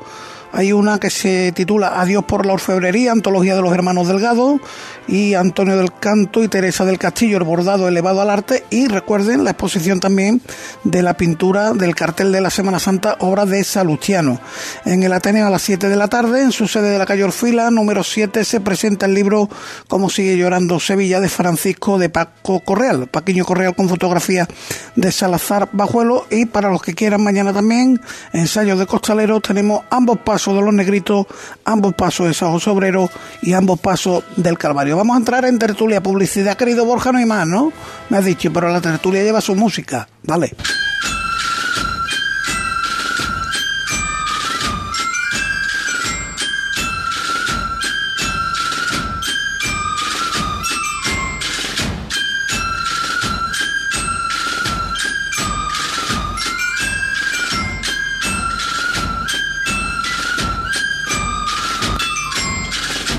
hay 0.55 0.73
una 0.73 1.01
que 1.01 1.11
se 1.11 1.51
titula 1.51 2.01
Adiós 2.01 2.25
por 2.25 2.47
la 2.47 2.53
orfebrería, 2.53 3.11
antología 3.11 3.57
de 3.57 3.63
los 3.63 3.75
hermanos 3.75 4.07
Delgado, 4.07 4.61
y 5.09 5.35
Antonio 5.35 5.77
del 5.77 5.93
Canto 5.93 6.45
y 6.45 6.49
Teresa 6.49 6.85
del 6.85 6.99
Castillo, 6.99 7.39
el 7.39 7.43
bordado 7.43 7.89
elevado 7.89 8.21
al 8.21 8.31
arte. 8.31 8.65
Y 8.71 8.87
recuerden 8.87 9.43
la 9.43 9.51
exposición 9.51 9.99
también 9.99 10.41
de 10.85 11.03
la 11.03 11.17
pintura 11.17 11.73
del 11.73 11.97
cartel 11.97 12.31
de 12.31 12.41
la 12.41 12.51
Semana 12.51 12.79
Santa, 12.79 13.17
obra 13.19 13.47
de 13.47 13.65
Salustiano. 13.65 14.41
En 14.85 15.03
el 15.03 15.13
Ateneo 15.13 15.49
a 15.49 15.51
las 15.51 15.63
7 15.63 15.89
de 15.89 15.97
la 15.97 16.07
tarde, 16.07 16.43
en 16.43 16.53
su 16.53 16.69
sede 16.69 16.91
de 16.91 16.99
la 16.99 17.07
calle 17.07 17.25
Orfila, 17.25 17.71
número 17.73 18.05
7, 18.05 18.45
se 18.45 18.61
presenta 18.61 19.07
el 19.07 19.15
libro 19.15 19.49
Cómo 19.89 20.09
sigue 20.09 20.37
llorando 20.37 20.79
Sevilla 20.79 21.21
de 21.21 21.29
Francisco 21.29 21.99
de 21.99 22.11
Paco 22.11 22.61
Correal, 22.61 23.09
Paquiño 23.09 23.45
Correal 23.45 23.75
con 23.75 23.89
fotografía 23.89 24.47
de 24.95 25.11
Salazar 25.11 25.69
Bajuelo. 25.73 26.27
Y 26.31 26.47
para 26.47 26.71
los 26.71 26.81
que 26.81 26.95
quieran 26.95 27.25
mañana 27.25 27.53
también, 27.53 28.01
ensayos 28.33 28.79
de 28.79 28.87
costaleros, 28.87 29.43
tenemos 29.43 29.83
ambos 29.91 30.19
pasos 30.19 30.44
de 30.53 30.63
los 30.63 30.75
negritos, 30.75 31.27
ambos 31.65 31.95
pasos 31.95 32.27
de 32.27 32.35
Sajos 32.35 32.67
Obrero 32.69 33.09
y 33.43 33.53
ambos 33.53 33.81
pasos 33.81 34.25
del 34.37 34.59
Calvario. 34.59 34.97
Vamos 34.97 35.15
a 35.15 35.19
entrar 35.19 35.45
en 35.45 35.59
tertulia, 35.59 36.03
publicidad, 36.03 36.57
querido 36.57 36.85
Borja, 36.85 37.13
no 37.13 37.19
hay 37.19 37.27
más, 37.27 37.47
¿no? 37.47 37.73
Me 38.11 38.19
has 38.19 38.25
dicho, 38.25 38.53
pero 38.53 38.69
la 38.69 38.81
tertulia 38.81 39.23
lleva 39.23 39.41
su 39.41 39.55
música. 39.55 40.09
Vale. 40.25 40.55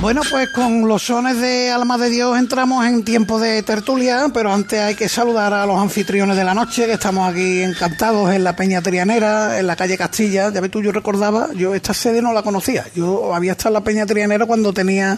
Bueno, 0.06 0.22
pues 0.30 0.50
con 0.52 0.88
los 0.88 1.02
sones 1.02 1.42
de 1.42 1.72
Alma 1.72 1.98
de 1.98 2.12
Dios 2.12 2.38
entramos 2.38 2.86
en 2.86 3.04
tiempo 3.04 3.40
de 3.40 3.64
tertulia, 3.64 4.28
pero 4.32 4.54
antes 4.54 4.80
hay 4.80 4.94
que 4.94 5.10
saludar 5.10 5.52
a 5.52 5.66
los 5.66 5.80
anfitriones 5.80 6.38
de 6.38 6.44
la 6.44 6.54
noche, 6.54 6.86
que 6.86 6.92
estamos 6.92 7.28
aquí 7.28 7.64
encantados 7.64 8.32
en 8.32 8.44
la 8.44 8.56
Peña 8.56 8.84
Trianera, 8.84 9.58
en 9.58 9.66
la 9.66 9.76
calle 9.76 9.98
Castilla. 9.98 10.52
Ya 10.54 10.62
ves 10.62 10.70
tú, 10.70 10.84
yo 10.84 10.92
recordaba, 10.92 11.48
yo 11.56 11.74
esta 11.74 11.96
sede 11.96 12.22
no 12.22 12.34
la 12.34 12.44
conocía. 12.44 12.86
Yo 12.94 13.34
había 13.34 13.54
estado 13.54 13.70
en 13.70 13.74
la 13.74 13.84
Peña 13.84 14.06
Trianera 14.06 14.46
cuando 14.46 14.74
tenía 14.74 15.18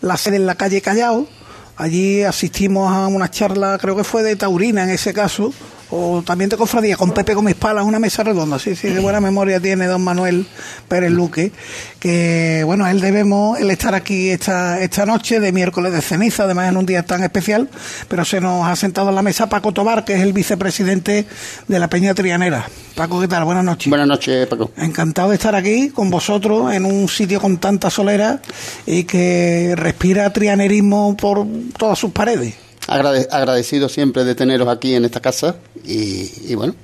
la 0.00 0.16
sede 0.16 0.34
en 0.34 0.46
la 0.46 0.56
calle 0.56 0.80
Callao. 0.80 1.28
Allí 1.76 2.24
asistimos 2.24 2.92
a 2.92 3.06
una 3.06 3.30
charla, 3.30 3.78
creo 3.80 3.94
que 3.94 4.02
fue 4.02 4.24
de 4.24 4.34
Taurina 4.34 4.82
en 4.82 4.90
ese 4.90 5.14
caso, 5.14 5.52
o 5.96 6.22
también 6.22 6.50
de 6.50 6.56
cofradía, 6.56 6.96
con 6.96 7.12
Pepe 7.12 7.34
Gómez 7.34 7.54
Palas, 7.54 7.84
una 7.84 8.00
mesa 8.00 8.24
redonda, 8.24 8.58
sí, 8.58 8.74
sí, 8.74 8.88
de 8.88 8.98
buena 8.98 9.20
memoria 9.20 9.60
tiene 9.60 9.86
don 9.86 10.02
Manuel 10.02 10.44
Pérez 10.88 11.12
Luque, 11.12 11.52
que 12.00 12.62
bueno, 12.64 12.88
él 12.88 13.00
debemos 13.00 13.60
el 13.60 13.70
estar 13.70 13.94
aquí 13.94 14.30
esta, 14.30 14.80
esta 14.80 15.06
noche 15.06 15.38
de 15.38 15.52
miércoles 15.52 15.92
de 15.92 16.02
ceniza, 16.02 16.44
además 16.44 16.68
en 16.68 16.78
un 16.78 16.86
día 16.86 17.04
tan 17.04 17.22
especial, 17.22 17.68
pero 18.08 18.24
se 18.24 18.40
nos 18.40 18.66
ha 18.66 18.74
sentado 18.74 19.10
en 19.10 19.14
la 19.14 19.22
mesa 19.22 19.48
Paco 19.48 19.72
Tobar, 19.72 20.04
que 20.04 20.14
es 20.14 20.20
el 20.20 20.32
vicepresidente 20.32 21.26
de 21.68 21.78
la 21.78 21.88
Peña 21.88 22.12
Trianera. 22.12 22.68
Paco, 22.96 23.20
¿qué 23.20 23.28
tal? 23.28 23.44
Buenas 23.44 23.64
noches. 23.64 23.88
Buenas 23.88 24.08
noches, 24.08 24.48
Paco. 24.48 24.72
Encantado 24.76 25.30
de 25.30 25.36
estar 25.36 25.54
aquí 25.54 25.90
con 25.90 26.10
vosotros 26.10 26.74
en 26.74 26.86
un 26.86 27.08
sitio 27.08 27.40
con 27.40 27.58
tanta 27.58 27.88
solera 27.88 28.42
y 28.84 29.04
que 29.04 29.74
respira 29.76 30.32
trianerismo 30.32 31.16
por 31.16 31.46
todas 31.78 31.98
sus 31.98 32.10
paredes. 32.10 32.63
Agrade- 32.86 33.28
agradecido 33.30 33.88
siempre 33.88 34.24
de 34.24 34.34
teneros 34.34 34.68
aquí 34.68 34.94
en 34.94 35.04
esta 35.04 35.20
casa 35.20 35.56
y, 35.86 36.30
y 36.50 36.54
bueno, 36.54 36.74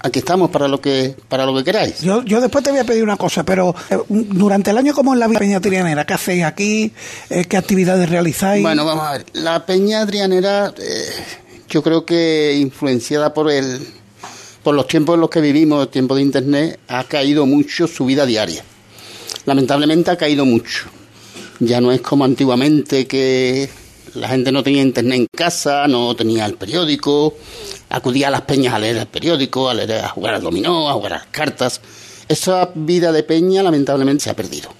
aquí 0.00 0.18
estamos 0.18 0.50
para 0.50 0.68
lo 0.68 0.80
que 0.80 1.14
para 1.28 1.46
lo 1.46 1.56
que 1.56 1.64
queráis. 1.64 2.00
Yo, 2.02 2.22
yo 2.24 2.40
después 2.40 2.62
te 2.64 2.70
voy 2.70 2.80
a 2.80 2.84
pedir 2.84 3.02
una 3.02 3.16
cosa, 3.16 3.44
pero 3.44 3.74
eh, 3.90 3.96
durante 4.08 4.70
el 4.72 4.78
año, 4.78 4.92
¿cómo 4.94 5.14
es 5.14 5.20
la 5.20 5.28
Peña 5.28 5.60
Trianera? 5.60 6.04
¿Qué 6.04 6.14
hacéis 6.14 6.44
aquí? 6.44 6.92
Eh, 7.30 7.44
¿Qué 7.46 7.56
actividades 7.56 8.08
realizáis? 8.10 8.62
Bueno, 8.62 8.84
vamos 8.84 9.06
a 9.06 9.12
ver. 9.12 9.26
La 9.34 9.64
Peña 9.64 10.00
Adrianera, 10.02 10.74
eh, 10.78 11.04
yo 11.70 11.82
creo 11.82 12.04
que 12.04 12.56
influenciada 12.60 13.32
por 13.32 13.50
el 13.50 13.80
por 14.62 14.74
los 14.74 14.86
tiempos 14.86 15.14
en 15.14 15.20
los 15.22 15.30
que 15.30 15.40
vivimos, 15.40 15.90
tiempo 15.90 16.14
de 16.14 16.20
internet, 16.22 16.78
ha 16.88 17.04
caído 17.04 17.46
mucho 17.46 17.86
su 17.86 18.04
vida 18.04 18.26
diaria. 18.26 18.62
Lamentablemente 19.46 20.10
ha 20.10 20.16
caído 20.16 20.44
mucho. 20.44 20.88
Ya 21.60 21.80
no 21.80 21.90
es 21.90 22.00
como 22.02 22.24
antiguamente 22.24 23.06
que 23.06 23.70
la 24.14 24.28
gente 24.28 24.52
no 24.52 24.62
tenía 24.62 24.82
internet 24.82 25.18
en 25.18 25.26
casa, 25.26 25.86
no 25.86 26.14
tenía 26.14 26.46
el 26.46 26.54
periódico, 26.54 27.34
acudía 27.88 28.28
a 28.28 28.30
las 28.30 28.42
peñas 28.42 28.74
a 28.74 28.78
leer 28.78 28.96
el 28.96 29.06
periódico, 29.06 29.68
a, 29.68 29.74
leer, 29.74 30.04
a 30.04 30.08
jugar 30.08 30.34
al 30.34 30.42
dominó, 30.42 30.88
a 30.88 30.94
jugar 30.94 31.12
a 31.14 31.16
las 31.18 31.26
cartas. 31.26 31.80
Esa 32.28 32.70
vida 32.74 33.12
de 33.12 33.22
peña 33.22 33.62
lamentablemente 33.62 34.24
se 34.24 34.30
ha 34.30 34.36
perdido. 34.36 34.70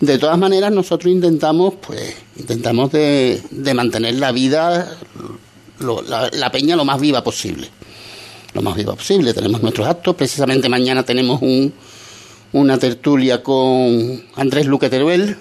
De 0.00 0.18
todas 0.18 0.38
maneras, 0.38 0.72
nosotros 0.72 1.12
intentamos, 1.12 1.74
pues, 1.86 2.14
intentamos 2.36 2.90
de, 2.90 3.40
mantener 3.74 4.14
la 4.16 4.32
vida, 4.32 4.96
la, 5.80 6.30
la 6.32 6.50
peña 6.50 6.76
lo 6.76 6.84
más 6.84 7.00
viva 7.00 7.22
posible. 7.22 7.68
Lo 8.54 8.62
más 8.62 8.76
viva 8.76 8.94
posible. 8.94 9.34
Tenemos 9.34 9.62
nuestros 9.62 9.86
actos. 9.86 10.14
Precisamente 10.14 10.68
mañana 10.68 11.04
tenemos 11.04 11.40
un, 11.42 11.72
una 12.52 12.78
tertulia 12.78 13.42
con 13.42 14.22
Andrés 14.36 14.66
Luque 14.66 14.88
Teruel. 14.88 15.36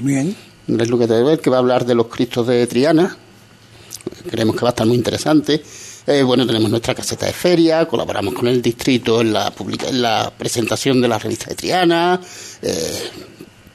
Bien. 0.00 0.34
Andrés 0.68 0.88
Luque 0.90 1.06
Teruel, 1.06 1.40
que 1.40 1.50
va 1.50 1.56
a 1.56 1.60
hablar 1.60 1.84
de 1.86 1.94
los 1.94 2.06
Cristos 2.08 2.46
de 2.46 2.66
Triana. 2.66 3.16
Creemos 4.30 4.54
que 4.56 4.62
va 4.62 4.68
a 4.68 4.70
estar 4.70 4.86
muy 4.86 4.96
interesante. 4.96 5.62
Eh, 6.06 6.22
bueno, 6.22 6.46
tenemos 6.46 6.70
nuestra 6.70 6.94
caseta 6.94 7.26
de 7.26 7.32
feria, 7.32 7.86
colaboramos 7.86 8.34
con 8.34 8.46
el 8.48 8.62
distrito 8.62 9.20
en 9.20 9.32
la, 9.32 9.50
publica- 9.50 9.88
en 9.88 10.00
la 10.02 10.32
presentación 10.36 11.00
de 11.00 11.08
la 11.08 11.18
revista 11.18 11.46
de 11.50 11.54
Triana. 11.56 12.20
eh, 12.62 13.10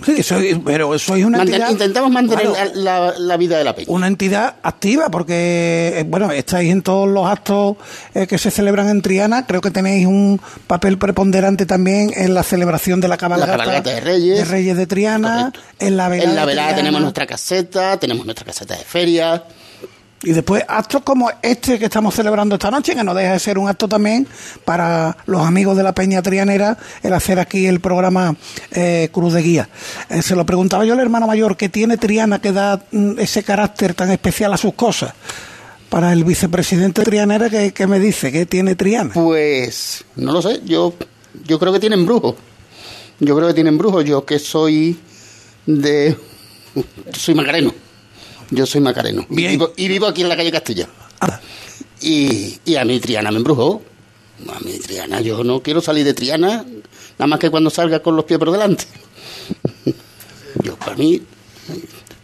Sí, 0.05 0.21
soy, 0.23 0.61
pero 0.65 0.97
sois 0.99 1.23
una 1.25 1.39
Manten- 1.39 1.53
entidad... 1.53 1.69
intentamos 1.71 2.11
mantener 2.11 2.47
Claro, 2.47 2.71
la, 2.75 3.13
la- 3.17 3.37
vida 3.37 3.57
de 3.57 3.63
la 3.63 3.73
peña. 3.75 3.87
una 3.89 4.07
entidad 4.07 4.55
activa, 4.63 5.09
porque, 5.09 5.93
eh, 5.99 6.05
bueno, 6.07 6.31
estáis 6.31 6.71
en 6.71 6.81
todos 6.81 7.07
los 7.07 7.25
actos 7.27 7.77
eh, 8.13 8.27
que 8.27 8.37
se 8.37 8.51
celebran 8.51 8.89
en 8.89 9.01
Triana. 9.01 9.45
Creo 9.45 9.61
que 9.61 9.71
tenéis 9.71 10.05
un 10.05 10.39
papel 10.67 10.97
preponderante 10.97 11.65
también 11.65 12.11
en 12.15 12.33
la 12.33 12.43
celebración 12.43 12.99
de 13.01 13.07
la 13.07 13.17
cabalgata, 13.17 13.51
cabalgata 13.53 13.89
de 13.91 13.99
Reyes. 14.01 14.37
de 14.39 14.45
Reyes 14.45 14.77
de 14.77 14.87
Triana. 14.87 15.51
Correcto. 15.53 15.59
En 15.79 15.97
la 15.97 16.09
velada, 16.09 16.29
en 16.29 16.35
la 16.35 16.45
velada 16.45 16.75
tenemos 16.75 17.01
nuestra 17.01 17.25
caseta, 17.25 17.97
tenemos 17.97 18.25
nuestra 18.25 18.45
caseta 18.45 18.75
de 18.77 18.83
feria. 18.83 19.43
Y 20.23 20.31
después 20.31 20.63
actos 20.67 21.03
como 21.03 21.29
este 21.41 21.77
que 21.77 21.85
estamos 21.85 22.15
celebrando 22.15 22.55
esta 22.55 22.71
noche, 22.71 22.95
que 22.95 23.03
no 23.03 23.13
deja 23.13 23.33
de 23.33 23.39
ser 23.39 23.57
un 23.57 23.67
acto 23.67 23.89
también 23.89 24.25
para 24.63 25.17
los 25.25 25.45
amigos 25.45 25.75
de 25.75 25.83
la 25.83 25.93
Peña 25.93 26.21
Trianera, 26.21 26.77
el 27.01 27.13
hacer 27.13 27.39
aquí 27.39 27.67
el 27.67 27.81
programa 27.81 28.35
eh, 28.71 29.09
Cruz 29.11 29.33
de 29.33 29.41
Guía. 29.41 29.69
Eh, 30.09 30.21
se 30.21 30.35
lo 30.35 30.45
preguntaba 30.45 30.85
yo 30.85 30.93
al 30.93 31.01
hermano 31.01 31.27
mayor, 31.27 31.57
que 31.57 31.67
tiene 31.67 31.97
Triana 31.97 32.39
que 32.39 32.53
da 32.53 32.81
mm, 32.91 33.19
ese 33.19 33.43
carácter 33.43 33.93
tan 33.93 34.11
especial 34.11 34.53
a 34.53 34.57
sus 34.57 34.73
cosas? 34.73 35.13
Para 35.89 36.11
el 36.13 36.23
vicepresidente 36.23 37.03
Trianera, 37.03 37.49
¿qué, 37.49 37.71
qué 37.71 37.85
me 37.85 37.99
dice? 37.99 38.31
¿Qué 38.31 38.45
tiene 38.45 38.75
Triana? 38.75 39.13
Pues 39.13 40.05
no 40.15 40.31
lo 40.31 40.41
sé, 40.41 40.61
yo, 40.65 40.93
yo 41.45 41.59
creo 41.59 41.73
que 41.73 41.79
tienen 41.79 42.05
brujos. 42.05 42.35
Yo 43.19 43.35
creo 43.35 43.47
que 43.47 43.53
tienen 43.53 43.77
brujos. 43.77 44.05
Yo 44.05 44.25
que 44.25 44.39
soy 44.39 44.97
de. 45.65 46.15
soy 47.13 47.35
macareno. 47.35 47.73
Yo 48.53 48.65
soy 48.65 48.81
macareno. 48.81 49.25
Y 49.29 49.47
vivo, 49.47 49.73
y 49.75 49.87
vivo 49.87 50.05
aquí 50.07 50.21
en 50.21 50.29
la 50.29 50.35
calle 50.37 50.51
Castilla. 50.51 50.87
Ah, 51.21 51.39
Y, 52.01 52.57
y 52.65 52.75
a 52.75 52.85
mí 52.85 52.99
Triana 52.99 53.31
me 53.31 53.37
embrujó. 53.37 53.81
A 54.53 54.59
mí 54.59 54.73
Triana, 54.79 55.21
yo 55.21 55.43
no 55.43 55.61
quiero 55.61 55.81
salir 55.81 56.03
de 56.05 56.13
Triana, 56.13 56.65
nada 57.17 57.27
más 57.27 57.39
que 57.39 57.49
cuando 57.49 57.69
salga 57.69 58.01
con 58.01 58.15
los 58.15 58.25
pies 58.25 58.39
por 58.39 58.51
delante. 58.51 58.85
Yo, 60.63 60.75
para 60.77 60.95
mí, 60.95 61.21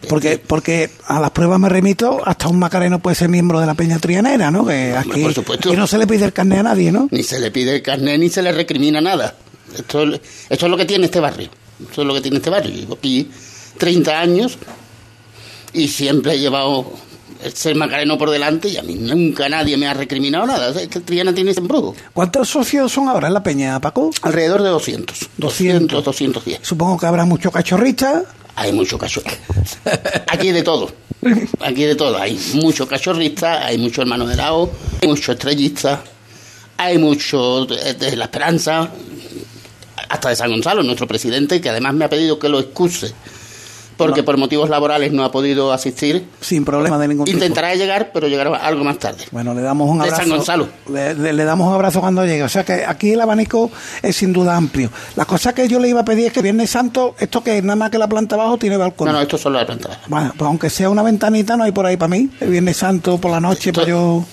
porque, 0.08 0.38
porque 0.38 0.90
a 1.08 1.20
las 1.20 1.32
pruebas 1.32 1.60
me 1.60 1.68
remito, 1.70 2.22
hasta 2.26 2.48
un 2.48 2.60
macareno 2.60 3.00
puede 3.00 3.16
ser 3.16 3.28
miembro 3.30 3.60
de 3.60 3.66
la 3.66 3.74
Peña 3.74 4.00
Trianera, 4.00 4.52
¿no? 4.52 4.66
Que 4.66 4.96
aquí, 4.96 5.22
por 5.22 5.34
supuesto. 5.34 5.70
aquí 5.70 5.78
no 5.78 5.88
se 5.88 5.98
le 5.98 6.08
pide 6.08 6.26
el 6.26 6.34
carnet 6.34 6.60
a 6.60 6.64
nadie, 6.64 6.92
¿no? 6.92 7.08
ni 7.12 7.24
se 7.24 7.40
le 7.40 7.52
pide 7.52 7.76
el 7.76 7.82
carnet 7.82 8.20
ni 8.20 8.30
se 8.30 8.42
le 8.42 8.52
recrimina 8.52 9.02
nada. 9.02 9.36
Esto, 9.76 10.04
es- 10.04 10.22
esto 10.50 10.66
es 10.66 10.70
lo 10.72 10.78
que 10.78 10.86
tiene 10.86 11.06
este 11.06 11.20
barrio. 11.20 11.50
Esto 11.82 12.02
es 12.02 12.08
lo 12.08 12.14
que 12.14 12.22
tiene 12.22 12.38
este 12.38 12.50
barrio. 12.50 12.74
Llevo 12.74 12.96
aquí 12.96 13.30
30 13.78 14.20
años 14.20 14.58
y 15.74 15.88
siempre 15.88 16.34
he 16.34 16.40
llevado 16.40 16.92
el 17.44 17.54
ser 17.54 17.76
macareno 17.76 18.18
por 18.18 18.30
delante 18.30 18.68
y 18.68 18.78
a 18.78 18.84
mí 18.84 18.96
nunca 18.96 19.48
nadie 19.48 19.78
me 19.78 19.88
ha 19.88 19.94
recriminado 19.94 20.46
nada. 20.46 20.70
Es 20.70 20.88
que 20.88 21.00
Triana 21.00 21.34
tiene 21.34 21.52
ese 21.52 21.62
embrujo. 21.62 21.96
¿Cuántos 22.14 22.50
socios 22.50 22.92
son 22.92 23.08
ahora 23.08 23.28
en 23.28 23.34
la 23.34 23.44
Peña, 23.44 23.80
Paco? 23.80 24.12
Alrededor 24.22 24.62
de 24.64 24.70
200. 24.70 25.30
200, 25.38 26.04
210. 26.04 26.60
Supongo 26.62 26.98
que 26.98 27.06
habrá 27.06 27.26
muchos 27.26 27.52
cachorristas. 27.52 28.24
Hay 28.56 28.74
mucho 28.74 28.98
cachorro. 28.98 29.32
Aquí 30.28 30.48
hay 30.48 30.54
de 30.54 30.64
todo. 30.64 30.92
Aquí 31.62 31.84
hay 31.84 31.90
de 31.90 31.96
todo. 31.96 32.18
Hay 32.18 32.38
mucho 32.56 32.88
cachorrista, 32.88 33.66
hay 33.66 33.78
mucho 33.78 34.02
hermano 34.02 34.26
de 34.28 34.36
lao, 34.36 34.70
hay 35.02 35.08
mucho 35.08 35.32
estrellista, 35.32 36.04
hay 36.78 36.98
mucho 36.98 37.66
de, 37.66 37.94
de 37.94 38.16
la 38.18 38.26
esperanza, 38.26 38.92
hasta 40.10 40.30
de 40.30 40.36
San 40.36 40.50
Gonzalo, 40.50 40.84
nuestro 40.84 41.08
presidente, 41.08 41.62
que 41.62 41.70
además 41.70 41.94
me 41.94 42.06
ha 42.06 42.10
pedido 42.10 42.38
que 42.38 42.50
lo 42.50 42.60
excuse, 42.60 43.14
porque 44.06 44.24
por 44.24 44.38
motivos 44.38 44.70
laborales 44.70 45.12
no 45.12 45.24
ha 45.24 45.32
podido 45.32 45.72
asistir. 45.72 46.26
Sin 46.42 46.66
problema 46.66 46.98
de 46.98 47.08
ningún 47.08 47.26
tipo. 47.26 47.38
Intentará 47.38 47.76
llegar, 47.76 48.10
pero 48.14 48.28
llegará 48.28 48.56
algo 48.58 48.84
más 48.84 48.98
tarde. 48.98 49.26
Bueno, 49.32 49.54
le 49.54 49.62
damos 49.62 49.90
un 49.90 50.00
De 50.00 50.06
abrazo. 50.06 50.22
San 50.24 50.30
Gonzalo. 50.32 50.68
Le, 50.92 51.14
le- 51.14 51.34
le 51.34 51.44
damos 51.44 51.68
un 51.68 51.74
abrazo 51.74 52.00
cuando 52.02 52.26
llegue. 52.26 52.42
O 52.44 52.50
sea 52.50 52.64
que 52.64 52.84
aquí 52.86 53.12
el 53.12 53.22
abanico 53.22 53.70
es 54.02 54.16
sin 54.16 54.34
duda 54.34 54.56
amplio. 54.56 54.90
La 55.16 55.26
cosa 55.26 55.54
que 55.54 55.68
yo 55.68 55.80
le 55.80 55.90
iba 55.90 56.02
a 56.02 56.06
pedir 56.06 56.28
es 56.28 56.34
que 56.34 56.42
Viernes 56.42 56.70
Santo, 56.70 57.16
esto 57.20 57.44
que 57.44 57.58
es 57.58 57.64
nada 57.64 57.76
más 57.76 57.90
que 57.92 57.98
la 57.98 58.08
planta 58.08 58.36
abajo 58.36 58.58
tiene 58.58 58.78
balcón. 58.78 59.08
No, 59.08 59.14
no, 59.14 59.22
esto 59.22 59.38
solo 59.38 59.60
la 59.60 59.66
planta 59.66 59.90
baja. 59.90 60.02
Bueno, 60.08 60.34
pues 60.36 60.48
aunque 60.48 60.70
sea 60.70 60.90
una 60.90 61.04
ventanita, 61.04 61.56
no 61.58 61.64
hay 61.66 61.72
por 61.72 61.86
ahí 61.86 61.98
para 61.98 62.10
mí. 62.10 62.30
El 62.40 62.50
Viernes 62.50 62.78
Santo 62.78 63.18
por 63.20 63.32
la 63.32 63.40
noche, 63.40 63.70
Esto- 63.70 63.82
para 63.82 63.90
yo. 63.92 64.24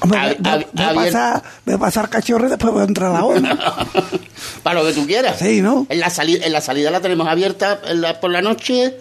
Hombre, 0.00 0.18
A- 0.44 0.94
pasar, 0.94 1.42
voy 1.66 1.74
a 1.74 1.78
pasar 1.78 2.08
cachorro 2.08 2.46
y 2.46 2.50
después 2.50 2.72
voy 2.72 2.82
a 2.82 2.86
entrar 2.86 3.10
a 3.10 3.14
la 3.14 3.24
hora. 3.24 3.58
Para 4.62 4.80
lo 4.82 4.86
que 4.86 4.94
tú 4.94 5.06
quieras. 5.06 5.38
Sí, 5.38 5.60
¿no? 5.60 5.86
En 5.88 6.00
la, 6.00 6.10
salida, 6.10 6.44
en 6.46 6.52
la 6.52 6.60
salida 6.60 6.90
la 6.90 7.00
tenemos 7.00 7.26
abierta 7.28 7.80
en 7.86 8.00
la- 8.00 8.20
por 8.20 8.30
la 8.30 8.42
noche. 8.42 8.96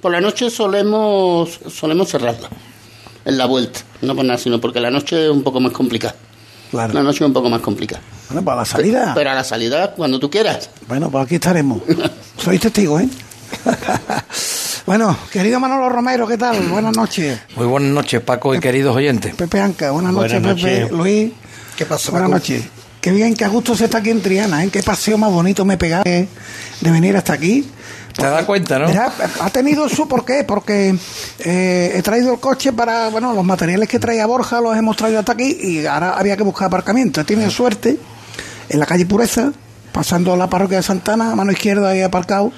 Por 0.00 0.12
la 0.12 0.20
noche 0.20 0.50
solemos 0.50 1.60
solemos 1.70 2.08
cerrarla. 2.10 2.48
En 3.24 3.38
la 3.38 3.46
vuelta. 3.46 3.80
No 4.00 4.16
por 4.16 4.24
nada, 4.24 4.38
sino 4.38 4.60
porque 4.60 4.80
la 4.80 4.90
noche 4.90 5.26
es 5.26 5.30
un 5.30 5.42
poco 5.42 5.60
más 5.60 5.72
complicada. 5.72 6.14
Claro. 6.70 6.92
La 6.94 7.02
noche 7.02 7.18
es 7.18 7.26
un 7.28 7.32
poco 7.32 7.48
más 7.48 7.60
complicada. 7.60 8.02
Bueno, 8.28 8.44
para 8.44 8.58
la 8.58 8.64
salida. 8.64 9.12
Pero 9.14 9.30
a 9.30 9.34
la 9.34 9.44
salida, 9.44 9.92
cuando 9.92 10.18
tú 10.18 10.28
quieras. 10.30 10.70
Bueno, 10.88 11.10
pues 11.10 11.24
aquí 11.26 11.34
estaremos. 11.36 11.82
Sois 12.42 12.60
testigos, 12.60 13.02
¿eh? 13.02 13.08
bueno, 14.86 15.16
querido 15.30 15.60
Manolo 15.60 15.88
Romero, 15.88 16.26
¿qué 16.26 16.36
tal? 16.36 16.60
Buenas 16.68 16.96
noches. 16.96 17.38
Muy 17.56 17.66
buenas 17.66 17.90
noches, 17.90 18.20
Paco 18.20 18.54
y 18.54 18.60
queridos 18.60 18.96
oyentes. 18.96 19.34
Pepe 19.34 19.60
Anca, 19.60 19.90
buenas 19.90 20.12
noches, 20.12 20.42
Buenas 20.42 20.60
Pepe. 20.60 20.88
Luis. 20.90 21.32
¿Qué 21.76 21.86
pasa, 21.86 22.10
Buenas 22.10 22.30
noches. 22.30 22.64
Qué 23.00 23.10
bien, 23.10 23.34
qué 23.34 23.44
a 23.44 23.48
gusto 23.48 23.74
se 23.74 23.86
está 23.86 23.98
aquí 23.98 24.10
en 24.10 24.22
Triana, 24.22 24.62
¿eh? 24.62 24.70
Qué 24.70 24.82
paseo 24.82 25.18
más 25.18 25.32
bonito 25.32 25.64
me 25.64 25.74
he 25.74 25.76
pegado 25.76 26.04
de, 26.04 26.28
venir 26.80 27.16
hasta 27.16 27.32
aquí. 27.32 27.68
¿Te 28.14 28.22
das 28.22 28.44
cuenta, 28.44 28.78
no? 28.78 28.86
Verá, 28.86 29.12
ha 29.40 29.50
tenido 29.50 29.88
su 29.88 30.06
por 30.06 30.24
qué, 30.24 30.44
porque 30.44 30.94
eh, 31.40 31.92
he 31.94 32.02
traído 32.02 32.34
el 32.34 32.38
coche 32.40 32.72
para, 32.72 33.08
bueno, 33.08 33.32
los 33.34 33.44
materiales 33.44 33.88
que 33.88 33.98
traía 33.98 34.26
Borja 34.26 34.60
los 34.60 34.76
hemos 34.76 34.96
traído 34.96 35.18
hasta 35.18 35.32
aquí 35.32 35.58
y 35.60 35.86
ahora 35.86 36.12
había 36.12 36.36
que 36.36 36.42
buscar 36.44 36.66
aparcamiento. 36.66 37.20
He 37.20 37.24
tenido 37.24 37.50
suerte 37.50 37.98
en 38.68 38.78
la 38.78 38.86
calle 38.86 39.06
Pureza, 39.06 39.52
pasando 39.92 40.36
la 40.36 40.48
parroquia 40.48 40.78
de 40.78 40.82
Santana, 40.82 41.32
a 41.32 41.36
mano 41.36 41.52
izquierda 41.52 41.90
ahí 41.90 42.02
aparcado, 42.02 42.52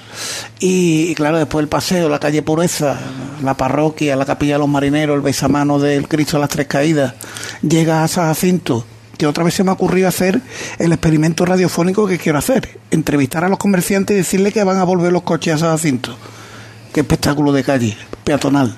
y, 0.59 1.07
y 1.09 1.15
claro, 1.15 1.37
después 1.37 1.61
el 1.61 1.69
paseo, 1.69 2.09
la 2.09 2.19
calle 2.19 2.41
Pureza, 2.41 2.97
la 3.43 3.55
parroquia, 3.55 4.15
la 4.15 4.25
capilla 4.25 4.53
de 4.53 4.59
los 4.59 4.69
marineros, 4.69 5.15
el 5.15 5.21
besamano 5.21 5.79
del 5.79 6.07
Cristo 6.07 6.37
de 6.37 6.41
las 6.41 6.49
Tres 6.49 6.67
Caídas, 6.67 7.13
llega 7.61 8.03
a 8.03 8.07
San 8.07 8.27
Jacinto, 8.27 8.85
que 9.17 9.27
otra 9.27 9.43
vez 9.43 9.53
se 9.53 9.63
me 9.63 9.69
ha 9.69 9.73
ocurrido 9.73 10.07
hacer 10.07 10.41
el 10.79 10.91
experimento 10.91 11.45
radiofónico 11.45 12.07
que 12.07 12.17
quiero 12.17 12.37
hacer, 12.37 12.79
entrevistar 12.91 13.43
a 13.43 13.49
los 13.49 13.59
comerciantes 13.59 14.15
y 14.15 14.17
decirle 14.17 14.51
que 14.51 14.63
van 14.63 14.77
a 14.77 14.83
volver 14.83 15.11
los 15.11 15.23
coches 15.23 15.55
a 15.55 15.57
San 15.57 15.71
Jacinto. 15.71 16.17
Qué 16.93 17.01
espectáculo 17.01 17.51
de 17.51 17.63
calle, 17.63 17.97
peatonal. 18.23 18.77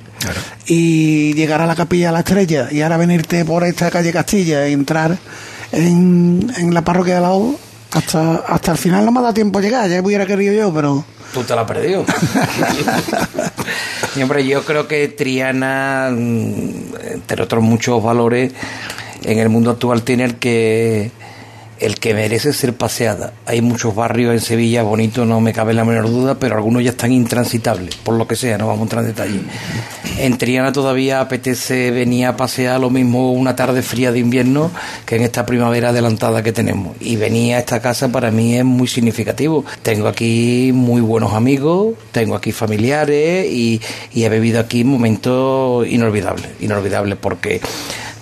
Y 0.65 1.33
llegar 1.35 1.61
a 1.61 1.67
la 1.67 1.75
capilla 1.75 2.07
de 2.07 2.13
la 2.13 2.19
estrella 2.19 2.67
y 2.71 2.81
ahora 2.81 2.97
venirte 2.97 3.45
por 3.45 3.63
esta 3.63 3.91
calle 3.91 4.11
Castilla 4.11 4.65
e 4.65 4.71
entrar 4.71 5.17
en, 5.71 6.51
en 6.57 6.73
la 6.73 6.83
parroquia 6.83 7.15
de 7.15 7.21
la 7.21 7.33
O, 7.33 7.59
hasta, 7.91 8.35
hasta 8.47 8.71
el 8.71 8.77
final 8.77 9.05
no 9.05 9.11
me 9.11 9.19
ha 9.19 9.23
dado 9.23 9.33
tiempo 9.33 9.59
a 9.59 9.61
llegar, 9.61 9.89
ya 9.89 10.01
hubiera 10.01 10.25
querido 10.25 10.53
yo, 10.53 10.73
pero... 10.73 11.05
Tú 11.33 11.43
te 11.43 11.55
la 11.55 11.61
has 11.61 11.67
perdido. 11.67 12.05
y 14.15 14.21
hombre, 14.21 14.47
yo 14.47 14.63
creo 14.63 14.87
que 14.87 15.09
Triana, 15.09 16.09
mm, 16.11 16.95
entre 17.11 17.43
otros 17.43 17.63
muchos 17.63 18.01
valores, 18.01 18.53
en 19.23 19.39
el 19.39 19.49
mundo 19.49 19.71
actual 19.71 20.03
tiene 20.03 20.23
el 20.23 20.35
que 20.35 21.11
el 21.79 21.99
que 21.99 22.13
merece 22.13 22.53
ser 22.53 22.73
paseada. 22.73 23.33
Hay 23.45 23.61
muchos 23.61 23.93
barrios 23.93 24.33
en 24.33 24.41
Sevilla 24.41 24.83
bonitos, 24.83 25.27
no 25.27 25.41
me 25.41 25.53
cabe 25.53 25.73
la 25.73 25.85
menor 25.85 26.09
duda, 26.09 26.35
pero 26.35 26.55
algunos 26.55 26.83
ya 26.83 26.91
están 26.91 27.11
intransitables, 27.11 27.95
por 27.97 28.15
lo 28.15 28.27
que 28.27 28.35
sea, 28.35 28.57
no 28.57 28.67
vamos 28.67 28.81
a 28.81 28.83
entrar 28.83 29.03
en 29.03 29.07
detalle. 29.09 29.41
En 30.19 30.39
Triana 30.39 30.71
todavía 30.71 31.21
apetece 31.21 31.91
venir 31.91 32.25
a 32.25 32.35
pasear 32.35 32.79
lo 32.79 32.89
mismo 32.89 33.33
una 33.33 33.55
tarde 33.55 33.83
fría 33.83 34.11
de 34.11 34.17
invierno 34.17 34.71
que 35.05 35.15
en 35.15 35.21
esta 35.21 35.45
primavera 35.45 35.89
adelantada 35.89 36.41
que 36.41 36.51
tenemos. 36.51 36.97
Y 36.99 37.17
venir 37.17 37.53
a 37.53 37.59
esta 37.59 37.81
casa 37.83 38.11
para 38.11 38.31
mí 38.31 38.55
es 38.55 38.65
muy 38.65 38.87
significativo. 38.87 39.63
Tengo 39.83 40.07
aquí 40.07 40.71
muy 40.73 41.01
buenos 41.01 41.33
amigos, 41.33 41.93
tengo 42.11 42.35
aquí 42.35 42.51
familiares 42.51 43.45
y, 43.45 43.79
y 44.11 44.23
he 44.23 44.29
vivido 44.29 44.59
aquí 44.59 44.83
momentos 44.83 45.87
inolvidables, 45.87 46.47
inolvidables 46.61 47.19
porque 47.21 47.61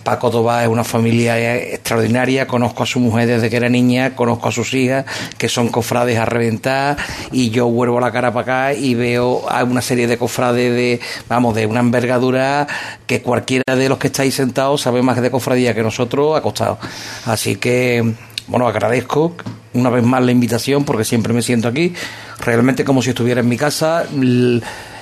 Paco 0.06 0.30
Tobá 0.30 0.62
es 0.62 0.70
una 0.70 0.84
familia 0.84 1.58
extraordinaria, 1.58 2.46
conozco 2.46 2.84
a 2.84 2.86
su 2.86 3.00
mujer 3.00 3.28
desde 3.28 3.50
que 3.50 3.58
era 3.58 3.70
niña, 3.70 4.16
conozco 4.16 4.50
a 4.50 4.52
sus 4.52 4.72
hijas, 4.76 5.04
que 5.40 5.50
son 5.50 5.70
cofrades 5.70 6.20
a 6.20 6.26
reventar, 6.26 6.96
y 7.32 7.50
yo 7.50 7.66
vuelvo 7.68 8.00
la 8.00 8.12
cara 8.12 8.32
para 8.32 8.70
acá 8.70 8.74
y 8.76 8.94
veo 8.94 9.50
a 9.50 9.64
una 9.64 9.82
serie 9.82 10.06
de 10.06 10.20
cofrades 10.20 10.76
de, 10.76 11.00
vamos, 11.28 11.56
de 11.56 11.66
una 11.66 11.80
envergadura 11.80 12.68
que 13.08 13.24
cualquiera 13.24 13.76
de 13.76 13.90
los 13.90 13.98
que 13.98 14.08
estáis 14.08 14.36
sentados 14.36 14.82
sabe 14.82 15.02
más 15.02 15.20
de 15.20 15.32
cofradía 15.32 15.74
que 15.74 15.82
nosotros 15.82 16.38
acostados. 16.38 16.78
Así 17.26 17.56
que, 17.56 18.14
bueno, 18.46 18.68
agradezco 18.68 19.36
una 19.74 19.90
vez 19.90 20.04
más 20.04 20.22
la 20.24 20.32
invitación 20.32 20.86
porque 20.86 21.04
siempre 21.04 21.34
me 21.34 21.42
siento 21.42 21.68
aquí, 21.68 21.96
realmente 22.42 22.86
como 22.86 23.02
si 23.02 23.10
estuviera 23.10 23.42
en 23.42 23.50
mi 23.50 23.58
casa 23.58 24.06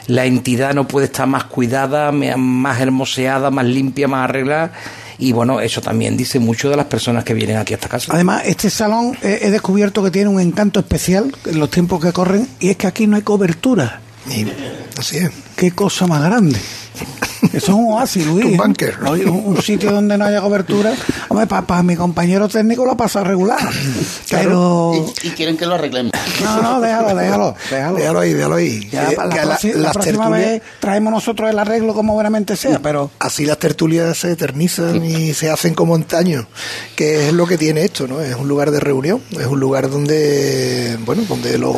la 0.07 0.25
entidad 0.25 0.73
no 0.73 0.87
puede 0.87 1.05
estar 1.05 1.27
más 1.27 1.45
cuidada, 1.45 2.11
más 2.11 2.81
hermoseada, 2.81 3.51
más 3.51 3.65
limpia, 3.65 4.07
más 4.07 4.29
arreglada. 4.29 4.73
Y 5.17 5.31
bueno, 5.31 5.61
eso 5.61 5.81
también 5.81 6.17
dice 6.17 6.39
mucho 6.39 6.69
de 6.69 6.75
las 6.75 6.87
personas 6.87 7.23
que 7.23 7.33
vienen 7.33 7.57
aquí 7.57 7.73
a 7.73 7.77
esta 7.77 7.87
casa. 7.87 8.11
Además, 8.13 8.43
este 8.45 8.69
salón 8.69 9.15
he 9.21 9.51
descubierto 9.51 10.03
que 10.03 10.11
tiene 10.11 10.29
un 10.29 10.39
encanto 10.39 10.79
especial 10.79 11.33
en 11.45 11.59
los 11.59 11.69
tiempos 11.69 12.03
que 12.03 12.11
corren 12.11 12.47
y 12.59 12.69
es 12.69 12.77
que 12.77 12.87
aquí 12.87 13.07
no 13.07 13.15
hay 13.15 13.21
cobertura. 13.21 14.01
así 14.97 15.17
es. 15.17 15.31
Qué 15.55 15.71
cosa 15.71 16.07
más 16.07 16.23
grande. 16.23 16.59
Eso 17.51 17.57
es 17.57 17.69
un 17.69 17.85
oasis, 17.91 18.25
Luis. 18.25 18.45
Un 18.53 18.57
bunker. 18.57 18.97
Un, 19.03 19.61
sitio 19.61 19.91
donde 19.91 20.17
no 20.17 20.25
haya 20.25 20.41
cobertura. 20.41 20.93
Hombre, 21.29 21.47
para 21.47 21.83
mi 21.83 21.95
compañero 21.95 22.47
técnico 22.47 22.85
lo 22.85 22.95
pasa 22.95 23.23
regular. 23.23 23.59
Pero... 24.29 24.93
Y, 25.23 25.29
quieren 25.31 25.57
que 25.57 25.65
lo 25.65 25.75
arreglemos. 25.75 26.11
No, 26.41 26.61
no, 26.61 26.81
déjalo, 26.81 27.15
déjalo. 27.15 27.55
Déjalo, 27.69 27.97
déjalo 27.97 28.19
ahí, 28.19 28.33
déjalo 28.33 28.55
ahí. 28.55 28.89
Ya, 28.89 29.11
eh, 29.11 29.15
la, 29.17 29.59
la, 29.75 29.91
próxima 29.91 30.29
vez 30.29 30.61
traemos 30.79 31.11
nosotros 31.13 31.49
el 31.49 31.59
arreglo 31.59 31.93
como 31.93 32.13
buenamente 32.13 32.55
sea, 32.55 32.79
pero... 32.79 33.11
Así 33.19 33.45
las 33.45 33.57
tertulias 33.59 34.17
se 34.17 34.31
eternizan 34.31 35.03
y 35.03 35.33
se 35.33 35.49
hacen 35.49 35.73
como 35.73 35.95
antaño, 35.95 36.47
que 36.95 37.27
es 37.27 37.33
lo 37.33 37.45
que 37.45 37.57
tiene 37.57 37.83
esto, 37.83 38.07
¿no? 38.07 38.21
Es 38.21 38.35
un 38.35 38.47
lugar 38.47 38.71
de 38.71 38.79
reunión, 38.79 39.21
es 39.31 39.47
un 39.47 39.59
lugar 39.59 39.89
donde, 39.89 40.97
bueno, 41.05 41.23
donde 41.27 41.57
los, 41.57 41.75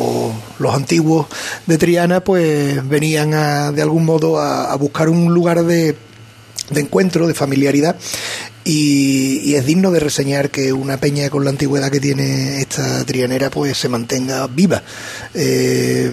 los 0.58 0.74
antiguos 0.74 1.26
de 1.66 1.78
Triana 1.78 2.20
pues 2.20 2.86
venían 2.88 3.34
a, 3.34 3.65
de 3.72 3.82
algún 3.82 4.04
modo 4.04 4.40
a, 4.40 4.74
buscar 4.76 5.08
un 5.08 5.32
lugar 5.32 5.64
de 5.64 5.96
encuentro, 6.74 7.26
de 7.26 7.34
familiaridad 7.34 7.96
y, 8.68 9.54
es 9.54 9.64
digno 9.64 9.92
de 9.92 10.00
reseñar 10.00 10.50
que 10.50 10.72
una 10.72 10.96
peña 10.96 11.30
con 11.30 11.44
la 11.44 11.50
antigüedad 11.50 11.88
que 11.88 12.00
tiene 12.00 12.60
esta 12.60 13.04
trianera 13.04 13.48
pues 13.48 13.78
se 13.78 13.88
mantenga 13.88 14.44
viva. 14.48 14.82
Eh, 15.34 16.10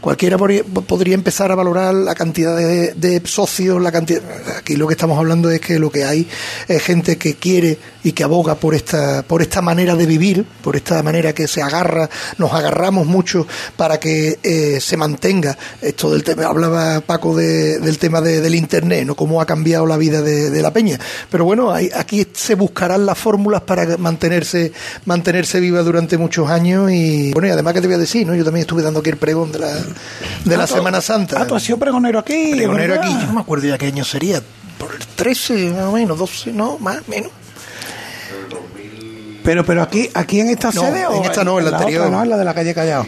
cualquiera 0.00 0.36
podría 0.36 1.14
empezar 1.14 1.52
a 1.52 1.54
valorar 1.54 1.94
la 1.94 2.14
cantidad 2.16 2.56
de, 2.56 3.22
socios, 3.24 3.80
la 3.80 3.92
cantidad. 3.92 4.20
Aquí 4.58 4.74
lo 4.74 4.88
que 4.88 4.94
estamos 4.94 5.16
hablando 5.16 5.48
es 5.48 5.60
que 5.60 5.78
lo 5.78 5.90
que 5.90 6.04
hay 6.04 6.26
es 6.66 6.82
gente 6.82 7.16
que 7.16 7.34
quiere 7.34 7.78
y 8.02 8.10
que 8.12 8.24
aboga 8.24 8.56
por 8.56 8.74
esta, 8.74 9.22
por 9.22 9.40
esta 9.40 9.62
manera 9.62 9.94
de 9.94 10.04
vivir, 10.04 10.44
por 10.60 10.74
esta 10.74 11.00
manera 11.04 11.32
que 11.32 11.46
se 11.46 11.62
agarra, 11.62 12.10
nos 12.36 12.52
agarramos 12.52 13.06
mucho 13.06 13.46
para 13.76 14.00
que 14.00 14.40
eh, 14.42 14.80
se 14.80 14.96
mantenga 14.96 15.56
esto 15.80 16.10
del 16.10 16.24
tema. 16.24 16.46
Hablaba 16.46 17.00
Paco 17.00 17.36
del 17.36 17.98
tema 17.98 18.20
del 18.20 18.56
internet, 18.56 19.06
¿no? 19.06 19.14
Cómo 19.14 19.40
ha 19.40 19.46
cambiado 19.46 19.86
la 19.86 19.96
vida 19.96 20.20
de, 20.20 20.50
de 20.50 20.62
la 20.62 20.72
peña. 20.72 20.98
Pero 21.30 21.44
bueno, 21.44 21.72
hay, 21.72 21.91
aquí 21.94 22.26
se 22.32 22.54
buscarán 22.54 23.06
las 23.06 23.18
fórmulas 23.18 23.62
para 23.62 23.96
mantenerse 23.96 24.72
mantenerse 25.04 25.60
viva 25.60 25.82
durante 25.82 26.18
muchos 26.18 26.50
años 26.50 26.90
y 26.90 27.32
bueno 27.32 27.48
y 27.48 27.50
además 27.50 27.74
que 27.74 27.80
te 27.80 27.86
voy 27.86 27.96
a 27.96 27.98
decir 27.98 28.26
no 28.26 28.34
yo 28.34 28.44
también 28.44 28.62
estuve 28.62 28.82
dando 28.82 29.00
aquí 29.00 29.10
el 29.10 29.16
pregón 29.16 29.52
de 29.52 29.58
la 29.58 29.72
de 30.44 30.56
la 30.56 30.64
ah, 30.64 30.66
Semana 30.66 31.00
Santa. 31.00 31.42
ah 31.42 31.46
tú 31.46 31.54
has 31.54 31.62
sido 31.62 31.78
pregonero 31.78 32.18
aquí 32.18 32.52
pregonero 32.54 32.94
aquí. 32.94 33.12
Yo 33.12 33.26
no 33.26 33.32
me 33.34 33.40
acuerdo 33.40 33.66
ya 33.66 33.78
qué 33.78 33.86
año 33.86 34.04
sería. 34.04 34.42
Por 34.78 34.94
el 34.94 35.06
13 35.06 35.70
más 35.70 35.84
o 35.84 35.92
menos 35.92 36.18
12 36.18 36.52
no 36.52 36.78
más 36.78 37.06
menos. 37.08 37.30
Pero 39.44 39.64
pero 39.64 39.82
aquí 39.82 40.08
aquí 40.14 40.40
en 40.40 40.50
esta 40.50 40.72
sede 40.72 41.04
en 41.12 41.24
esta 41.24 41.44
no 41.44 41.58
en 41.58 41.70
la, 41.70 41.78
anterior. 41.78 42.10
no 42.10 42.22
en 42.22 42.30
la 42.30 42.36
de 42.36 42.44
la 42.44 42.54
calle 42.54 42.74
Callao. 42.74 43.06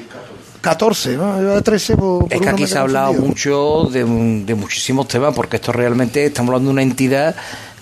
14, 0.64 1.18
¿no? 1.18 1.62
13 1.62 1.96
Es 2.30 2.40
que 2.40 2.48
aquí 2.48 2.66
se 2.66 2.78
ha 2.78 2.80
hablado 2.80 3.12
mucho 3.12 3.86
de, 3.92 4.02
de, 4.46 4.54
muchísimos 4.54 5.06
temas, 5.06 5.34
porque 5.34 5.56
esto 5.56 5.72
realmente 5.72 6.24
estamos 6.24 6.48
hablando 6.48 6.68
de 6.68 6.72
una 6.72 6.82
entidad 6.82 7.36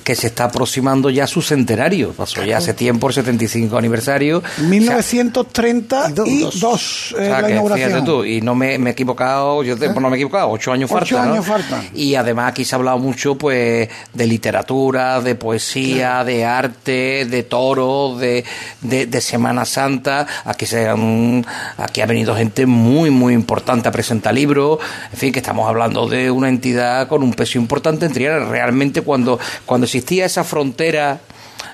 que 0.04 0.14
se 0.14 0.28
está 0.28 0.44
aproximando 0.44 1.10
ya 1.10 1.26
su 1.26 1.42
centenario. 1.42 2.12
Pasó 2.12 2.44
ya 2.44 2.58
hace 2.58 2.74
tiempo 2.74 3.08
el 3.08 3.14
75 3.14 3.76
aniversario. 3.76 4.42
1932 4.68 6.62
o 6.62 6.78
sea, 6.78 7.42
la 7.42 7.50
inauguración. 7.50 8.04
Tú, 8.04 8.24
y 8.24 8.40
no 8.40 8.54
me, 8.54 8.74
he 8.74 8.90
equivocado, 8.90 9.62
yo 9.62 9.76
no 9.76 10.10
me 10.10 10.16
he 10.16 10.20
equivocado, 10.20 10.50
ocho 10.50 10.72
años 10.72 10.90
ocho 10.92 11.18
años 11.18 11.46
Y 11.94 12.14
además 12.14 12.50
aquí 12.50 12.64
se 12.64 12.74
ha 12.74 12.78
hablado 12.78 12.98
mucho 12.98 13.36
pues 13.36 13.88
de 14.12 14.26
literatura, 14.26 15.20
de 15.20 15.34
poesía, 15.34 16.24
de 16.24 16.44
arte, 16.44 17.26
de 17.26 17.42
toro, 17.42 18.16
de, 18.18 18.44
de, 18.80 19.20
Semana 19.20 19.64
Santa. 19.64 20.26
Aquí, 20.44 20.66
se 20.66 20.88
han, 20.88 21.46
aquí 21.78 22.00
ha 22.00 22.06
venido 22.06 22.34
gente 22.34 22.66
muy, 22.66 23.10
muy 23.10 23.34
importante 23.34 23.88
a 23.88 23.92
presentar 23.92 24.34
libros. 24.34 24.78
En 25.12 25.18
fin, 25.18 25.32
que 25.32 25.38
estamos 25.38 25.68
hablando 25.68 26.08
de 26.08 26.30
una 26.30 26.48
entidad 26.48 27.06
con 27.08 27.22
un 27.22 27.32
peso 27.34 27.58
importante 27.58 28.06
en 28.06 28.12
Triana. 28.12 28.46
Realmente 28.46 29.02
cuando, 29.02 29.38
cuando 29.64 29.86
existía 29.92 30.24
esa 30.24 30.42
frontera 30.42 31.20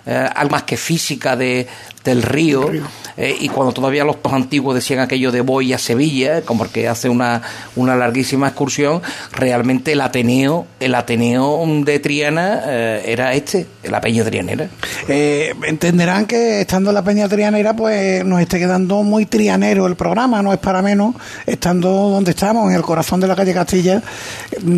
eh, 0.04 0.28
algo 0.34 0.50
más 0.50 0.64
que 0.64 0.76
física 0.76 1.36
de, 1.36 1.68
del 2.04 2.22
río, 2.22 2.70
eh, 3.16 3.36
y 3.40 3.48
cuando 3.48 3.72
todavía 3.72 4.04
los 4.04 4.16
antiguos 4.30 4.74
decían 4.74 5.00
aquello 5.00 5.32
de 5.32 5.40
voy 5.40 5.72
a 5.72 5.78
Sevilla, 5.78 6.42
como 6.42 6.70
que 6.70 6.88
hace 6.88 7.08
una, 7.08 7.42
una 7.76 7.96
larguísima 7.96 8.48
excursión, 8.48 9.02
realmente 9.32 9.92
el 9.92 10.00
Ateneo, 10.00 10.66
el 10.80 10.94
Ateneo 10.94 11.64
de 11.84 11.98
Triana 11.98 12.62
eh, 12.66 13.02
era 13.06 13.34
este, 13.34 13.66
la 13.84 14.00
Peña 14.00 14.24
Trianera. 14.24 14.68
entenderán 15.08 16.26
que 16.26 16.60
estando 16.60 16.90
en 16.90 16.94
la 16.94 17.02
Peña 17.02 17.28
Trianera, 17.28 17.74
pues 17.74 18.24
nos 18.24 18.40
esté 18.40 18.58
quedando 18.58 19.02
muy 19.02 19.26
trianero 19.26 19.86
el 19.86 19.96
programa, 19.96 20.42
no 20.42 20.52
es 20.52 20.58
para 20.58 20.82
menos, 20.82 21.14
estando 21.46 21.88
donde 21.90 22.30
estamos, 22.30 22.70
en 22.70 22.76
el 22.76 22.82
corazón 22.82 23.20
de 23.20 23.26
la 23.26 23.36
calle 23.36 23.52
Castilla, 23.52 24.02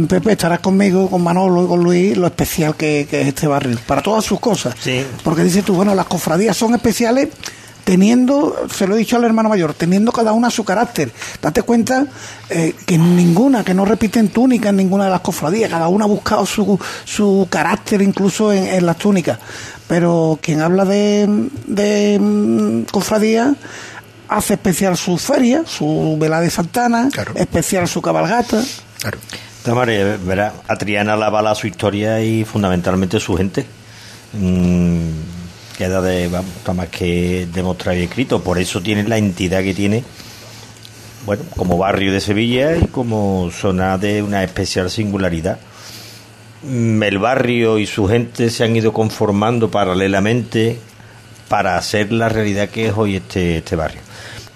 Pepe, 0.09 0.33
estarás 0.33 0.61
conmigo, 0.61 1.11
con 1.11 1.23
Manolo 1.23 1.65
y 1.65 1.69
con 1.69 1.83
Luis, 1.83 2.17
lo 2.17 2.27
especial 2.27 2.75
que, 2.75 3.07
que 3.09 3.23
es 3.23 3.29
este 3.29 3.47
barrio, 3.47 3.79
para 3.87 4.03
todas 4.03 4.25
sus 4.25 4.41
cosas. 4.41 4.75
Sí. 4.81 5.05
Porque 5.23 5.43
dices 5.43 5.65
tú, 5.65 5.75
bueno, 5.75 5.95
las 5.95 6.07
cofradías 6.07 6.57
son 6.57 6.75
especiales 6.75 7.10
teniendo, 7.85 8.67
se 8.73 8.87
lo 8.87 8.95
he 8.95 8.99
dicho 8.99 9.17
al 9.17 9.25
hermano 9.25 9.49
mayor, 9.49 9.75
teniendo 9.75 10.13
cada 10.13 10.33
una 10.33 10.51
su 10.51 10.65
carácter. 10.65 11.11
Date 11.43 11.63
cuenta 11.63 12.07
eh, 12.49 12.75
que 12.87 12.97
ninguna, 12.97 13.65
que 13.65 13.75
no 13.75 13.85
repiten 13.85 14.29
túnicas 14.29 14.71
en 14.71 14.77
ninguna 14.77 15.07
de 15.07 15.11
las 15.11 15.21
cofradías, 15.21 15.71
cada 15.71 15.89
una 15.89 16.05
ha 16.05 16.09
buscado 16.09 16.47
su, 16.47 16.79
su 17.05 17.49
carácter 17.51 18.03
incluso 18.03 18.53
en, 18.53 18.87
las 18.87 18.97
túnicas. 18.97 19.39
Pero 19.89 20.39
quien 20.41 20.61
habla 20.61 20.85
de, 20.85 21.49
de 21.67 22.19
mm, 22.21 22.83
cofradía 22.93 23.55
hace 24.29 24.55
especial 24.55 24.97
su 24.97 25.19
feria, 25.19 25.65
su 25.67 26.17
vela 26.21 26.41
de 26.41 26.51
Santana, 26.51 27.09
especial 27.35 27.89
su 27.89 28.01
cabalgata. 28.01 28.63
Claro. 29.01 29.19
De 29.65 30.17
verá, 30.25 30.55
a 30.69 30.77
Triana 30.77 31.17
la 31.17 31.29
bala 31.29 31.55
su 31.55 31.67
historia 31.67 32.23
y 32.23 32.45
fundamentalmente 32.45 33.21
su 33.21 33.37
gente. 33.37 33.67
Mm, 34.33 35.40
queda 35.81 36.03
de, 36.03 36.29
vamos, 36.29 36.51
está 36.59 36.75
más 36.75 36.89
que 36.89 37.49
demostrado 37.55 37.97
y 37.99 38.03
escrito. 38.03 38.43
Por 38.43 38.59
eso 38.59 38.83
tiene 38.83 39.03
la 39.09 39.17
entidad 39.17 39.63
que 39.63 39.73
tiene, 39.73 40.05
bueno, 41.25 41.43
como 41.57 41.79
barrio 41.79 42.13
de 42.13 42.21
Sevilla 42.21 42.77
y 42.77 42.87
como 42.89 43.51
zona 43.51 43.97
de 43.97 44.23
una 44.23 44.45
especial 44.45 44.91
singularidad. 44.91 45.59
Mm, 46.65 47.03
El 47.03 47.19
barrio 47.19 47.79
y 47.79 47.87
su 47.87 48.07
gente 48.07 48.51
se 48.51 48.63
han 48.65 48.77
ido 48.77 48.93
conformando 48.93 49.71
paralelamente 49.71 50.79
para 51.49 51.79
hacer 51.79 52.13
la 52.13 52.29
realidad 52.29 52.69
que 52.69 52.89
es 52.89 52.93
hoy 52.95 53.17
este, 53.17 53.57
este 53.57 53.75
barrio. 53.75 54.03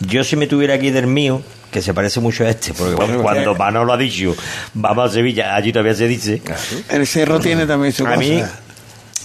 Yo 0.01 0.25
si 0.25 0.37
me 0.37 0.47
tuviera 0.47 0.75
aquí 0.75 0.91
del 0.91 1.07
mío, 1.07 1.41
que 1.70 1.81
se 1.81 1.95
parece 1.95 2.20
mucho 2.20 2.45
a 2.45 2.51
este, 2.51 2.75
porque 2.75 2.95
cuando, 2.97 3.22
cuando 3.22 3.55
Manolo 3.55 3.95
ha 3.95 3.97
dicho, 3.97 4.37
vamos 4.75 5.11
a 5.11 5.14
Sevilla, 5.14 5.55
allí 5.57 5.72
todavía 5.72 5.95
se 5.95 6.07
dice, 6.07 6.43
El 6.91 7.07
cerro 7.07 7.41
tiene 7.41 7.66
también 7.66 7.95
su 7.95 8.07
a 8.07 8.11
cosa. 8.14 8.18
mí 8.20 8.43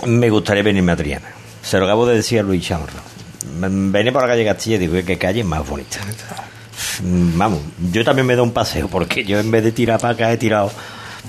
me 0.06 0.30
gustaría 0.30 0.64
venirme 0.64 0.94
a 0.94 0.96
Triana. 0.96 1.28
Se 1.62 1.78
lo 1.78 1.86
acabo 1.86 2.06
de 2.08 2.16
decir 2.16 2.40
a 2.40 2.44
Luis 2.44 2.66
Chamorro. 2.66 3.00
Venir 3.60 4.14
por 4.14 4.22
la 4.22 4.28
calle 4.28 4.46
Castilla 4.46 4.76
y 4.78 4.80
digo, 4.80 4.94
qué 5.06 5.18
calle 5.18 5.44
más 5.44 5.68
bonita. 5.68 6.00
Mm, 7.04 7.38
Vamos, 7.38 7.60
yo 7.92 8.04
también 8.04 8.26
me 8.26 8.36
doy 8.36 8.46
un 8.46 8.54
paseo, 8.54 8.88
porque 8.88 9.24
yo 9.24 9.40
en 9.40 9.52
vez 9.52 9.64
de 9.64 9.72
tirar 9.72 10.00
para 10.00 10.14
acá 10.14 10.32
he 10.32 10.38
tirado 10.38 10.72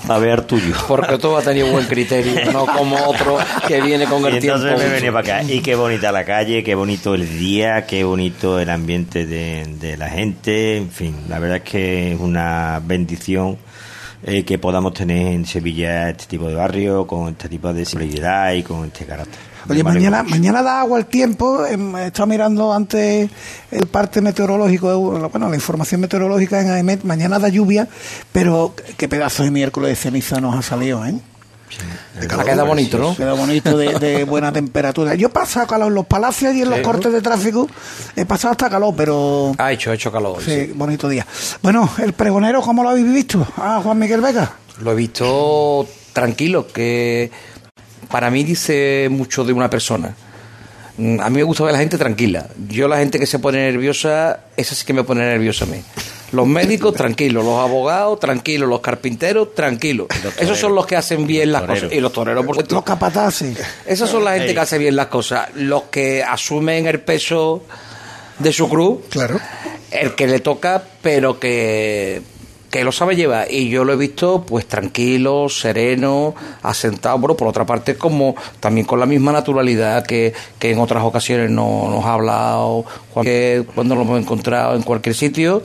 a 0.09 0.19
ver 0.19 0.43
tuyo. 0.43 0.75
Porque 0.87 1.19
tú 1.19 1.37
has 1.37 1.45
tenido 1.45 1.71
buen 1.73 1.87
criterio, 1.87 2.33
no 2.53 2.67
como 2.67 2.97
otro 3.07 3.39
que 3.67 3.81
viene 3.83 4.07
con 4.07 4.25
el 4.27 4.35
Y 4.35 4.37
entonces 4.39 4.69
tiempo. 4.69 4.83
me 4.83 4.89
venía 4.95 5.13
para 5.13 5.39
acá. 5.41 5.53
Y 5.53 5.61
qué 5.61 5.75
bonita 5.75 6.13
la 6.13 6.25
calle, 6.25 6.63
qué 6.63 6.75
bonito 6.75 7.15
el 7.15 7.39
día, 7.39 7.85
qué 7.87 8.05
bonito 8.05 8.59
el 8.61 8.71
ambiente 8.71 9.27
de, 9.27 9.65
de 9.81 9.97
la 9.97 10.09
gente. 10.09 10.77
En 10.77 10.91
fin, 10.91 11.17
la 11.29 11.39
verdad 11.39 11.59
es 11.59 11.63
que 11.65 12.13
es 12.13 12.21
una 12.21 12.81
bendición 12.85 13.59
eh, 14.23 14.45
que 14.45 14.59
podamos 14.59 14.95
tener 14.95 15.33
en 15.33 15.45
Sevilla 15.47 16.11
este 16.11 16.27
tipo 16.27 16.47
de 16.49 16.55
barrio, 16.55 17.07
con 17.07 17.29
este 17.29 17.49
tipo 17.49 17.73
de 17.73 17.85
sensibilidad 17.85 18.53
y 18.53 18.63
con 18.63 18.85
este 18.87 19.05
carácter. 19.05 19.50
Oye, 19.69 19.83
mañana, 19.85 20.21
pues. 20.23 20.31
mañana 20.31 20.63
da 20.63 20.81
agua 20.81 20.99
el 20.99 21.07
tiempo. 21.07 21.65
em, 21.67 21.95
He 21.97 22.07
estado 22.07 22.27
mirando 22.27 22.73
antes 22.73 23.31
el 23.71 23.87
parte 23.87 24.21
meteorológico, 24.21 24.99
bueno, 25.31 25.49
la 25.49 25.55
información 25.57 26.01
meteorológica 26.01 26.61
en 26.61 26.71
AEMET. 26.71 27.05
Mañana 27.05 27.39
da 27.39 27.49
lluvia, 27.49 27.89
pero 28.33 28.75
qué 28.97 29.09
pedazo 29.09 29.43
de 29.43 29.51
miércoles 29.51 29.91
de 29.91 29.97
ceniza 29.97 30.41
nos 30.41 30.55
ha 30.57 30.63
salido, 30.63 31.05
¿eh? 31.05 31.15
Ha 32.19 32.45
quedado 32.45 32.67
bonito, 32.67 32.99
¿no? 32.99 33.17
Queda 33.17 33.33
bonito 33.35 33.77
de, 33.79 33.97
de 33.99 34.25
buena 34.25 34.53
temperatura. 34.53 35.15
Yo 35.15 35.29
he 35.29 35.31
pasado 35.31 35.67
calor 35.69 35.89
en 35.89 35.95
los 35.95 36.07
palacios 36.07 36.53
y 36.55 36.63
en 36.63 36.69
los 36.71 36.79
Sí. 36.79 36.85
cortes 36.85 37.13
de 37.13 37.21
tráfico. 37.23 37.69
He 38.17 38.25
pasado 38.27 38.51
hasta 38.53 38.69
calor, 38.69 38.93
pero 38.97 39.53
Ha 39.57 39.71
hecho, 39.73 39.91
ha 39.91 39.95
hecho 39.95 40.11
calor. 40.11 40.43
sí, 40.43 40.51
sí. 40.67 40.73
bonito 40.75 41.09
día. 41.09 41.25
Bueno, 41.63 41.89
el 42.03 42.13
pregonero, 42.13 42.61
¿cómo 42.61 42.83
lo 42.83 42.89
habéis 42.91 43.13
visto? 43.13 43.47
Ah, 43.57 43.81
Juan 43.83 43.99
Miguel 44.01 44.21
Vega. 44.21 44.53
Lo 44.83 44.93
he 44.93 44.95
visto 44.97 45.87
tranquilo, 46.13 46.67
que 46.67 47.31
para 48.11 48.31
mí 48.31 48.45
dice 48.45 49.09
mucho 49.11 49.45
de 49.45 49.53
una 49.53 49.69
persona. 49.71 50.15
Mm, 50.97 51.21
A 51.21 51.31
mí 51.31 51.37
me 51.37 51.43
gusta 51.45 51.65
ver 51.65 51.71
a 51.71 51.73
la 51.75 51.79
gente 51.79 51.97
tranquila. 51.99 52.47
Yo 52.69 52.89
la 52.89 52.99
gente 52.99 53.19
que 53.19 53.27
se 53.27 53.39
pone 53.39 53.59
nerviosa, 53.59 54.41
esa 54.57 54.75
sí 54.75 54.85
que 54.85 54.93
me 54.93 55.05
pone 55.05 55.23
nerviosa 55.23 55.65
a 55.65 55.69
mí. 55.69 55.83
Los 56.33 56.47
médicos, 56.47 56.95
tranquilos. 56.95 57.45
Los 57.45 57.59
abogados, 57.59 58.21
tranquilos. 58.21 58.69
Los 58.69 58.81
carpinteros, 58.81 59.55
tranquilos. 59.55 60.07
Esos 60.39 60.59
son 60.59 60.75
los 60.77 60.87
que 60.87 60.95
hacen 60.97 61.27
bien 61.27 61.51
las 61.51 61.63
toreros. 61.63 61.83
cosas. 61.85 61.97
Y 61.97 62.01
los 62.01 62.13
toreros, 62.13 62.47
por 62.47 62.55
supuesto. 62.55 62.75
Los 62.77 62.85
capataces. 62.85 63.59
Esas 63.87 64.09
son 64.11 64.25
la 64.25 64.35
gente 64.35 64.55
que 64.55 64.61
hace 64.61 64.79
bien 64.79 64.95
las 64.95 65.07
cosas. 65.09 65.49
Los 65.55 65.85
que 65.85 66.23
asumen 66.23 66.87
el 66.87 67.01
peso 67.01 67.65
de 68.39 68.53
su 68.53 68.69
cruz. 68.69 68.99
Claro. 69.11 69.41
El 69.91 70.15
que 70.15 70.29
le 70.29 70.39
toca, 70.39 70.81
pero 71.03 71.41
que, 71.41 72.23
que 72.71 72.85
lo 72.85 72.93
sabe 72.93 73.17
llevar. 73.17 73.49
Y 73.51 73.69
yo 73.69 73.85
lo 73.85 73.93
he 73.93 73.97
visto, 73.97 74.45
pues 74.47 74.67
tranquilo, 74.67 75.49
sereno, 75.49 76.35
asentado. 76.63 77.19
Bueno, 77.19 77.37
por 77.37 77.49
otra 77.49 77.67
parte, 77.67 77.97
como 77.97 78.37
también 78.61 78.87
con 78.87 79.01
la 79.01 79.07
misma 79.07 79.33
naturalidad 79.33 80.07
que, 80.07 80.33
que 80.59 80.71
en 80.71 80.79
otras 80.79 81.03
ocasiones 81.05 81.51
no- 81.51 81.89
nos 81.91 82.05
ha 82.05 82.15
hablado, 82.15 82.85
cuando 83.75 83.95
lo 83.97 84.03
hemos 84.03 84.21
encontrado 84.21 84.75
en 84.77 84.83
cualquier 84.83 85.15
sitio. 85.15 85.63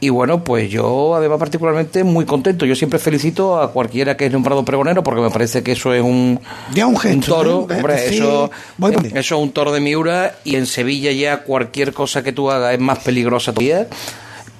Y 0.00 0.08
bueno, 0.08 0.42
pues 0.42 0.68
yo 0.68 1.14
además 1.14 1.38
particularmente 1.38 2.02
muy 2.02 2.24
contento. 2.24 2.66
Yo 2.66 2.74
siempre 2.74 2.98
felicito 2.98 3.60
a 3.60 3.70
cualquiera 3.70 4.16
que 4.16 4.26
es 4.26 4.32
nombrado 4.32 4.64
pregonero 4.64 5.04
porque 5.04 5.20
me 5.20 5.30
parece 5.30 5.62
que 5.62 5.72
eso 5.72 5.94
es 5.94 6.02
un, 6.02 6.40
Ya 6.74 6.88
un 6.88 6.96
gesto, 6.98 7.36
toro. 7.36 7.58
Hombre, 7.60 8.08
Sí. 8.08 8.16
eso, 8.16 8.50
eso 8.80 9.14
es 9.14 9.30
un 9.40 9.52
toro 9.52 9.70
de 9.70 9.78
Miura 9.78 10.34
y 10.42 10.56
en 10.56 10.66
Sevilla 10.66 11.12
ya 11.12 11.44
cualquier 11.44 11.92
cosa 11.92 12.24
que 12.24 12.32
tú 12.32 12.50
hagas 12.50 12.74
es 12.74 12.80
más 12.80 12.98
peligrosa 12.98 13.52
todavía. 13.52 13.86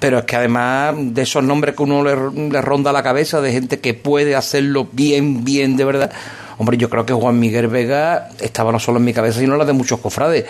Pero 0.03 0.19
es 0.19 0.25
que 0.25 0.35
además 0.35 0.95
de 0.97 1.21
esos 1.21 1.41
nombres 1.45 1.77
que 1.77 1.83
uno 1.83 2.03
le, 2.03 2.49
le 2.49 2.61
ronda 2.61 2.91
la 2.91 3.03
cabeza 3.03 3.39
de 3.39 3.53
gente 3.53 3.79
que 3.79 3.93
puede 3.93 4.35
hacerlo 4.35 4.85
bien, 4.91 5.45
bien 5.45 5.77
de 5.77 5.85
verdad. 5.85 6.11
Hombre, 6.57 6.75
yo 6.75 6.89
creo 6.89 7.05
que 7.05 7.13
Juan 7.13 7.39
Miguel 7.39 7.69
Vega 7.69 8.27
estaba 8.41 8.73
no 8.73 8.79
solo 8.79 8.97
en 8.97 9.05
mi 9.05 9.13
cabeza, 9.13 9.39
sino 9.39 9.53
en 9.53 9.59
la 9.59 9.63
de 9.63 9.71
muchos 9.71 10.01
cofrades. 10.01 10.43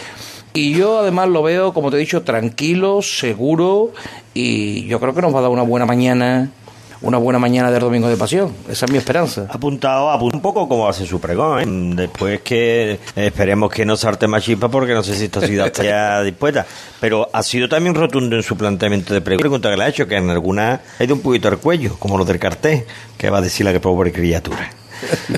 Y 0.56 0.74
yo 0.74 0.98
además 0.98 1.30
lo 1.30 1.44
veo, 1.44 1.72
como 1.72 1.92
te 1.92 1.98
he 1.98 2.00
dicho, 2.00 2.24
tranquilo, 2.24 3.04
seguro 3.04 3.92
y 4.34 4.88
yo 4.88 5.00
creo 5.00 5.14
que 5.14 5.22
nos 5.22 5.36
va 5.36 5.38
a 5.38 5.42
dar 5.44 5.52
una 5.52 5.62
buena 5.62 5.86
mañana, 5.86 6.50
una 7.04 7.18
buena 7.18 7.38
mañana 7.38 7.70
del 7.70 7.82
Domingo 7.82 8.08
de 8.10 8.18
Pasión. 8.18 8.52
Esa 8.68 8.86
es 8.86 8.92
mi 8.92 8.98
esperanza. 8.98 9.46
apuntado, 9.50 10.10
apuntado 10.10 10.38
un 10.38 10.42
poco 10.42 10.68
como 10.68 10.88
hace 10.88 11.06
su 11.06 11.20
pregón. 11.20 11.60
¿eh? 11.94 11.96
Después 11.96 12.42
que 12.42 13.00
esperemos 13.16 13.72
que 13.72 13.86
no 13.86 13.96
salte 13.96 14.28
más 14.28 14.44
chispa 14.44 14.70
porque 14.70 14.94
no 14.94 15.04
sé 15.04 15.16
si 15.16 15.26
esta 15.26 15.42
ciudad 15.42 15.68
está 15.68 15.84
ya 15.84 16.24
dispuesta. 16.24 16.66
Pero 17.00 17.30
ha 17.32 17.44
sido 17.44 17.70
también 17.70 17.94
rotundo 17.94 18.36
en 18.36 18.44
su 18.44 18.56
planteamiento 18.58 19.14
de 19.14 19.22
pregón. 19.22 19.42
Pregunta 19.42 19.70
que 19.70 19.78
le 19.78 19.84
ha 19.84 19.88
hecho, 19.90 20.08
que 20.08 20.16
en 20.16 20.30
alguna 20.30 20.82
ha 20.98 21.04
ido 21.04 21.14
un 21.16 21.22
poquito 21.22 21.48
al 21.50 21.58
cuello, 21.60 21.96
como 22.00 22.18
los 22.18 22.26
del 22.26 22.40
cartel, 22.40 22.86
que 23.18 23.30
va 23.30 23.38
a 23.38 23.42
decir 23.42 23.66
la 23.66 23.72
que 23.74 23.80
pobre 23.80 24.12
criatura. 24.12 24.70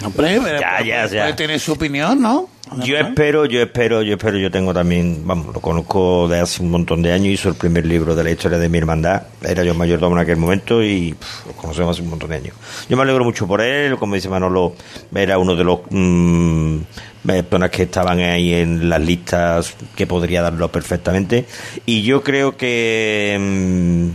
Hombre, 0.05 0.39
Ya, 0.59 0.81
ya, 0.83 1.05
ya. 1.07 1.21
puede 1.23 1.33
tener 1.33 1.59
su 1.59 1.71
opinión, 1.73 2.21
¿no? 2.21 2.47
Yo 2.83 2.97
espero, 2.97 3.45
yo 3.45 3.61
espero, 3.61 4.01
yo 4.01 4.13
espero, 4.15 4.37
yo 4.39 4.49
tengo 4.49 4.73
también, 4.73 5.21
vamos, 5.25 5.53
lo 5.53 5.61
conozco 5.61 6.27
de 6.27 6.39
hace 6.39 6.63
un 6.63 6.71
montón 6.71 7.01
de 7.03 7.11
años, 7.11 7.27
hizo 7.27 7.49
el 7.49 7.55
primer 7.55 7.85
libro 7.85 8.15
de 8.15 8.23
la 8.23 8.31
historia 8.31 8.57
de 8.57 8.67
mi 8.69 8.79
hermandad, 8.79 9.21
era 9.43 9.63
yo 9.63 9.75
mayordomo 9.75 10.15
en 10.15 10.23
aquel 10.23 10.37
momento 10.37 10.83
y 10.83 11.13
pff, 11.13 11.45
lo 11.45 11.51
conocemos 11.53 11.95
hace 11.95 12.01
un 12.01 12.09
montón 12.09 12.31
de 12.31 12.37
años. 12.37 12.55
Yo 12.89 12.97
me 12.97 13.03
alegro 13.03 13.23
mucho 13.23 13.45
por 13.47 13.61
él, 13.61 13.97
como 13.97 14.15
dice 14.15 14.29
Manolo, 14.29 14.73
era 15.13 15.37
uno 15.37 15.55
de 15.55 15.63
los 15.63 15.79
mm, 15.91 16.77
personas 17.23 17.69
que 17.69 17.83
estaban 17.83 18.19
ahí 18.19 18.53
en 18.55 18.89
las 18.89 18.99
listas 19.01 19.75
que 19.95 20.07
podría 20.07 20.41
darlo 20.41 20.71
perfectamente. 20.71 21.45
Y 21.85 22.01
yo 22.01 22.23
creo 22.23 22.57
que 22.57 23.37
mm, 23.39 24.09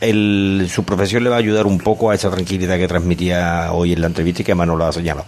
el- 0.00 0.66
su 0.68 0.82
profesión 0.84 1.22
le 1.22 1.30
va 1.30 1.36
a 1.36 1.38
ayudar 1.38 1.64
un 1.66 1.78
poco 1.78 2.10
a 2.10 2.16
esa 2.16 2.28
tranquilidad 2.30 2.76
que 2.76 2.88
transmitía 2.88 3.70
hoy 3.72 3.92
en 3.92 4.00
la 4.00 4.08
entrevista 4.08 4.42
y 4.42 4.44
que 4.44 4.54
Manolo 4.56 4.84
ha 4.84 4.92
señalado 4.92 5.26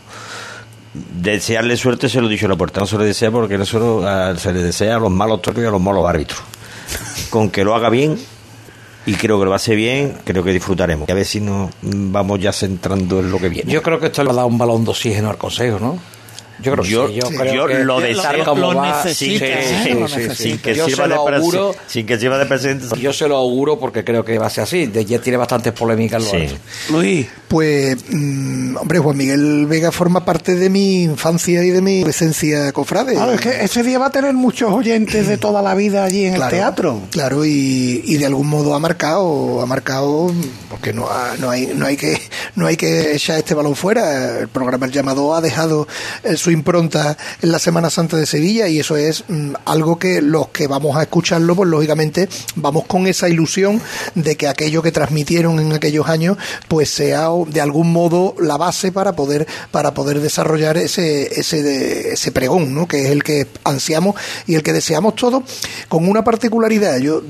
desearle 1.20 1.76
suerte 1.76 2.08
se 2.08 2.20
lo 2.20 2.28
he 2.28 2.30
dicho 2.30 2.46
en 2.46 2.50
la 2.52 2.56
puerta 2.56 2.80
no 2.80 2.86
se 2.86 2.96
le 2.98 3.04
desea 3.04 3.30
porque 3.30 3.58
no 3.58 3.64
solo 3.66 4.02
ah, 4.06 4.34
se 4.36 4.52
le 4.52 4.62
desea 4.62 4.96
a 4.96 4.98
los 4.98 5.10
malos 5.10 5.42
toros 5.42 5.62
y 5.62 5.66
a 5.66 5.70
los 5.70 5.80
malos 5.80 6.08
árbitros 6.08 6.40
con 7.30 7.50
que 7.50 7.64
lo 7.64 7.74
haga 7.74 7.88
bien 7.90 8.18
y 9.06 9.14
creo 9.14 9.38
que 9.38 9.44
lo 9.44 9.54
hace 9.54 9.74
bien 9.74 10.18
creo 10.24 10.42
que 10.42 10.52
disfrutaremos 10.52 11.08
y 11.08 11.12
a 11.12 11.14
ver 11.14 11.24
si 11.26 11.40
nos 11.40 11.70
mm, 11.82 12.12
vamos 12.12 12.40
ya 12.40 12.52
centrando 12.52 13.20
en 13.20 13.30
lo 13.30 13.38
que 13.38 13.48
viene 13.48 13.70
Yo 13.72 13.82
creo 13.82 13.98
que 14.00 14.06
esto 14.06 14.22
le 14.22 14.28
va 14.28 14.32
a 14.34 14.36
dar 14.36 14.46
un 14.46 14.58
balón 14.58 14.84
de 14.84 14.90
oxígeno 14.90 15.30
al 15.30 15.38
Consejo, 15.38 15.78
¿no? 15.78 15.98
Yo 16.58 16.72
creo 16.72 16.84
que 16.84 16.90
Yo- 16.90 17.08
sí, 17.08 17.14
yo, 17.16 17.28
creo 17.28 17.54
yo 17.54 17.66
que 17.66 17.84
lo 17.84 18.00
deseo. 18.00 18.42
como 18.46 18.72
Lo 18.72 18.74
va- 18.78 19.04
necesita, 19.04 19.44
sí, 19.46 19.52
¿eh? 19.52 19.80
sí, 19.84 19.90
Lo 19.92 20.08
sí, 20.08 20.14
sí, 20.14 20.20
necesita. 20.20 20.34
sin 20.34 20.58
que 20.58 20.74
sirva 20.74 21.02
se 21.04 21.08
de 21.08 21.14
auguro, 21.14 21.74
sin 21.86 22.06
que 22.06 22.18
sirva 22.18 22.38
de 22.38 22.46
presente 22.46 22.86
yo 22.98 23.12
se 23.12 23.28
lo 23.28 23.36
auguro 23.36 23.78
porque 23.78 24.02
creo 24.02 24.24
que 24.24 24.38
va 24.38 24.46
a 24.46 24.50
ser 24.50 24.64
así. 24.64 24.86
De- 24.86 25.04
Ya 25.04 25.18
tiene 25.20 25.36
bastantes 25.36 25.74
polémicas. 25.74 26.24
lo 26.24 26.30
Sí. 26.30 26.48
Luis, 26.90 27.26
Pues, 27.48 27.96
mm, 28.10 28.76
hombre, 28.76 28.98
Juan 28.98 29.16
Miguel 29.16 29.66
Vega 29.66 29.92
forma 29.92 30.24
parte 30.24 30.56
de 30.56 30.68
mi 30.68 31.02
infancia 31.04 31.62
y 31.62 31.70
de 31.70 31.80
mi 31.80 31.98
adolescencia 31.98 32.72
cofrade. 32.72 33.14
claro, 33.14 33.32
es 33.34 33.40
que 33.40 33.64
ese 33.64 33.82
día 33.84 33.98
va 33.98 34.06
a 34.06 34.10
tener 34.10 34.34
muchos 34.34 34.72
oyentes 34.72 35.28
de 35.28 35.38
toda 35.38 35.62
la 35.62 35.74
vida 35.74 36.02
allí 36.04 36.24
en 36.24 36.34
Claro, 36.34 36.54
el 36.56 36.60
teatro. 36.60 37.00
Claro, 37.10 37.44
y, 37.44 38.02
y 38.04 38.16
de 38.16 38.26
algún 38.26 38.48
modo 38.48 38.74
ha 38.74 38.78
marcado, 38.80 39.60
ha 39.62 39.66
marcado, 39.66 40.32
porque 40.68 40.92
no, 40.92 41.08
ha- 41.08 41.36
no 41.38 41.48
hay, 41.50 41.72
no 41.74 41.86
hay 41.86 41.96
que, 41.96 42.20
no 42.56 42.66
hay 42.66 42.76
que 42.76 43.14
echar 43.14 43.38
este 43.38 43.54
balón 43.54 43.76
fuera. 43.76 44.40
El 44.40 44.48
programa 44.48 44.86
El 44.86 44.92
Llamado 44.92 45.34
ha 45.34 45.40
dejado 45.40 45.86
eh, 46.24 46.36
su 46.36 46.50
impronta 46.50 47.16
en 47.42 47.52
la 47.52 47.58
Semana 47.60 47.90
Santa 47.90 48.16
de 48.16 48.26
Sevilla 48.26 48.66
y 48.68 48.80
eso 48.80 48.96
es 48.96 49.24
mm, 49.28 49.52
algo 49.66 49.98
que 50.00 50.20
los 50.20 50.48
que 50.48 50.66
vamos 50.66 50.96
a 50.96 51.02
escucharlo, 51.02 51.54
pues 51.54 51.68
lógicamente 51.68 52.28
vamos 52.56 52.86
con 52.86 53.06
esa 53.06 53.28
ilusión 53.28 53.80
de 54.16 54.36
que 54.36 54.48
aquello 54.48 54.82
que 54.82 54.90
transmitieron 54.92 55.60
en 55.60 55.72
aquellos 55.72 56.08
años, 56.08 56.36
pues 56.68 56.90
sea 56.90 57.30
de 57.44 57.60
algún 57.60 57.92
modo 57.92 58.34
la 58.40 58.56
base 58.56 58.92
para 58.92 59.12
poder, 59.14 59.46
para 59.70 59.92
poder 59.92 60.20
desarrollar 60.20 60.76
ese, 60.78 61.38
ese, 61.40 62.12
ese 62.14 62.32
pregón, 62.32 62.74
¿no? 62.74 62.88
que 62.88 63.04
es 63.04 63.10
el 63.10 63.22
que 63.22 63.46
ansiamos 63.64 64.14
y 64.46 64.54
el 64.54 64.62
que 64.62 64.72
deseamos 64.72 65.14
todos, 65.16 65.42
con 65.88 66.08
una 66.08 66.24
particularidad. 66.24 66.98
Yo, 66.98 67.22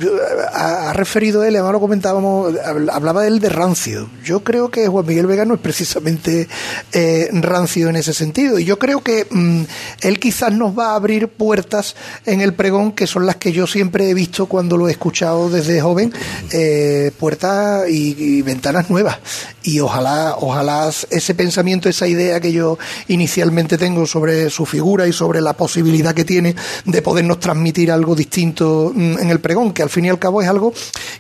ha, 0.52 0.92
referido 0.92 1.42
él, 1.44 1.57
además 1.57 1.72
lo 1.72 1.80
comentábamos, 1.80 2.52
habl- 2.54 2.90
hablaba 2.92 3.26
él 3.26 3.40
de 3.40 3.48
rancio. 3.48 4.09
Yo 4.24 4.44
creo 4.44 4.70
que 4.70 4.86
Juan 4.88 5.07
Miguel 5.07 5.26
Vega 5.26 5.44
no 5.44 5.54
es 5.54 5.61
precisamente 5.61 6.48
eh, 6.92 7.28
rancio 7.32 7.88
en 7.88 7.96
ese 7.96 8.12
sentido. 8.14 8.59
Y 8.59 8.64
yo 8.64 8.78
creo 8.78 9.02
que 9.02 9.26
mm, 9.30 9.62
él 10.02 10.18
quizás 10.20 10.52
nos 10.52 10.78
va 10.78 10.92
a 10.92 10.94
abrir 10.96 11.28
puertas 11.28 11.96
en 12.24 12.40
el 12.40 12.54
pregón, 12.54 12.92
que 12.92 13.07
son 13.07 13.26
las 13.26 13.36
que 13.36 13.52
yo 13.52 13.66
siempre 13.66 14.11
he 14.11 14.14
visto 14.14 14.46
cuando 14.46 14.76
lo 14.76 14.88
he 14.88 14.92
escuchado 14.92 15.48
desde 15.48 15.80
joven, 15.80 16.12
eh, 16.52 17.11
puertas 17.18 17.88
y, 17.88 18.14
y 18.18 18.42
ventanas 18.42 18.90
nuevas. 18.90 19.18
Y 19.62 19.80
ojalá 19.80 19.95
ojalá, 19.97 20.36
ojalá 20.40 20.90
ese 21.11 21.34
pensamiento, 21.34 21.88
esa 21.88 22.07
idea 22.07 22.40
que 22.40 22.53
yo 22.53 22.78
inicialmente 23.09 23.78
tengo 23.78 24.07
sobre 24.07 24.51
su 24.51 24.66
figura 24.66 25.07
y 25.07 25.12
sobre 25.12 25.40
la 25.40 25.55
posibilidad 25.55 26.14
que 26.14 26.24
tiene 26.24 26.55
de 26.84 27.03
podernos 27.03 27.40
transmitir 27.40 27.90
algo 27.90 28.14
distinto 28.14 28.92
mm, 28.94 29.18
en 29.18 29.30
el 29.30 29.40
pregón, 29.40 29.72
que 29.72 29.82
al 29.82 29.90
fin 29.90 30.05
y 30.05 30.09
al 30.11 30.18
cabo 30.18 30.42
es 30.42 30.49
algo 30.49 30.72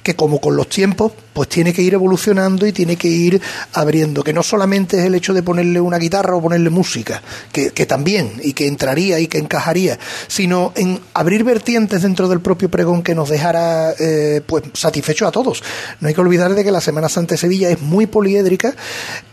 que 0.02 0.14
como 0.14 0.40
con 0.40 0.56
los 0.56 0.68
tiempos, 0.68 1.12
pues 1.36 1.50
tiene 1.50 1.74
que 1.74 1.82
ir 1.82 1.92
evolucionando 1.92 2.66
y 2.66 2.72
tiene 2.72 2.96
que 2.96 3.08
ir 3.08 3.42
abriendo, 3.74 4.24
que 4.24 4.32
no 4.32 4.42
solamente 4.42 4.98
es 4.98 5.04
el 5.04 5.14
hecho 5.14 5.34
de 5.34 5.42
ponerle 5.42 5.78
una 5.82 5.98
guitarra 5.98 6.34
o 6.34 6.40
ponerle 6.40 6.70
música, 6.70 7.20
que, 7.52 7.70
también, 7.84 8.40
y 8.42 8.54
que 8.54 8.66
entraría 8.66 9.20
y 9.20 9.26
que 9.26 9.36
encajaría, 9.36 9.98
sino 10.28 10.72
en 10.76 10.98
abrir 11.12 11.44
vertientes 11.44 12.00
dentro 12.00 12.26
del 12.28 12.40
propio 12.40 12.70
pregón 12.70 13.02
que 13.02 13.14
nos 13.14 13.28
dejara 13.28 13.92
eh, 13.98 14.40
pues 14.46 14.62
satisfechos 14.72 15.28
a 15.28 15.30
todos. 15.30 15.62
No 16.00 16.08
hay 16.08 16.14
que 16.14 16.22
olvidar 16.22 16.54
de 16.54 16.64
que 16.64 16.70
la 16.70 16.80
Semana 16.80 17.10
Santa 17.10 17.34
de 17.34 17.38
Sevilla 17.38 17.68
es 17.68 17.82
muy 17.82 18.06
poliédrica 18.06 18.74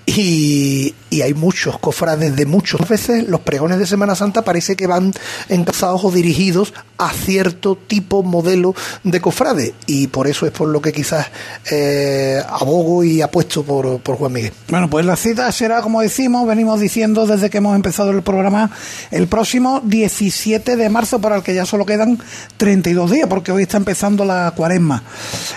y, 0.06 0.94
hay 1.22 1.36
muchos 1.36 1.78
cofrades 1.78 2.36
de 2.36 2.48
muchas 2.48 2.90
veces 2.90 3.30
los 3.30 3.42
pregones 3.42 3.78
de 3.78 3.86
Semana 3.86 4.16
Santa 4.16 4.42
parece 4.42 4.76
que 4.76 4.88
van 4.88 5.14
encazados 5.48 6.04
o 6.04 6.12
dirigidos 6.12 6.74
a 6.98 7.12
cierto 7.12 7.76
tipo 7.76 8.24
modelo 8.24 8.74
de 9.04 9.22
cofrade 9.22 9.76
y 9.86 10.08
por 10.08 10.28
eso 10.28 10.48
es 10.48 10.52
por 10.52 10.70
lo 10.70 10.82
que 10.82 10.92
quizás 10.92 11.28
eh, 11.72 12.42
abogo 12.50 13.04
y 13.04 13.22
apuesto 13.22 13.64
por, 13.64 14.00
por 14.00 14.18
Juan 14.18 14.34
Miguel. 14.34 14.54
Bueno, 14.70 14.90
pues 14.90 15.06
la 15.06 15.16
cita 15.16 15.52
será 15.52 15.82
como 15.82 16.02
decimos, 16.02 16.48
venimos 16.48 16.80
diciendo 16.80 17.28
desde 17.28 17.52
que 17.52 17.60
hemos 17.60 17.76
empezado 17.76 18.10
el 18.10 18.24
programa 18.24 18.72
el 19.12 19.28
próximo 19.28 19.82
17 19.84 20.76
de 20.76 20.90
marzo 20.90 21.22
para 21.22 21.36
el 21.36 21.44
que 21.44 21.54
ya 21.54 21.66
solo 21.66 21.86
quedan 21.86 22.18
32 22.58 23.12
días 23.12 23.28
porque 23.30 23.52
hoy 23.52 23.64
está 23.64 23.78
empezando 23.78 24.26
la 24.26 24.52
cuaresma. 24.56 25.04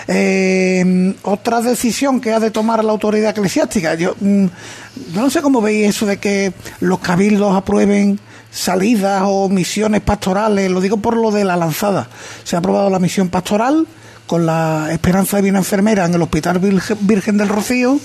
Eh, 0.07 1.15
otra 1.23 1.61
decisión 1.61 2.21
que 2.21 2.31
ha 2.31 2.39
de 2.39 2.51
tomar 2.51 2.85
la 2.85 2.91
autoridad 2.91 3.31
eclesiástica, 3.31 3.95
yo 3.95 4.15
mm, 4.45 5.15
no 5.15 5.29
sé 5.29 5.41
cómo 5.41 5.61
veis 5.61 5.89
eso 5.89 6.05
de 6.05 6.17
que 6.17 6.53
los 6.79 6.99
cabildos 6.99 7.55
aprueben 7.55 8.19
salidas 8.51 9.23
o 9.25 9.49
misiones 9.49 10.01
pastorales, 10.01 10.71
lo 10.71 10.81
digo 10.81 10.97
por 10.97 11.15
lo 11.15 11.31
de 11.31 11.45
la 11.45 11.55
lanzada. 11.55 12.09
Se 12.43 12.55
ha 12.55 12.59
aprobado 12.59 12.89
la 12.89 12.99
misión 12.99 13.29
pastoral 13.29 13.87
con 14.25 14.45
la 14.45 14.89
Esperanza 14.91 15.37
de 15.37 15.43
Divina 15.43 15.59
Enfermera 15.59 16.05
en 16.05 16.13
el 16.13 16.21
Hospital 16.21 16.59
Virgen 16.59 17.37
del 17.37 17.49
Rocío. 17.49 17.99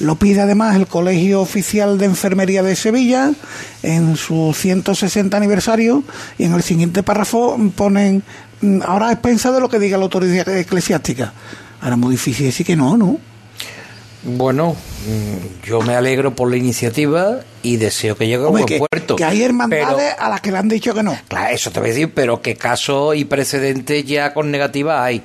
Lo 0.00 0.16
pide 0.16 0.40
además 0.40 0.76
el 0.76 0.86
Colegio 0.86 1.40
Oficial 1.40 1.98
de 1.98 2.06
Enfermería 2.06 2.62
de 2.62 2.76
Sevilla 2.76 3.32
en 3.82 4.16
su 4.16 4.52
160 4.54 5.36
aniversario 5.36 6.02
y 6.36 6.44
en 6.44 6.52
el 6.52 6.62
siguiente 6.62 7.02
párrafo 7.02 7.56
ponen, 7.76 8.22
mm, 8.60 8.80
ahora 8.84 9.12
es 9.12 9.18
pensado 9.18 9.60
lo 9.60 9.68
que 9.68 9.78
diga 9.78 9.96
la 9.96 10.04
autoridad 10.04 10.48
eclesiástica. 10.48 11.32
Ahora 11.80 11.94
es 11.94 12.00
muy 12.00 12.12
difícil 12.12 12.46
decir 12.46 12.66
que 12.66 12.76
no, 12.76 12.96
¿no? 12.96 13.18
Bueno, 14.24 14.74
mm, 15.06 15.66
yo 15.66 15.82
me 15.82 15.94
alegro 15.94 16.34
por 16.34 16.50
la 16.50 16.56
iniciativa 16.56 17.40
y 17.62 17.76
deseo 17.76 18.16
que 18.16 18.26
llegue 18.26 18.44
a 18.44 18.48
buen 18.48 18.64
puerto. 18.64 19.16
Que 19.16 19.24
hay 19.24 19.42
hermandades 19.42 20.14
a 20.18 20.28
las 20.30 20.40
que 20.40 20.50
le 20.50 20.58
han 20.58 20.68
dicho 20.68 20.94
que 20.94 21.02
no. 21.02 21.16
Claro, 21.28 21.54
eso 21.54 21.70
te 21.70 21.80
voy 21.80 21.90
a 21.90 21.92
decir, 21.92 22.12
pero 22.14 22.40
que 22.40 22.56
casos 22.56 23.16
y 23.16 23.26
precedentes 23.26 24.04
ya 24.04 24.32
con 24.32 24.50
negativa 24.50 25.04
hay. 25.04 25.22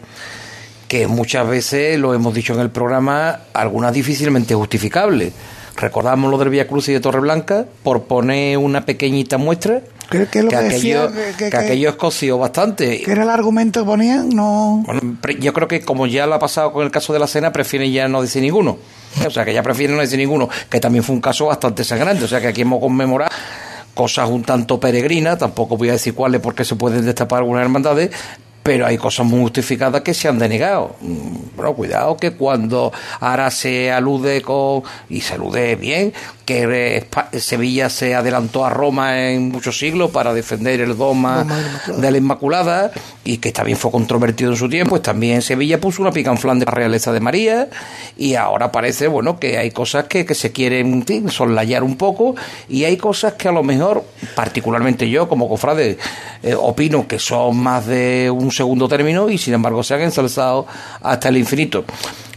Que 0.89 1.07
muchas 1.07 1.47
veces, 1.47 1.97
lo 1.97 2.13
hemos 2.13 2.33
dicho 2.33 2.53
en 2.53 2.59
el 2.59 2.71
programa, 2.71 3.41
algunas 3.53 3.93
difícilmente 3.93 4.53
justificables. 4.53 5.31
Recordamos 5.77 6.29
lo 6.29 6.37
del 6.37 6.49
Vía 6.49 6.67
Cruz 6.67 6.89
y 6.89 6.93
de 6.93 6.99
Torreblanca, 6.99 7.65
por 7.83 8.03
poner 8.03 8.57
una 8.57 8.85
pequeñita 8.85 9.37
muestra 9.37 9.81
que, 10.09 10.17
aquello, 10.23 11.11
que, 11.37 11.45
aquello 11.45 11.89
escoció 11.89 12.37
bastante. 12.37 13.01
¿Qué 13.01 13.11
era 13.11 13.23
el 13.23 13.29
argumento 13.29 13.81
que 13.81 13.85
ponían? 13.85 14.29
No... 14.29 14.83
yo 15.39 15.53
creo 15.53 15.67
que 15.67 15.81
como 15.81 16.07
ya 16.07 16.25
lo 16.25 16.35
ha 16.35 16.39
pasado 16.39 16.71
con 16.71 16.83
el 16.83 16.91
caso 16.91 17.13
de 17.13 17.19
la 17.19 17.27
cena, 17.27 17.51
prefieren 17.51 17.91
ya 17.91 18.07
no 18.07 18.21
decir 18.21 18.41
ninguno. 18.41 18.77
O 19.25 19.29
sea, 19.29 19.45
que 19.45 19.53
ya 19.53 19.63
prefieren 19.63 19.95
no 19.95 20.01
decir 20.01 20.19
ninguno, 20.19 20.49
que 20.69 20.79
también 20.79 21.03
fue 21.03 21.15
un 21.15 21.21
caso 21.21 21.45
bastante 21.47 21.83
sangrante. 21.83 22.25
O 22.25 22.27
sea, 22.27 22.41
que 22.41 22.47
aquí 22.47 22.61
hemos 22.61 22.79
conmemorado 22.79 23.31
cosas 23.93 24.29
un 24.29 24.43
tanto 24.43 24.79
peregrinas, 24.79 25.37
tampoco 25.37 25.75
voy 25.75 25.89
a 25.89 25.93
decir 25.93 26.13
cuáles 26.13 26.39
porque 26.39 26.63
se 26.63 26.75
pueden 26.75 27.05
destapar 27.05 27.39
algunas 27.39 27.63
hermandades, 27.63 28.11
pero 28.69 28.85
hay 28.85 28.99
cosas 28.99 29.25
muy 29.25 29.41
justificadas 29.41 30.03
que 30.03 30.13
se 30.13 30.27
han 30.27 30.37
denegado. 30.37 30.95
Bueno, 31.55 31.73
cuidado 31.73 32.15
que 32.17 32.33
cuando 32.33 32.93
ahora 33.19 33.49
se 33.49 33.91
alude 33.91 34.43
con, 34.43 34.83
y 35.09 35.21
se 35.21 35.33
alude 35.33 35.75
bien, 35.75 36.13
que 36.49 37.05
Sevilla 37.39 37.89
se 37.89 38.15
adelantó 38.15 38.65
a 38.65 38.71
Roma 38.71 39.29
en 39.29 39.49
muchos 39.49 39.77
siglos 39.77 40.09
para 40.09 40.33
defender 40.33 40.81
el 40.81 40.97
dogma 40.97 41.45
de 41.95 42.11
la 42.11 42.17
Inmaculada 42.17 42.91
y 43.23 43.37
que 43.37 43.51
también 43.51 43.77
fue 43.77 43.91
controvertido 43.91 44.51
en 44.51 44.57
su 44.57 44.67
tiempo, 44.67 44.91
pues 44.91 45.03
también 45.03 45.43
Sevilla 45.43 45.79
puso 45.79 46.01
una 46.01 46.11
picanflán 46.11 46.57
de 46.57 46.65
la 46.65 46.71
realeza 46.71 47.11
de 47.11 47.19
María 47.19 47.69
y 48.17 48.33
ahora 48.33 48.71
parece, 48.71 49.07
bueno, 49.07 49.39
que 49.39 49.59
hay 49.59 49.69
cosas 49.69 50.05
que, 50.05 50.25
que 50.25 50.33
se 50.33 50.51
quieren 50.51 51.05
sonlayar 51.29 51.83
un 51.83 51.97
poco 51.97 52.35
y 52.67 52.83
hay 52.85 52.97
cosas 52.97 53.33
que 53.33 53.47
a 53.47 53.51
lo 53.51 53.61
mejor, 53.61 54.03
particularmente 54.35 55.07
yo 55.07 55.29
como 55.29 55.47
cofrade, 55.47 55.99
eh, 56.41 56.55
opino 56.55 57.07
que 57.07 57.19
son 57.19 57.57
más 57.57 57.85
de 57.85 58.31
un 58.31 58.51
segundo 58.59 58.87
término 58.87 59.29
y 59.29 59.37
sin 59.37 59.53
embargo 59.53 59.83
se 59.83 59.95
han 59.95 60.01
ensalzado 60.01 60.67
hasta 61.01 61.29
el 61.29 61.37
infinito 61.37 61.83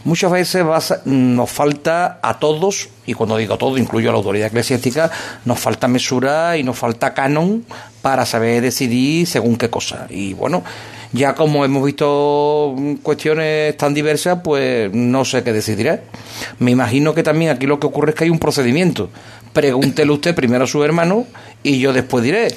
muchas 0.03 0.31
veces 0.31 0.65
nos 1.05 1.49
falta 1.49 2.19
a 2.21 2.39
todos, 2.39 2.89
y 3.05 3.13
cuando 3.13 3.37
digo 3.37 3.57
todo, 3.57 3.77
incluyo 3.77 4.09
a 4.09 4.13
la 4.13 4.17
autoridad 4.17 4.47
eclesiástica, 4.47 5.11
nos 5.45 5.59
falta 5.59 5.87
mesura 5.87 6.57
y 6.57 6.63
nos 6.63 6.77
falta 6.77 7.13
canon 7.13 7.65
para 8.01 8.25
saber 8.25 8.61
decidir 8.61 9.27
según 9.27 9.57
qué 9.57 9.69
cosa. 9.69 10.07
Y 10.09 10.33
bueno, 10.33 10.63
ya 11.11 11.35
como 11.35 11.63
hemos 11.63 11.85
visto 11.85 12.75
cuestiones 13.01 13.77
tan 13.77 13.93
diversas, 13.93 14.39
pues 14.43 14.91
no 14.93 15.25
sé 15.25 15.43
qué 15.43 15.53
decidirá. 15.53 16.01
Me 16.59 16.71
imagino 16.71 17.13
que 17.13 17.23
también 17.23 17.51
aquí 17.51 17.65
lo 17.65 17.79
que 17.79 17.87
ocurre 17.87 18.11
es 18.11 18.15
que 18.15 18.25
hay 18.25 18.29
un 18.29 18.39
procedimiento. 18.39 19.09
Pregúntele 19.53 20.11
usted 20.11 20.33
primero 20.33 20.63
a 20.63 20.67
su 20.67 20.83
hermano 20.83 21.25
y 21.61 21.79
yo 21.79 21.93
después 21.93 22.23
diré. 22.23 22.55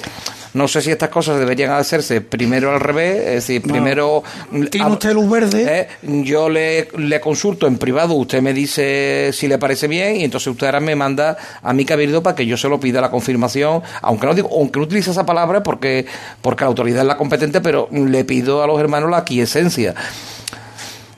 No 0.57 0.67
sé 0.67 0.81
si 0.81 0.89
estas 0.89 1.09
cosas 1.09 1.37
deberían 1.37 1.71
hacerse 1.71 2.19
primero 2.19 2.73
al 2.73 2.79
revés, 2.79 3.17
es 3.19 3.33
decir, 3.35 3.61
primero... 3.61 4.23
¿Tiene 4.71 4.89
usted 4.89 5.13
luz 5.13 5.29
verde? 5.29 5.65
Eh, 5.67 5.87
yo 6.23 6.49
le, 6.49 6.87
le 6.97 7.21
consulto 7.21 7.67
en 7.67 7.77
privado, 7.77 8.15
usted 8.15 8.41
me 8.41 8.53
dice 8.53 9.29
si 9.33 9.47
le 9.47 9.59
parece 9.59 9.87
bien 9.87 10.15
y 10.15 10.23
entonces 10.23 10.47
usted 10.47 10.65
ahora 10.65 10.79
me 10.79 10.95
manda 10.95 11.37
a 11.61 11.73
mi 11.73 11.85
cabildo 11.85 12.23
para 12.23 12.35
que 12.35 12.47
yo 12.47 12.57
se 12.57 12.67
lo 12.67 12.79
pida 12.79 13.01
la 13.01 13.11
confirmación, 13.11 13.83
aunque 14.01 14.25
no 14.25 14.33
digo, 14.33 14.49
aunque 14.51 14.79
no 14.79 14.85
utilice 14.85 15.11
esa 15.11 15.27
palabra 15.27 15.61
porque, 15.61 16.07
porque 16.41 16.63
la 16.63 16.69
autoridad 16.69 17.01
es 17.01 17.07
la 17.07 17.17
competente, 17.17 17.61
pero 17.61 17.87
le 17.91 18.25
pido 18.25 18.63
a 18.63 18.67
los 18.67 18.79
hermanos 18.79 19.11
la 19.11 19.23
quiesencia. 19.23 19.93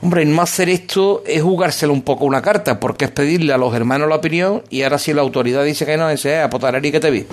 Hombre, 0.02 0.26
no 0.26 0.42
hacer 0.42 0.70
esto 0.70 1.24
es 1.26 1.42
jugárselo 1.42 1.94
un 1.94 2.02
poco 2.04 2.26
una 2.26 2.42
carta, 2.42 2.80
porque 2.80 3.06
es 3.06 3.12
pedirle 3.12 3.54
a 3.54 3.58
los 3.58 3.74
hermanos 3.74 4.10
la 4.10 4.16
opinión 4.16 4.64
y 4.70 4.84
ahora 4.84 4.98
si 4.98 5.14
la 5.14 5.22
autoridad 5.22 5.64
dice 5.64 5.86
que 5.86 5.98
no, 5.98 6.10
ese 6.10 6.38
es 6.38 6.46
apotarari 6.46 6.92
que 6.92 7.00
te 7.00 7.12
vi. 7.12 7.26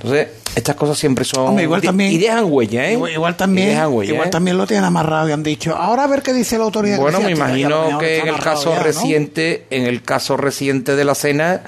Entonces, 0.00 0.28
estas 0.54 0.76
cosas 0.76 0.98
siempre 0.98 1.24
son. 1.24 1.58
igual 1.58 1.82
también, 1.82 2.12
y 2.12 2.18
dejan 2.18 2.44
huella, 2.48 2.86
¿eh? 2.86 2.92
Igual, 2.92 3.36
también. 3.36 3.70
igual 3.70 4.06
¿eh? 4.06 4.30
también 4.30 4.56
lo 4.56 4.66
tienen 4.66 4.84
amarrado 4.84 5.28
y 5.28 5.32
han 5.32 5.42
dicho. 5.42 5.76
Ahora 5.76 6.04
a 6.04 6.06
ver 6.06 6.22
qué 6.22 6.32
dice 6.32 6.58
la 6.58 6.64
autoridad. 6.64 6.98
Bueno, 6.98 7.20
me 7.20 7.32
imagino 7.32 7.98
que 7.98 8.18
en 8.18 8.28
el 8.28 8.38
caso 8.38 8.74
reciente, 8.76 9.66
en 9.70 9.86
el 9.86 10.02
caso 10.02 10.36
reciente 10.36 10.94
de 10.94 11.04
la 11.04 11.14
cena, 11.14 11.62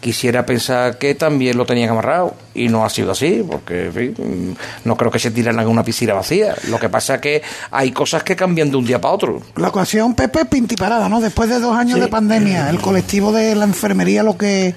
quisiera 0.00 0.46
pensar 0.46 0.98
que 0.98 1.14
también 1.14 1.56
lo 1.56 1.66
tenían 1.66 1.90
amarrado 1.90 2.34
y 2.54 2.68
no 2.68 2.84
ha 2.84 2.90
sido 2.90 3.12
así 3.12 3.44
porque 3.48 3.86
en 3.86 3.92
fin, 3.92 4.56
no 4.84 4.96
creo 4.96 5.10
que 5.10 5.18
se 5.18 5.30
tiran 5.30 5.60
en 5.60 5.68
una 5.68 5.84
piscina 5.84 6.14
vacía 6.14 6.54
lo 6.68 6.78
que 6.78 6.88
pasa 6.88 7.16
es 7.16 7.20
que 7.20 7.42
hay 7.70 7.92
cosas 7.92 8.22
que 8.22 8.34
cambian 8.34 8.70
de 8.70 8.78
un 8.78 8.86
día 8.86 9.00
para 9.00 9.14
otro 9.14 9.42
la 9.56 9.68
ocasión 9.68 10.14
Pepe 10.14 10.46
pintiparada 10.46 11.08
no 11.08 11.20
después 11.20 11.50
de 11.50 11.60
dos 11.60 11.76
años 11.76 12.00
de 12.00 12.08
pandemia 12.08 12.70
el 12.70 12.80
colectivo 12.80 13.30
de 13.30 13.54
la 13.54 13.64
enfermería 13.64 14.22
lo 14.22 14.38
que 14.38 14.74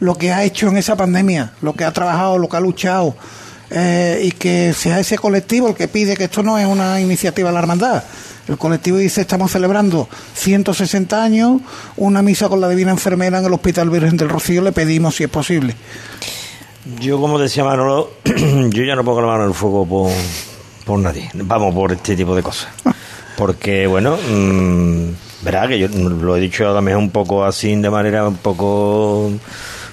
lo 0.00 0.14
que 0.16 0.32
ha 0.32 0.44
hecho 0.44 0.68
en 0.68 0.76
esa 0.76 0.96
pandemia, 0.96 1.52
lo 1.62 1.74
que 1.74 1.84
ha 1.84 1.92
trabajado, 1.92 2.38
lo 2.38 2.48
que 2.48 2.56
ha 2.56 2.60
luchado, 2.60 3.14
eh, 3.70 4.20
y 4.24 4.30
que 4.32 4.72
sea 4.72 4.98
ese 4.98 5.18
colectivo 5.18 5.68
el 5.68 5.74
que 5.74 5.88
pide 5.88 6.16
que 6.16 6.24
esto 6.24 6.42
no 6.42 6.58
es 6.58 6.66
una 6.66 7.00
iniciativa 7.00 7.48
de 7.48 7.52
la 7.52 7.60
hermandad. 7.60 8.02
El 8.48 8.56
colectivo 8.56 8.96
dice, 8.96 9.20
estamos 9.20 9.52
celebrando 9.52 10.08
160 10.34 11.22
años, 11.22 11.60
una 11.96 12.22
misa 12.22 12.48
con 12.48 12.62
la 12.62 12.68
Divina 12.68 12.92
Enfermera 12.92 13.40
en 13.40 13.44
el 13.44 13.52
Hospital 13.52 13.90
Virgen 13.90 14.16
del 14.16 14.30
Rocío, 14.30 14.62
le 14.62 14.72
pedimos 14.72 15.16
si 15.16 15.24
es 15.24 15.30
posible. 15.30 15.76
Yo, 16.98 17.20
como 17.20 17.38
decía 17.38 17.62
Manolo, 17.62 18.12
yo 18.24 18.84
ya 18.84 18.94
no 18.94 19.04
pongo 19.04 19.20
la 19.20 19.26
mano 19.26 19.42
en 19.42 19.48
el 19.50 19.54
fuego 19.54 20.10
por, 20.86 20.98
nadie, 20.98 21.28
vamos, 21.34 21.74
por 21.74 21.92
este 21.92 22.16
tipo 22.16 22.34
de 22.34 22.42
cosas. 22.42 22.68
Porque, 23.36 23.86
bueno, 23.86 24.16
mmm, 24.16 25.10
verá 25.42 25.68
que 25.68 25.78
yo 25.78 25.88
lo 25.88 26.34
he 26.34 26.40
dicho 26.40 26.72
también 26.72 26.96
un 26.96 27.10
poco 27.10 27.44
así, 27.44 27.76
de 27.76 27.90
manera 27.90 28.26
un 28.26 28.36
poco 28.36 29.30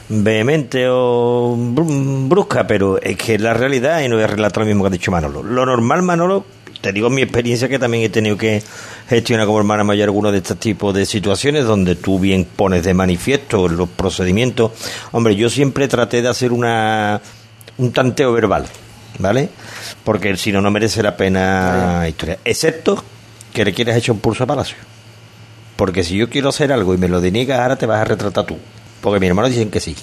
vehemente 0.10 0.88
o 0.90 1.56
brusca, 1.58 2.68
pero 2.68 3.02
es 3.02 3.18
que 3.18 3.36
es 3.36 3.42
la 3.42 3.54
realidad 3.54 4.02
y 4.02 4.08
no 4.08 4.16
voy 4.16 4.24
a 4.24 4.28
relatar 4.28 4.64
lo 4.64 4.68
mismo 4.68 4.84
que 4.84 4.88
ha 4.88 4.92
dicho 4.92 5.12
Manolo. 5.12 5.44
Lo 5.44 5.66
normal, 5.66 6.04
Manolo, 6.04 6.46
te 6.82 6.92
digo 6.92 7.10
mi 7.10 7.22
experiencia 7.22 7.68
que 7.68 7.80
también 7.80 8.04
he 8.04 8.10
tenido 8.10 8.38
que 8.38 8.62
gestionar 9.10 9.46
como 9.46 9.60
hermana 9.60 9.84
mayor 9.84 10.10
algunos 10.10 10.32
de 10.32 10.40
estos 10.40 10.60
tipos 10.60 10.94
de 10.94 11.06
situaciones 11.06 11.66
donde 11.66 11.96
tú 11.96 12.20
bien 12.20 12.46
pones 12.46 12.84
de 12.84 12.94
manifiesto 12.94 13.68
los 13.68 13.90
procedimientos. 13.90 14.72
Hombre, 15.12 15.36
yo 15.36 15.50
siempre 15.50 15.88
traté 15.88 16.22
de 16.22 16.30
hacer 16.30 16.52
una 16.52 17.22
un 17.78 17.92
tanteo 17.92 18.32
verbal, 18.34 18.66
¿vale? 19.20 19.50
Porque 20.04 20.38
si 20.38 20.52
no, 20.52 20.62
no 20.62 20.72
merece 20.72 21.04
la 21.04 21.18
pena 21.18 22.06
historia. 22.08 22.40
Excepto 22.46 23.04
que 23.54 23.66
le 23.66 23.74
quieres 23.74 23.96
echar 23.96 24.14
un 24.14 24.20
pulso 24.20 24.44
a 24.44 24.48
Palacio. 24.48 24.78
Porque 25.76 26.04
si 26.04 26.16
yo 26.16 26.30
quiero 26.30 26.50
hacer 26.50 26.72
algo 26.72 26.94
y 26.94 26.98
me 26.98 27.10
lo 27.10 27.20
deniegas, 27.20 27.60
ahora 27.60 27.76
te 27.76 27.86
vas 27.86 28.00
a 28.00 28.06
retratar 28.06 28.46
tú. 28.46 28.58
Porque 29.06 29.20
mis 29.20 29.30
hermanos 29.30 29.52
dicen 29.52 29.70
que 29.70 29.80
sí. 29.80 29.96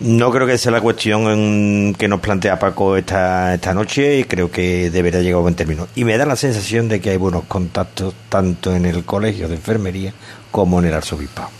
No 0.00 0.30
creo 0.30 0.46
que 0.46 0.56
sea 0.56 0.72
la 0.72 0.80
cuestión 0.80 1.28
en 1.28 1.94
que 1.94 2.08
nos 2.08 2.20
plantea 2.20 2.58
Paco 2.58 2.96
esta, 2.96 3.52
esta 3.52 3.74
noche 3.74 4.20
y 4.20 4.24
creo 4.24 4.50
que 4.50 4.88
debería 4.88 5.20
llegar 5.20 5.40
a 5.40 5.42
buen 5.42 5.54
término. 5.54 5.88
Y 5.94 6.04
me 6.04 6.16
da 6.16 6.24
la 6.24 6.36
sensación 6.36 6.88
de 6.88 7.02
que 7.02 7.10
hay 7.10 7.18
buenos 7.18 7.44
contactos 7.44 8.14
tanto 8.30 8.74
en 8.74 8.86
el 8.86 9.04
colegio 9.04 9.46
de 9.46 9.56
enfermería 9.56 10.14
como 10.50 10.78
en 10.78 10.86
el 10.86 10.94
arzobispado. 10.94 11.50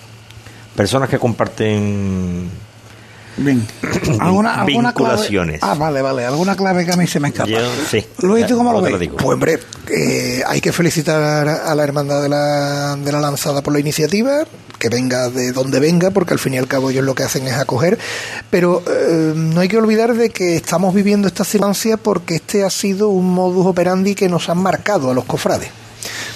Personas 0.74 1.11
que 1.11 1.18
comparten 1.18 2.49
Bien. 3.36 3.66
¿Alguna, 4.20 4.62
alguna 4.62 4.88
Vinculaciones. 4.88 5.61
Clave? 5.61 5.74
Ah, 5.74 5.78
vale, 5.78 6.01
vale. 6.01 6.24
¿Alguna 6.24 6.57
clave 6.57 6.86
que 6.86 6.92
a 6.92 6.97
mí 6.97 7.07
se 7.07 7.20
me 7.20 7.28
escapa? 7.28 7.49
Yo, 7.49 7.59
sí. 7.90 8.07
Luis, 8.22 8.47
¿tú 8.47 8.57
cómo 8.57 8.72
lo 8.72 8.80
ves? 8.80 8.99
digo. 8.99 9.16
Pues 9.16 9.34
hombre, 9.34 9.59
eh, 9.88 10.42
hay 10.47 10.61
que 10.61 10.72
felicitar 10.72 11.47
a 11.47 11.74
la 11.74 11.84
hermandad 11.84 12.22
de 12.22 12.28
la, 12.30 12.97
de 12.97 13.12
la 13.12 13.20
lanzada 13.20 13.62
por 13.62 13.74
la 13.74 13.80
iniciativa, 13.80 14.44
que 14.89 14.95
venga 14.97 15.30
de 15.30 15.51
donde 15.53 15.80
venga, 15.80 16.11
porque 16.11 16.34
al 16.34 16.39
fin 16.39 16.55
y 16.55 16.59
al 16.59 16.68
cabo 16.68 16.91
ellos 16.91 17.05
lo 17.05 17.14
que 17.14 17.24
hacen 17.24 17.47
es 17.47 17.55
acoger, 17.55 17.99
pero 18.51 18.82
eh, 18.89 19.32
no 19.34 19.61
hay 19.61 19.68
que 19.68 19.78
olvidar 19.78 20.14
de 20.14 20.30
que 20.30 20.55
estamos 20.57 20.95
viviendo 20.95 21.26
esta 21.26 21.43
circunstancia 21.45 21.97
porque 21.97 22.37
este 22.37 22.62
ha 22.64 22.70
sido 22.70 23.09
un 23.09 23.32
modus 23.32 23.66
operandi 23.66 24.14
que 24.14 24.28
nos 24.28 24.49
han 24.49 24.59
marcado 24.59 25.11
a 25.11 25.14
los 25.14 25.24
cofrades, 25.24 25.70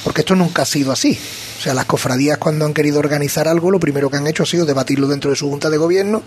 porque 0.03 0.23
esto 0.23 0.35
nunca 0.35 0.63
ha 0.63 0.67
sido 0.67 0.91
así. 0.93 1.17
O 1.59 1.63
sea, 1.63 1.75
las 1.75 1.85
cofradías 1.85 2.39
cuando 2.39 2.65
han 2.65 2.73
querido 2.73 2.99
organizar 2.99 3.47
algo, 3.47 3.71
lo 3.71 3.79
primero 3.79 4.09
que 4.09 4.17
han 4.17 4.27
hecho 4.27 4.45
ha 4.45 4.47
sido 4.47 4.65
debatirlo 4.65 5.07
dentro 5.09 5.29
de 5.31 5.37
su 5.37 5.49
junta 5.51 5.69
de 5.69 5.77
gobierno, 5.77 6.23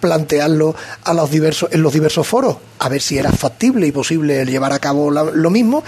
plantearlo 0.00 0.74
a 1.04 1.12
los 1.12 1.30
diversos, 1.30 1.68
en 1.72 1.82
los 1.82 1.92
diversos 1.92 2.26
foros, 2.26 2.56
a 2.78 2.88
ver 2.88 3.02
si 3.02 3.18
era 3.18 3.30
factible 3.30 3.86
y 3.86 3.92
posible 3.92 4.44
llevar 4.46 4.72
a 4.72 4.78
cabo 4.78 5.10
la- 5.10 5.24
lo 5.24 5.50
mismo. 5.50 5.84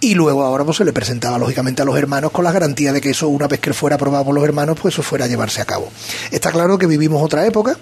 Y 0.00 0.14
luego 0.14 0.42
ahora 0.44 0.62
pues 0.64 0.76
se 0.76 0.84
le 0.84 0.92
presentaba 0.92 1.38
lógicamente 1.38 1.80
a 1.82 1.84
los 1.84 1.96
hermanos 1.96 2.30
con 2.30 2.44
la 2.44 2.52
garantía 2.52 2.92
de 2.92 3.00
que 3.00 3.10
eso 3.10 3.28
una 3.28 3.48
vez 3.48 3.60
que 3.60 3.72
fuera 3.72 3.96
aprobado 3.96 4.26
por 4.26 4.34
los 4.34 4.44
hermanos 4.44 4.78
pues 4.80 4.94
eso 4.94 5.02
fuera 5.02 5.24
a 5.24 5.28
llevarse 5.28 5.60
a 5.62 5.64
cabo. 5.64 5.88
Está 6.30 6.52
claro 6.52 6.76
que 6.78 6.86
vivimos 6.86 7.22
otra 7.22 7.46
época, 7.46 7.76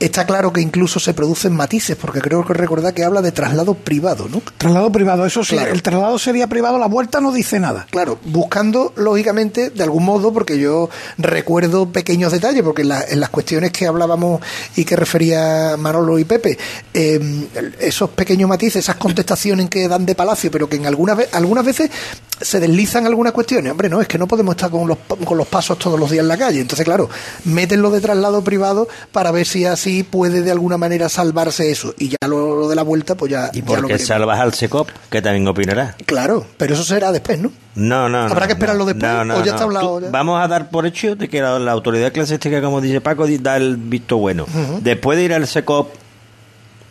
está 0.00 0.26
claro 0.26 0.52
que 0.52 0.60
incluso 0.60 0.98
se 0.98 1.14
producen 1.14 1.54
matices 1.54 1.96
porque 1.96 2.20
creo 2.20 2.44
que 2.44 2.54
recordar 2.54 2.92
que 2.92 3.04
habla 3.04 3.22
de 3.22 3.30
traslado 3.32 3.74
privado, 3.74 4.28
¿no? 4.28 4.42
Traslado 4.58 4.90
privado, 4.90 5.24
eso 5.26 5.44
sí. 5.44 5.54
Claro. 5.54 5.72
El 5.72 5.82
traslado 5.82 6.18
sería 6.18 6.48
privado, 6.48 6.76
la 6.78 6.86
vuelta 6.88 7.20
no 7.20 7.30
dice 7.32 7.60
nada. 7.60 7.86
Claro, 7.90 8.18
buscando 8.24 8.92
lógicamente 8.96 9.70
de 9.70 9.82
algún 9.84 10.04
modo, 10.04 10.32
porque 10.32 10.58
yo 10.58 10.90
recuerdo 11.18 11.86
pequeños 11.90 12.32
detalles, 12.32 12.62
porque 12.62 12.82
en, 12.82 12.88
la- 12.88 13.04
en 13.08 13.20
las 13.20 13.30
cuestiones 13.30 13.70
que 13.70 13.86
hablábamos 13.86 14.40
y 14.76 14.84
que 14.84 14.96
refería 14.96 15.76
Manolo 15.78 16.18
y 16.18 16.24
Pepe, 16.24 16.58
eh, 16.92 17.46
esos 17.80 18.10
pequeños 18.10 18.48
matices, 18.48 18.76
esas 18.84 18.96
contestaciones 18.96 19.70
que 19.70 19.86
dan 19.88 20.04
de 20.04 20.14
palacio, 20.14 20.50
pero 20.50 20.68
que 20.68 20.76
en 20.76 20.86
algunas 20.86 21.16
ve- 21.16 21.28
algunas 21.44 21.64
veces 21.64 21.90
se 22.40 22.58
deslizan 22.60 23.06
algunas 23.06 23.32
cuestiones. 23.32 23.70
Hombre, 23.70 23.88
no, 23.88 24.00
es 24.00 24.08
que 24.08 24.18
no 24.18 24.26
podemos 24.26 24.56
estar 24.56 24.70
con 24.70 24.88
los, 24.88 24.98
con 25.24 25.38
los 25.38 25.46
pasos 25.46 25.78
todos 25.78 25.98
los 25.98 26.10
días 26.10 26.22
en 26.22 26.28
la 26.28 26.36
calle. 26.36 26.60
Entonces, 26.60 26.84
claro, 26.84 27.08
métenlo 27.44 27.90
de 27.90 28.00
traslado 28.00 28.42
privado 28.42 28.88
para 29.12 29.30
ver 29.30 29.46
si 29.46 29.64
así 29.64 30.02
puede 30.02 30.42
de 30.42 30.50
alguna 30.50 30.76
manera 30.76 31.08
salvarse 31.08 31.70
eso. 31.70 31.94
Y 31.98 32.08
ya 32.08 32.16
lo, 32.26 32.56
lo 32.56 32.68
de 32.68 32.74
la 32.74 32.82
vuelta, 32.82 33.14
pues 33.14 33.30
ya, 33.30 33.50
¿Y 33.52 33.62
por 33.62 33.80
lo 33.80 33.86
qué 33.88 33.94
veremos. 33.94 34.08
salvas 34.08 34.40
al 34.40 34.54
SECOP? 34.54 34.88
Que 35.10 35.22
también 35.22 35.46
opinará. 35.46 35.96
Claro, 36.06 36.44
pero 36.56 36.74
eso 36.74 36.82
será 36.84 37.12
después, 37.12 37.38
¿no? 37.38 37.52
No, 37.76 38.08
no. 38.08 38.18
¿Habrá 38.18 38.40
no, 38.40 38.46
que 38.46 38.52
esperarlo 38.52 38.84
no, 38.84 38.86
después? 38.86 39.12
no, 39.12 39.24
no, 39.24 39.36
¿O 39.36 39.44
ya 39.44 39.52
está 39.52 39.64
hablado 39.64 40.00
ya? 40.00 40.10
Vamos 40.10 40.42
a 40.42 40.48
dar 40.48 40.70
por 40.70 40.86
hecho 40.86 41.16
de 41.16 41.28
que 41.28 41.40
la, 41.40 41.58
la 41.58 41.72
autoridad 41.72 42.08
eclesiástica, 42.08 42.60
como 42.60 42.80
dice 42.80 43.00
Paco, 43.00 43.26
da 43.40 43.56
el 43.56 43.76
visto 43.76 44.16
bueno. 44.16 44.46
Después 44.80 45.18
de 45.18 45.24
ir 45.24 45.34
al 45.34 45.46
SECOP, 45.46 45.92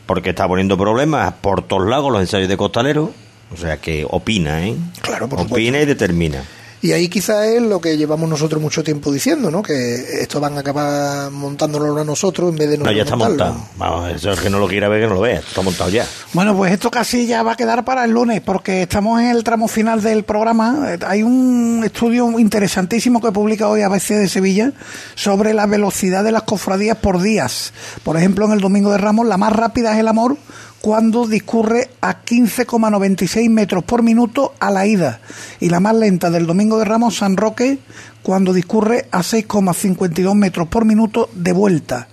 porque 0.05 0.31
está 0.31 0.47
poniendo 0.47 0.77
problemas 0.77 1.33
por 1.41 1.65
todos 1.65 1.87
lados 1.87 2.11
los 2.11 2.21
ensayos 2.21 2.49
de 2.49 2.57
costalero, 2.57 3.11
o 3.51 3.57
sea 3.57 3.77
que 3.77 4.05
opina, 4.09 4.65
¿eh? 4.67 4.75
Claro, 5.01 5.27
por 5.27 5.41
Opina 5.41 5.79
y 5.81 5.85
determina. 5.85 6.43
Y 6.81 6.91
ahí 6.91 7.07
quizá 7.07 7.47
es 7.47 7.61
lo 7.61 7.79
que 7.79 7.95
llevamos 7.95 8.29
nosotros 8.29 8.61
mucho 8.61 8.83
tiempo 8.83 9.09
diciendo, 9.09 9.49
¿no? 9.49 9.63
Que 9.63 9.95
esto 10.19 10.41
van 10.41 10.57
a 10.57 10.59
acabar 10.59 11.31
montándolo 11.31 11.97
a 11.97 12.03
nosotros 12.03 12.49
en 12.49 12.57
vez 12.57 12.69
de 12.71 12.77
No, 12.77 12.83
nosotros 12.83 12.97
ya 12.97 13.03
está 13.03 13.15
montarlo. 13.15 13.53
montado. 13.53 13.69
Vamos, 13.77 14.11
eso 14.11 14.31
es 14.31 14.39
que 14.41 14.49
no 14.49 14.59
lo 14.59 14.67
quiera 14.67 14.89
ver, 14.89 14.99
que 15.03 15.07
no 15.07 15.13
lo 15.13 15.21
vea. 15.21 15.39
Está 15.39 15.61
montado 15.61 15.89
ya. 15.89 16.05
Bueno, 16.33 16.57
pues 16.57 16.73
esto 16.73 16.91
casi 16.91 17.25
ya 17.25 17.41
va 17.41 17.53
a 17.53 17.55
quedar 17.55 17.85
para 17.85 18.03
el 18.03 18.11
lunes, 18.11 18.41
porque 18.41 18.81
estamos 18.81 19.21
en 19.21 19.27
el 19.29 19.45
tramo 19.45 19.69
final 19.69 20.01
del 20.01 20.23
programa. 20.25 20.87
Eh, 20.91 20.99
Hay 21.07 21.23
un 21.23 21.83
estudio 21.85 22.37
interesantísimo 22.37 23.21
que 23.21 23.31
publica 23.31 23.69
hoy 23.69 23.81
ABC 23.81 24.09
de 24.15 24.27
Sevilla 24.27 24.73
sobre 25.15 25.53
la 25.53 25.65
velocidad 25.67 26.25
de 26.25 26.33
las 26.33 26.43
cofradías 26.43 26.97
por 26.97 27.21
días. 27.21 27.71
Por 28.03 28.17
ejemplo, 28.17 28.45
en 28.45 28.51
el 28.51 28.59
Domingo 28.59 28.91
de 28.91 28.97
Ramos, 28.97 29.25
la 29.25 29.37
más 29.37 29.53
rápida 29.53 29.93
es 29.93 29.99
el 29.99 30.09
amor 30.09 30.35
cuando 30.83 31.27
discurre 31.27 31.91
a 32.01 32.25
15,96 32.25 33.49
metros 33.49 33.85
por 33.85 34.03
minuto 34.03 34.53
a 34.59 34.69
la 34.69 34.85
ida. 34.85 35.21
Y 35.61 35.69
la 35.69 35.79
más 35.79 35.95
lenta 35.95 36.29
del 36.29 36.45
Domingo 36.45 36.77
de 36.77 36.83
Ramos, 36.83 37.15
San 37.15 37.37
Roque, 37.37 37.79
cuando 38.21 38.51
discurre 38.51 39.07
a 39.09 39.19
6,52 39.19 40.35
metros 40.35 40.67
por 40.67 40.83
minuto 40.83 41.29
de 41.35 41.53
vuelta. 41.53 42.09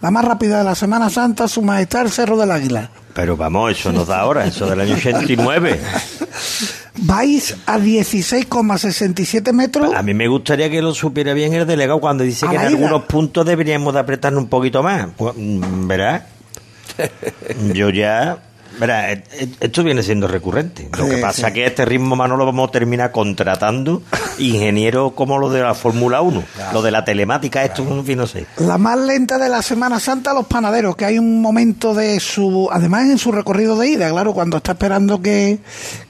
La 0.00 0.10
más 0.10 0.24
rápida 0.24 0.56
de 0.56 0.64
la 0.64 0.74
Semana 0.74 1.10
Santa, 1.10 1.48
Su 1.48 1.60
Majestad 1.60 2.06
el 2.06 2.12
Cerro 2.12 2.38
del 2.38 2.50
Águila. 2.50 2.90
Pero 3.12 3.36
vamos, 3.36 3.72
eso 3.72 3.92
nos 3.92 4.08
da 4.08 4.20
ahora, 4.20 4.46
eso 4.46 4.64
del 4.64 4.80
año 4.80 4.94
89. 4.94 5.78
vais 7.02 7.54
a 7.66 7.78
16,67 7.78 9.52
metros. 9.52 9.94
A 9.94 10.02
mí 10.02 10.14
me 10.14 10.28
gustaría 10.28 10.70
que 10.70 10.80
lo 10.80 10.94
supiera 10.94 11.34
bien 11.34 11.52
el 11.52 11.66
delegado 11.66 12.00
cuando 12.00 12.24
dice 12.24 12.46
que 12.46 12.56
en 12.56 12.62
ida. 12.62 12.68
algunos 12.68 13.04
puntos 13.04 13.44
deberíamos 13.44 13.92
de 13.92 14.00
apretarnos 14.00 14.44
un 14.44 14.48
poquito 14.48 14.82
más. 14.82 15.08
Pues, 15.14 15.34
mm, 15.36 15.86
¿Verdad? 15.86 16.26
Yo 17.74 17.90
ya... 17.90 18.38
Eh, 18.80 19.22
eh, 19.32 19.48
esto 19.60 19.84
viene 19.84 20.02
siendo 20.02 20.28
recurrente. 20.28 20.88
Lo 20.98 21.08
que 21.08 21.18
pasa 21.18 21.48
sí. 21.48 21.54
que 21.54 21.66
este 21.66 21.84
ritmo, 21.84 22.16
mano, 22.16 22.36
lo 22.36 22.46
vamos 22.46 22.68
a 22.68 22.72
terminar 22.72 23.10
contratando 23.12 24.02
ingenieros 24.38 25.12
como 25.12 25.38
los 25.38 25.52
de 25.52 25.62
la 25.62 25.74
Fórmula 25.74 26.20
1, 26.20 26.44
lo 26.72 26.82
de 26.82 26.90
la 26.90 27.04
telemática, 27.04 27.64
esto, 27.64 27.82
en 27.82 28.04
fin, 28.04 28.18
no 28.18 28.26
sé. 28.26 28.46
La 28.58 28.78
más 28.78 28.98
lenta 28.98 29.38
de 29.38 29.48
la 29.48 29.62
Semana 29.62 30.00
Santa, 30.00 30.34
los 30.34 30.46
panaderos, 30.46 30.96
que 30.96 31.04
hay 31.04 31.18
un 31.18 31.40
momento 31.40 31.94
de 31.94 32.18
su. 32.20 32.68
Además, 32.72 33.08
en 33.08 33.18
su 33.18 33.32
recorrido 33.32 33.78
de 33.78 33.88
ida, 33.88 34.10
claro, 34.10 34.34
cuando 34.34 34.56
está 34.56 34.72
esperando 34.72 35.20
que, 35.20 35.58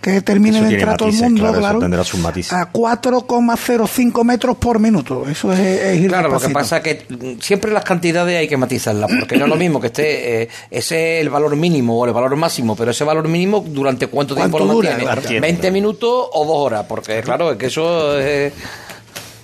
que 0.01 0.23
termine 0.23 0.59
Eso 0.59 0.69
de 0.69 0.75
entrar 0.75 0.97
todo 0.97 1.09
el 1.09 1.17
mundo, 1.17 1.43
claro, 1.43 1.59
claro. 1.59 1.79
tendrá 1.81 2.05
sus 2.05 2.21
matices. 2.21 2.53
A 2.53 2.73
4,05 2.73 4.25
metros 4.25 4.57
por 4.57 4.79
minuto. 4.79 5.25
Eso 5.29 5.53
es, 5.53 5.61
es 5.61 6.01
ir 6.01 6.09
Claro, 6.09 6.29
lo 6.29 6.41
que 6.41 6.51
pasa 6.51 6.79
es 6.79 6.83
que 6.83 7.37
siempre 7.41 7.73
las 7.73 7.85
cantidades 7.85 8.39
hay 8.39 8.49
que 8.49 8.57
matizarlas, 8.57 9.11
porque 9.19 9.37
no 9.37 9.45
es 9.45 9.51
lo 9.51 9.57
mismo 9.57 9.81
que 9.81 9.89
esté 9.89 10.43
eh, 10.43 10.49
ese 10.71 11.19
es 11.19 11.23
el 11.23 11.31
valor 11.31 11.57
mínimo 11.57 11.99
o 11.99 12.07
el 12.07 12.13
valor 12.13 12.37
máximo, 12.37 12.54
pero 12.77 12.91
ese 12.91 13.05
valor 13.05 13.29
mínimo 13.29 13.65
durante 13.67 14.07
cuánto 14.07 14.35
tiempo 14.35 14.59
¿Cuánto 14.59 14.75
lo 14.75 14.81
mantiene, 14.81 15.03
Claro. 15.05 15.23
20 15.41 15.71
minutos 15.71 16.29
o 16.33 16.45
dos 16.45 16.57
horas, 16.57 16.87
porque 16.89 17.23
claro, 17.23 17.53
es 17.53 17.59
que 17.59 17.67
eso 17.67 18.19
es 18.19 18.53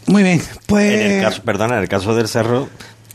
Muy 0.06 0.22
bien, 0.22 0.42
pues. 0.66 0.92
En 0.92 1.12
el 1.12 1.22
caso, 1.22 1.42
perdona, 1.42 1.76
en 1.76 1.82
el 1.82 1.88
caso 1.88 2.14
del 2.14 2.28
cerro, 2.28 2.68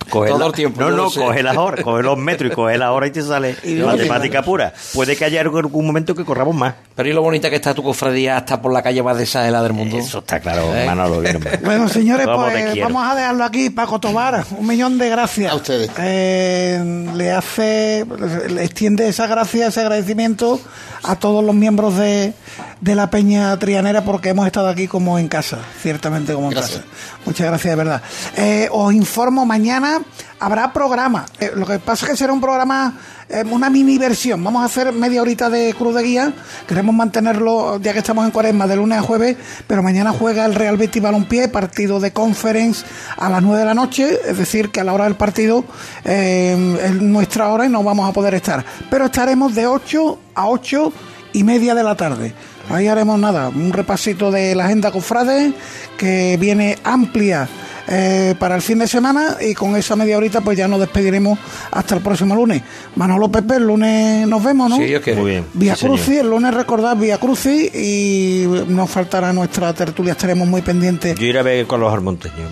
coge 0.10 0.30
Todo 0.30 0.40
la- 0.40 0.46
el 0.48 0.52
tiempo, 0.54 0.82
no, 0.82 0.92
no, 0.92 1.10
coge 1.12 1.44
las 1.44 1.58
horas, 1.58 1.84
coge 1.84 2.04
los 2.04 2.18
metros 2.18 2.52
y 2.52 2.56
coge 2.56 2.78
las 2.78 2.90
horas 2.90 3.10
y 3.10 3.14
te 3.14 3.22
sale 3.24 3.56
matemática 3.84 4.42
pura. 4.44 4.74
Puede 4.94 5.16
que 5.16 5.26
haya 5.26 5.42
algún 5.42 5.86
momento 5.86 6.16
que 6.16 6.24
corramos 6.26 6.56
más. 6.56 6.76
Pero 6.96 7.10
y 7.10 7.14
lo 7.14 7.22
bonita 7.22 7.50
que 7.50 7.58
está 7.58 7.74
tu 7.74 7.84
cofradía 7.84 8.38
hasta 8.38 8.62
por 8.62 8.72
la 8.72 8.82
calle 8.82 9.04
más 9.04 9.18
desahelada 9.18 9.64
del 9.64 9.74
mundo. 9.74 9.98
Eso 9.98 10.20
está 10.20 10.40
claro, 10.40 10.74
¿Eh? 10.76 10.86
Manolo. 10.86 11.20
bien. 11.22 11.40
Bueno, 11.64 11.90
señores, 11.90 12.26
pues 12.26 12.38
vamos 12.82 13.04
a 13.12 13.16
dejarlo 13.16 13.44
aquí. 13.44 13.70
Paco 13.70 14.00
Tobar, 14.00 14.46
un 14.58 14.66
millón 14.68 14.98
de 14.98 15.10
gracias. 15.10 15.52
A 15.52 15.56
ustedes. 15.56 15.90
Eh, 16.00 17.06
le 17.16 17.32
hace, 17.32 18.06
le 18.50 18.64
extiende 18.64 19.08
esa 19.08 19.28
gracia, 19.28 19.68
ese 19.68 19.82
agradecimiento 19.82 20.60
a 21.04 21.16
todos 21.18 21.44
los 21.44 21.54
miembros 21.54 21.98
de, 21.98 22.34
de 22.82 22.96
la 22.96 23.10
Peña 23.10 23.58
Trianera 23.60 24.04
porque 24.04 24.30
hemos 24.30 24.46
estado 24.48 24.68
aquí 24.70 24.88
como 24.88 25.20
en 25.20 25.28
casa, 25.28 25.60
ciertamente 25.82 26.34
como 26.34 26.48
en 26.48 26.54
Gracias. 26.54 26.80
casa. 26.82 26.92
Muchas 27.26 27.48
gracias, 27.48 27.72
de 27.72 27.76
verdad. 27.76 28.02
Eh, 28.38 28.70
os 28.72 28.94
informo, 28.94 29.46
mañana 29.46 29.95
habrá 30.40 30.72
programa. 30.74 31.26
Eh, 31.40 31.52
lo 31.56 31.66
que 31.66 31.80
pasa 31.80 32.06
es 32.06 32.12
que 32.12 32.18
será 32.18 32.34
un 32.34 32.42
programa, 32.42 32.98
eh, 33.30 33.44
una 33.50 33.70
mini 33.70 33.98
versión. 33.98 34.44
Vamos 34.44 34.62
a 34.62 34.66
hacer 34.66 34.92
media 34.92 35.22
horita 35.22 35.50
de 35.50 35.74
cruz 35.74 35.96
de 35.96 36.04
guía. 36.04 36.34
Queremos 36.68 36.96
mantenerlo, 36.96 37.80
ya 37.80 37.94
que 37.94 38.00
estamos 38.00 38.26
en 38.26 38.32
cuaresma, 38.32 38.68
de 38.68 38.76
lunes 38.76 39.00
a 39.00 39.02
jueves, 39.02 39.38
pero 39.68 39.84
mañana 39.84 40.12
juega 40.12 40.46
el 40.46 40.56
Real 40.56 40.78
Betis 40.78 41.02
Balompié, 41.02 41.48
partido 41.48 42.00
de 42.00 42.12
conference 42.12 42.86
a 43.18 43.30
las 43.30 43.42
9 43.42 43.60
de 43.60 43.66
la 43.66 43.74
noche, 43.74 44.20
es 44.26 44.38
decir, 44.38 44.72
que 44.72 44.80
a 44.80 44.84
la 44.84 44.94
hora 44.94 45.06
del 45.06 45.16
partido 45.16 45.66
eh, 46.04 46.78
es 46.84 46.94
nuestra 47.02 47.50
hora 47.50 47.66
y 47.66 47.70
no 47.70 47.84
vamos 47.84 48.10
a 48.10 48.14
poder 48.14 48.34
estar. 48.34 48.64
Pero 48.90 49.06
estaremos 49.06 49.56
de 49.56 49.68
8 49.68 50.20
a 50.36 50.48
8 50.48 50.94
y 51.34 51.44
media 51.44 51.76
de 51.76 51.84
la 51.84 51.96
tarde. 51.96 52.34
Ahí 52.70 52.88
haremos 52.88 53.20
nada, 53.20 53.50
un 53.50 53.72
repasito 53.72 54.32
de 54.32 54.56
la 54.56 54.66
agenda 54.66 54.92
cofrade 54.92 55.54
que 55.98 56.36
viene 56.40 56.80
amplia 56.84 57.48
eh, 57.88 58.36
para 58.40 58.56
el 58.56 58.62
fin 58.62 58.80
de 58.80 58.88
semana 58.88 59.38
y 59.42 59.54
con 59.54 59.76
esa 59.76 59.96
media 59.96 60.18
horita 60.18 60.42
pues 60.42 60.58
ya 60.58 60.68
nos 60.68 60.80
despediremos 60.80 61.38
hasta 61.72 61.96
el 61.96 62.02
próximo 62.02 62.36
lunes. 62.36 62.62
Manolo 62.96 63.30
Pepe, 63.30 63.56
el 63.56 63.68
lunes 63.68 64.28
nos 64.28 64.44
vemos, 64.44 64.70
¿no? 64.70 64.78
Sí, 64.78 64.86
Dios 64.86 65.02
quiere. 65.02 65.22
Muy 65.22 65.32
bien. 65.32 65.46
Vía 65.54 65.76
sí. 65.76 65.86
Crucis, 65.86 66.20
el 66.20 66.30
lunes 66.30 66.54
recordad 66.54 66.96
Vía 66.98 67.18
Crucis 67.18 67.74
y 67.76 68.46
nos 68.68 68.90
faltará 68.90 69.32
nuestra 69.34 69.74
tertulia, 69.74 70.14
estaremos 70.14 70.48
muy 70.48 70.62
pendientes. 70.62 71.18
Yo 71.18 71.26
iré 71.26 71.40
a 71.40 71.44
ver 71.44 71.68
con 71.68 71.80
los 71.80 71.92
armonteños. 71.94 72.52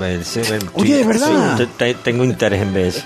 Oye, 0.73 1.01
¿es 1.01 1.07
verdad? 1.07 1.57
sí, 1.57 1.65
te- 1.77 1.93
te- 1.93 1.99
tengo 2.01 2.23
interés 2.23 2.61
en 2.61 2.73
ver 2.73 2.85
eso. 2.87 3.01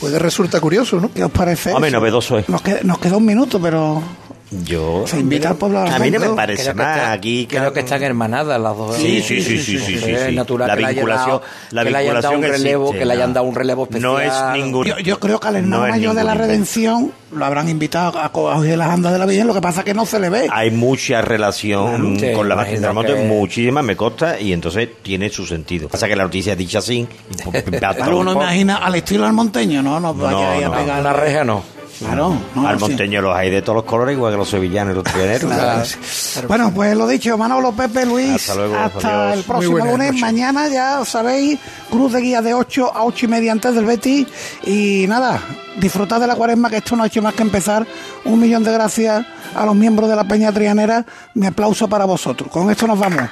Puede 0.00 0.18
resultar 0.18 0.60
curioso, 0.60 1.00
¿no? 1.00 1.10
¿Qué 1.12 1.24
os 1.24 1.30
parece? 1.30 1.72
Hombre, 1.72 1.88
eso? 1.88 1.98
novedoso 1.98 2.38
es. 2.38 2.48
Nos 2.48 2.60
queda, 2.60 2.80
nos 2.82 2.98
queda 2.98 3.16
un 3.16 3.24
minuto, 3.24 3.58
pero 3.60 4.02
Yo. 4.50 5.04
Se 5.06 5.18
invita 5.18 5.50
al 5.50 5.56
pueblo 5.56 5.80
a 5.80 5.84
la 5.86 5.96
A 5.96 5.98
mí 5.98 6.10
no 6.10 6.20
me 6.20 6.28
parece 6.30 6.70
está- 6.70 7.10
Aquí 7.12 7.46
creo 7.50 7.72
que 7.72 7.80
están 7.80 8.02
hermanadas 8.02 8.60
las 8.60 8.76
dos. 8.76 8.96
Sí, 8.96 9.20
sí, 9.20 9.42
sí, 9.42 9.58
sí, 9.58 9.78
sí, 9.78 9.98
sí, 9.98 10.10
Es 10.10 10.32
natural 10.34 10.68
La 10.68 10.76
que 10.76 10.94
vinculación- 10.94 11.40
la 11.72 11.84
que 11.84 11.90
le 11.90 11.98
hayan 11.98 12.14
dado 12.20 12.28
un 12.34 12.40
vinculación 12.40 12.42
relevo, 12.64 12.92
que 12.92 13.04
le 13.04 13.12
hayan 13.14 13.28
no. 13.30 13.34
dado 13.34 13.46
un 13.46 13.54
relevo 13.56 13.82
especial. 13.84 14.12
No 14.12 14.20
es 14.20 14.32
ningún- 14.54 14.86
Yo, 14.86 14.98
yo 15.00 15.18
creo 15.18 15.40
que 15.40 15.48
al 15.48 15.56
hermano 15.56 15.88
mayor 15.88 16.14
de 16.14 16.22
la 16.24 16.34
redención 16.34 17.12
lo 17.32 17.44
habrán 17.44 17.68
invitado 17.68 18.18
a 18.20 18.30
coger 18.30 18.78
las 18.78 18.90
andas 18.90 19.12
de 19.12 19.18
la 19.18 19.26
Virgen, 19.26 19.48
lo 19.48 19.54
que 19.54 19.60
pasa 19.60 19.80
es 19.80 19.84
que 19.84 19.94
no 19.94 20.06
se 20.06 20.20
le 20.20 20.30
ve. 20.30 20.46
Hay 20.52 20.70
mucha 20.70 21.20
relación 21.22 22.18
Sí, 22.20 22.32
con 22.32 22.48
la 22.48 22.54
Virgen 22.54 22.82
del 22.82 22.92
Monte, 22.92 23.14
que- 23.14 23.24
muchísima 23.24 23.82
me 23.82 23.96
consta, 23.96 24.38
y 24.40 24.52
entonces 24.52 24.88
tiene 25.02 25.28
su 25.28 25.44
sentido. 25.44 25.88
Pasa 25.88 26.06
que 26.06 26.14
la 26.14 26.22
noticia 26.22 26.52
es 26.52 26.58
dicha 26.58 26.78
así. 26.78 27.06
pues, 27.44 27.64
todo 27.64 27.94
Claro, 27.96 28.18
uno 28.20 28.32
imagina 28.32 28.76
al 28.76 28.94
estilo 28.94 29.24
del 29.24 29.32
monteño, 29.32 29.82
no, 29.82 29.98
no 29.98 30.14
vaya 30.14 30.52
a 30.52 30.60
no. 30.68 30.72
pegar 30.72 31.00
Una 31.00 31.12
reja 31.12 31.44
no. 31.44 31.62
Claro, 31.98 32.36
no, 32.54 32.66
Al 32.68 32.76
sí. 32.78 32.84
monteño 32.84 33.22
los 33.22 33.34
hay 33.34 33.50
de 33.50 33.62
todos 33.62 33.76
los 33.76 33.84
colores, 33.84 34.14
igual 34.16 34.32
que 34.32 34.38
los 34.38 34.48
sevillanos 34.48 34.92
y 34.92 34.96
los 34.96 35.04
trianeros. 35.04 35.50
Claro. 35.50 36.48
Bueno, 36.48 36.72
pues 36.74 36.96
lo 36.96 37.06
dicho, 37.06 37.36
Manolo, 37.38 37.72
Pepe, 37.72 38.04
Luis, 38.04 38.34
Hasta 38.34 38.54
luego, 38.54 38.76
hasta 38.76 39.28
adiós. 39.28 39.38
el 39.38 39.44
próximo 39.44 39.78
lunes. 39.78 40.14
Mañana 40.20 40.68
ya 40.68 41.04
sabéis, 41.04 41.58
cruz 41.90 42.12
de 42.12 42.20
guía 42.20 42.42
de 42.42 42.54
8 42.54 42.92
a 42.94 43.04
8 43.04 43.24
y 43.26 43.28
media 43.28 43.52
antes 43.52 43.74
del 43.74 43.86
Betis. 43.86 44.26
Y 44.64 45.06
nada, 45.08 45.40
disfrutad 45.80 46.20
de 46.20 46.26
la 46.26 46.34
cuaresma, 46.36 46.68
que 46.70 46.76
esto 46.78 46.96
no 46.96 47.02
ha 47.02 47.06
hecho 47.06 47.22
más 47.22 47.34
que 47.34 47.42
empezar. 47.42 47.86
Un 48.24 48.40
millón 48.40 48.62
de 48.64 48.72
gracias 48.72 49.24
a 49.54 49.64
los 49.64 49.74
miembros 49.74 50.08
de 50.10 50.16
la 50.16 50.24
Peña 50.24 50.52
Trianera. 50.52 51.04
Mi 51.34 51.46
aplauso 51.46 51.88
para 51.88 52.04
vosotros. 52.04 52.50
Con 52.50 52.70
esto 52.70 52.86
nos 52.86 52.98
vamos. 52.98 53.22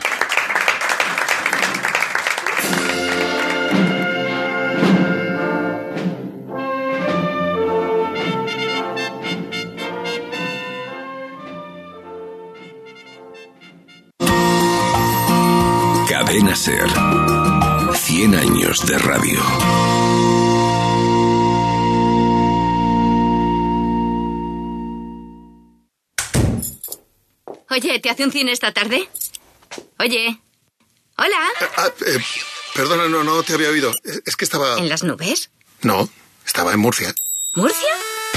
De 18.87 18.99
radio. 18.99 19.41
Oye, 27.71 27.99
¿te 27.99 28.11
hace 28.11 28.25
un 28.25 28.33
cine 28.33 28.53
esta 28.53 28.73
tarde? 28.73 29.09
Oye. 29.99 30.39
Hola. 31.17 31.37
Ah, 31.77 31.91
eh, 32.07 32.19
perdona, 32.75 33.09
no, 33.09 33.25
no 33.25 33.43
te 33.43 33.55
había 33.55 33.71
oído. 33.71 33.93
Es, 34.05 34.23
es 34.27 34.37
que 34.37 34.45
estaba... 34.45 34.79
¿En 34.79 34.89
las 34.89 35.03
nubes? 35.03 35.51
No, 35.83 36.09
estaba 36.45 36.73
en 36.73 36.81
Murcia. 36.81 37.15
¿Murcia? 37.55 37.89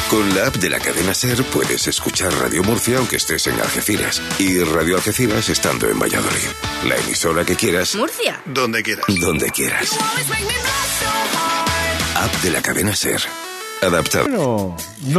Con 0.10 0.34
la 0.36 0.47
app 0.47 0.55
de 0.55 0.70
la 0.70 0.80
cadena 0.80 1.14
Ser 1.14 1.43
puedes 1.45 1.86
escuchar 1.88 2.34
Radio 2.34 2.64
Murcia 2.64 2.97
aunque 2.97 3.18
estés 3.18 3.47
en 3.47 3.60
Algeciras 3.60 4.22
y 4.39 4.60
Radio 4.60 4.95
Algeciras 4.95 5.49
estando 5.49 5.89
en 5.89 5.99
Valladolid. 5.99 6.47
La 6.86 6.95
emisora 6.95 7.43
que 7.43 7.55
quieras, 7.55 7.93
¿Murcia? 7.95 8.41
Donde 8.45 8.82
quieras. 8.84 9.05
donde 9.20 9.49
quieras. 9.49 9.97
App 12.16 12.34
de 12.41 12.51
la 12.51 12.62
cadena 12.62 12.95
Ser. 12.95 13.22
Adaptado. 13.82 14.28
No, 14.30 14.76
no 15.01 15.16